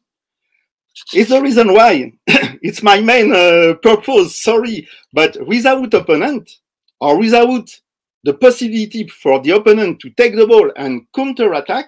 It's 1.12 1.30
the 1.30 1.40
reason 1.42 1.72
why 1.72 2.12
it's 2.26 2.82
my 2.82 3.00
main 3.00 3.32
uh, 3.32 3.74
purpose. 3.82 4.40
Sorry, 4.40 4.86
but 5.12 5.36
without 5.46 5.92
opponent 5.92 6.58
or 7.04 7.18
without 7.18 7.68
the 8.24 8.32
possibility 8.32 9.06
for 9.08 9.38
the 9.42 9.50
opponent 9.50 10.00
to 10.00 10.08
take 10.10 10.34
the 10.34 10.46
ball 10.46 10.72
and 10.74 11.02
counter 11.14 11.52
attack, 11.52 11.86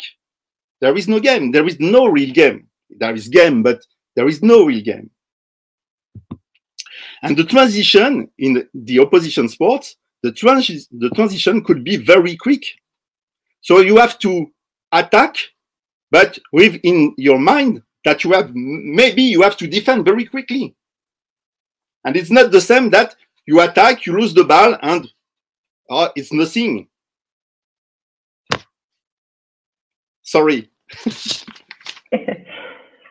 there 0.83 0.95
is 0.95 1.09
no 1.09 1.19
game. 1.19 1.53
There 1.53 1.67
is 1.67 1.81
no 1.81 2.05
real 2.07 2.35
game. 2.35 2.69
There 2.91 3.14
is 3.14 3.29
game, 3.29 3.62
but 3.62 3.81
there 4.14 4.29
is 4.29 4.43
no 4.43 4.67
real 4.67 4.83
game. 4.83 5.09
And 7.23 7.35
the 7.35 7.45
transition 7.45 8.29
in 8.39 8.69
the 8.75 8.99
opposition 9.01 9.49
sports, 9.49 9.97
the, 10.23 10.33
transi 10.33 10.87
the 10.93 11.09
transition 11.11 11.64
could 11.64 11.83
be 11.83 11.97
very 11.97 12.37
quick. 12.37 12.64
So 13.62 13.81
you 13.81 13.97
have 13.97 14.19
to 14.19 14.53
attack, 14.93 15.37
but 16.11 16.39
within 16.53 17.14
your 17.17 17.39
mind 17.39 17.83
that 18.05 18.23
you 18.23 18.33
have, 18.33 18.51
maybe 18.55 19.23
you 19.23 19.41
have 19.41 19.57
to 19.57 19.67
defend 19.67 20.05
very 20.05 20.27
quickly. 20.27 20.75
And 22.05 22.17
it's 22.17 22.31
not 22.31 22.53
the 22.53 22.61
same 22.61 22.91
that 22.91 23.17
you 23.47 23.61
attack, 23.61 24.07
you 24.07 24.19
lose 24.19 24.35
the 24.35 24.45
ball, 24.45 24.77
and 24.83 25.07
oh, 25.89 26.11
it's 26.17 26.33
nothing. 26.33 26.89
Sorry. 30.23 30.71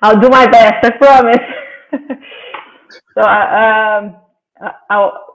I'll 0.02 0.20
do 0.20 0.30
my 0.30 0.46
best, 0.48 0.86
I 0.86 0.92
promise. 0.92 1.40
so, 3.16 3.22
um, 3.22 4.26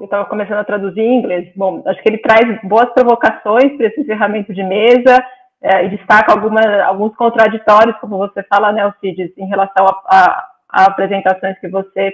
eu 0.01 0.05
estava 0.05 0.25
começando 0.27 0.59
a 0.59 0.65
traduzir 0.65 1.01
em 1.01 1.19
inglês. 1.19 1.53
Bom, 1.57 1.83
acho 1.87 2.03
que 2.03 2.09
ele 2.09 2.19
traz 2.19 2.61
boas 2.63 2.89
provocações 2.93 3.77
para 3.77 3.87
esse 3.87 4.01
encerramento 4.01 4.55
de 4.55 4.63
mesa 4.63 5.25
é, 5.63 5.85
e 5.87 5.91
destaca 5.91 6.33
alguma, 6.33 6.61
alguns 6.85 7.15
contraditórios, 7.17 7.97
como 7.99 8.19
você 8.19 8.43
fala, 8.45 8.73
né, 8.73 8.83
Alcides, 8.83 9.33
em 9.37 9.47
relação 9.47 9.87
a, 9.87 10.03
a, 10.07 10.49
a 10.71 10.85
apresentações 10.85 11.59
que 11.59 11.69
você 11.69 12.13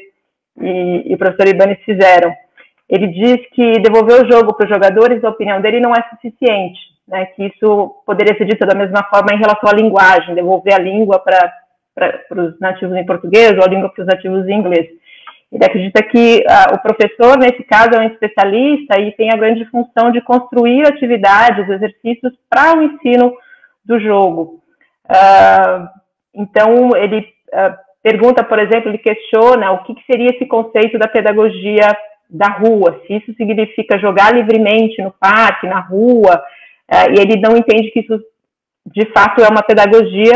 e, 0.61 1.13
e 1.13 1.15
o 1.15 1.19
professor 1.19 1.47
Ibanez 1.47 1.79
fizeram. 1.85 2.35
Ele 2.89 3.09
diz 3.09 3.39
que 3.53 3.81
devolver 3.81 4.25
o 4.25 4.31
jogo 4.31 4.55
para 4.55 4.65
os 4.65 4.71
jogadores, 4.71 5.23
a 5.23 5.31
opinião 5.31 5.61
dele, 5.61 5.81
não 5.81 5.93
é 5.93 6.03
suficiente, 6.11 6.79
né, 7.09 7.27
que 7.27 7.47
isso 7.47 7.97
poderia 8.07 8.37
ser 8.37 8.45
dito 8.45 8.67
da 8.67 8.75
mesma 8.75 9.03
forma 9.05 9.33
em 9.33 9.39
relação 9.39 9.69
à 9.69 9.73
linguagem, 9.73 10.35
devolver 10.35 10.75
a 10.75 10.83
língua 10.83 11.19
para 11.19 11.53
os 12.31 12.59
nativos 12.61 12.97
em 12.97 13.05
português 13.05 13.53
ou 13.57 13.65
a 13.65 13.69
língua 13.69 13.89
para 13.89 14.03
os 14.03 14.07
nativos 14.07 14.47
em 14.47 14.59
inglês. 14.59 14.89
Ele 15.53 15.65
acredita 15.65 16.03
que 16.03 16.45
uh, 16.45 16.75
o 16.75 16.79
professor, 16.79 17.39
nesse 17.39 17.63
caso, 17.65 17.91
é 17.95 18.01
um 18.01 18.09
especialista 18.09 19.01
e 19.01 19.13
tem 19.13 19.31
a 19.33 19.37
grande 19.37 19.65
função 19.67 20.11
de 20.11 20.21
construir 20.21 20.87
atividades, 20.87 21.69
exercícios 21.69 22.33
para 22.51 22.77
o 22.77 22.83
ensino 22.83 23.33
do 23.85 23.99
jogo. 24.01 24.61
Uh, 25.09 25.89
então, 26.35 26.97
ele 26.97 27.21
uh, 27.53 27.75
pergunta, 28.03 28.43
por 28.43 28.59
exemplo, 28.59 28.91
ele 28.91 28.99
questiona 28.99 29.71
o 29.73 29.85
que, 29.85 29.95
que, 29.95 30.05
seria 30.05 30.31
esse 30.31 30.47
conceito 30.47 30.99
da 30.99 31.09
pedagogia 31.09 31.97
da 32.29 32.49
rua, 32.49 33.01
se 33.07 33.15
isso 33.15 33.33
significa 33.35 33.99
jogar 33.99 34.35
livremente 34.35 35.01
no 35.03 35.13
parque, 35.13 35.67
na 35.67 35.81
rua, 35.81 36.43
e 37.11 37.21
ele 37.21 37.41
não 37.41 37.57
entende 37.57 37.91
que 37.91 38.01
isso, 38.01 38.21
de 38.87 39.07
fato, 39.13 39.43
é 39.43 39.49
uma 39.49 39.63
pedagogia, 39.63 40.33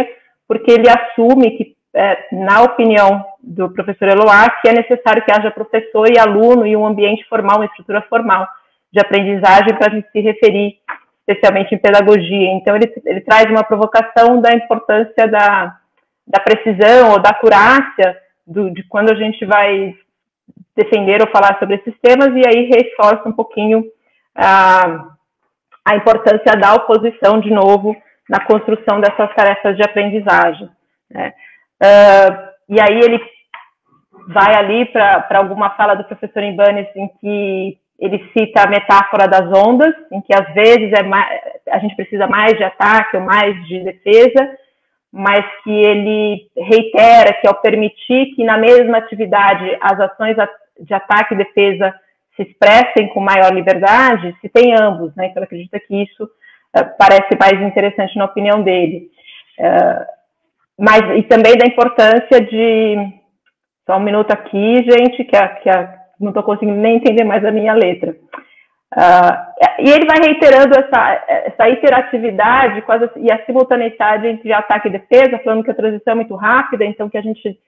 porque 0.47 0.71
ele 0.71 0.89
assume 0.89 1.51
que 1.57 1.77
é, 1.95 2.27
na 2.33 2.63
opinião 2.63 3.25
do 3.43 3.69
professor 3.71 4.09
Eloá, 4.09 4.49
que 4.61 4.69
é 4.69 4.73
necessário 4.73 5.25
que 5.25 5.33
haja 5.33 5.51
professor 5.51 6.09
e 6.09 6.19
aluno 6.19 6.67
e 6.67 6.77
um 6.77 6.87
ambiente 6.87 7.27
formal, 7.29 7.59
uma 7.59 7.67
estrutura 7.67 8.03
formal 8.03 8.47
de 8.93 9.01
aprendizagem 9.01 9.75
para 9.77 9.91
a 9.91 9.95
gente 9.95 10.11
se 10.11 10.21
referir 10.21 10.79
especialmente 11.27 11.75
em 11.75 11.79
pedagogia. 11.79 12.53
Então, 12.53 12.75
ele, 12.75 12.93
ele 13.07 13.21
traz 13.21 13.47
uma 13.47 13.63
provocação 13.63 14.41
da 14.41 14.53
importância 14.53 15.29
da, 15.29 15.77
da 16.27 16.41
precisão 16.41 17.13
ou 17.13 17.23
da 17.23 17.31
acurácia 17.31 18.17
do, 18.47 18.71
de 18.71 18.83
quando 18.85 19.11
a 19.11 19.15
gente 19.15 19.45
vai 19.45 19.95
defender 20.83 21.21
ou 21.21 21.31
falar 21.31 21.59
sobre 21.59 21.77
esses 21.77 21.95
temas, 22.01 22.29
e 22.35 22.43
aí 22.47 22.71
reforça 22.71 23.29
um 23.29 23.33
pouquinho 23.33 23.85
a, 24.35 25.09
a 25.85 25.97
importância 25.97 26.59
da 26.59 26.75
oposição, 26.75 27.41
de 27.41 27.51
novo, 27.51 27.95
na 28.29 28.45
construção 28.45 29.01
dessas 29.01 29.35
tarefas 29.35 29.77
de 29.77 29.83
aprendizagem. 29.83 30.69
Né? 31.11 31.33
Uh, 31.83 32.51
e 32.69 32.81
aí 32.81 33.01
ele 33.01 33.21
vai 34.29 34.55
ali 34.55 34.87
para 34.87 35.39
alguma 35.39 35.71
fala 35.71 35.95
do 35.95 36.05
professor 36.05 36.43
Ibanez 36.43 36.89
em 36.95 37.09
que 37.21 37.79
ele 37.99 38.31
cita 38.37 38.63
a 38.63 38.71
metáfora 38.71 39.29
das 39.29 39.47
ondas, 39.53 39.95
em 40.11 40.21
que 40.23 40.33
às 40.33 40.55
vezes 40.55 40.93
é 40.93 41.03
mais, 41.03 41.29
a 41.69 41.79
gente 41.79 41.95
precisa 41.97 42.27
mais 42.27 42.57
de 42.57 42.65
ataque 42.65 43.17
ou 43.17 43.23
mais 43.23 43.55
de 43.67 43.81
defesa, 43.81 44.59
mas 45.13 45.45
que 45.63 45.71
ele 45.71 46.49
reitera 46.57 47.35
que 47.41 47.49
ao 47.49 47.61
permitir 47.61 48.35
que 48.35 48.45
na 48.45 48.57
mesma 48.57 48.99
atividade 48.99 49.77
as 49.81 50.01
ações 50.01 50.39
de 50.81 50.95
ataque 50.95 51.35
e 51.35 51.39
defesa 51.39 51.95
se 52.37 52.43
expressem 52.43 53.09
com 53.09 53.21
maior 53.21 53.53
liberdade, 53.53 54.37
se 54.41 54.49
tem 54.49 54.75
ambos, 54.75 55.15
né? 55.15 55.27
Então, 55.27 55.43
acredita 55.43 55.79
que 55.81 56.03
isso 56.03 56.25
uh, 56.25 56.97
parece 56.99 57.37
mais 57.39 57.61
interessante 57.61 58.17
na 58.17 58.25
opinião 58.25 58.63
dele. 58.63 59.09
Uh, 59.59 60.21
mas, 60.79 61.03
e 61.19 61.23
também 61.25 61.57
da 61.57 61.67
importância 61.67 62.41
de. 62.41 62.97
Só 63.87 63.97
um 63.97 64.01
minuto 64.01 64.31
aqui, 64.31 64.77
gente, 64.77 65.25
que, 65.25 65.37
a, 65.37 65.49
que 65.49 65.69
a, 65.69 65.95
não 66.19 66.29
estou 66.29 66.43
conseguindo 66.43 66.79
nem 66.79 66.97
entender 66.97 67.25
mais 67.25 67.45
a 67.45 67.51
minha 67.51 67.75
letra. 67.75 68.17
Uh, 68.93 69.51
e 69.79 69.91
ele 69.91 70.07
vai 70.07 70.19
reiterando 70.19 70.77
essa, 70.79 71.25
essa 71.29 71.69
interatividade 71.69 72.83
quase, 72.83 73.09
e 73.17 73.31
a 73.31 73.45
simultaneidade 73.45 74.27
entre 74.27 74.53
ataque 74.53 74.89
e 74.89 74.93
defesa, 74.93 75.39
falando 75.45 75.63
que 75.63 75.71
a 75.71 75.75
transição 75.75 76.13
é 76.13 76.17
muito 76.17 76.35
rápida, 76.35 76.85
então 76.85 77.09
que 77.09 77.17
a 77.17 77.23
gente, 77.23 77.59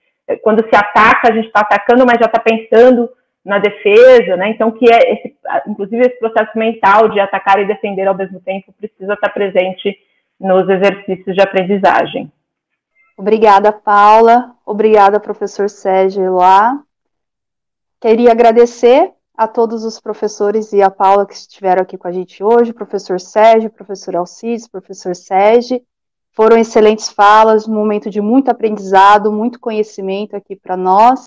quando 0.42 0.66
se 0.68 0.76
ataca, 0.76 1.28
a 1.28 1.34
gente 1.34 1.46
está 1.46 1.60
atacando, 1.60 2.06
mas 2.06 2.18
já 2.18 2.26
está 2.26 2.38
pensando 2.38 3.08
na 3.44 3.58
defesa, 3.58 4.36
né? 4.36 4.50
Então 4.50 4.70
que 4.70 4.90
é 4.92 5.12
esse, 5.12 5.36
inclusive 5.66 6.00
esse 6.00 6.18
processo 6.18 6.56
mental 6.56 7.08
de 7.08 7.18
atacar 7.18 7.58
e 7.60 7.66
defender 7.66 8.06
ao 8.06 8.16
mesmo 8.16 8.40
tempo 8.40 8.72
precisa 8.72 9.14
estar 9.14 9.30
presente 9.30 9.98
nos 10.38 10.68
exercícios 10.68 11.34
de 11.34 11.42
aprendizagem. 11.42 12.30
Obrigada, 13.16 13.72
Paula. 13.72 14.54
Obrigada, 14.64 15.20
professor 15.20 15.68
Sérgio 15.68 16.34
lá. 16.34 16.80
Queria 18.00 18.32
agradecer 18.32 19.12
a 19.36 19.46
todos 19.46 19.84
os 19.84 20.00
professores 20.00 20.72
e 20.72 20.82
a 20.82 20.90
Paula 20.90 21.26
que 21.26 21.34
estiveram 21.34 21.82
aqui 21.82 21.96
com 21.96 22.08
a 22.08 22.12
gente 22.12 22.42
hoje, 22.42 22.72
professor 22.72 23.20
Sérgio, 23.20 23.70
professor 23.70 24.16
Alcides, 24.16 24.68
professor 24.68 25.14
Sérgio. 25.14 25.80
Foram 26.35 26.57
excelentes 26.57 27.11
falas, 27.11 27.68
um 27.68 27.74
momento 27.74 28.09
de 28.09 28.20
muito 28.20 28.49
aprendizado, 28.49 29.30
muito 29.30 29.61
conhecimento 29.61 30.35
aqui 30.35 30.57
para 30.57 30.76
nós. 30.76 31.24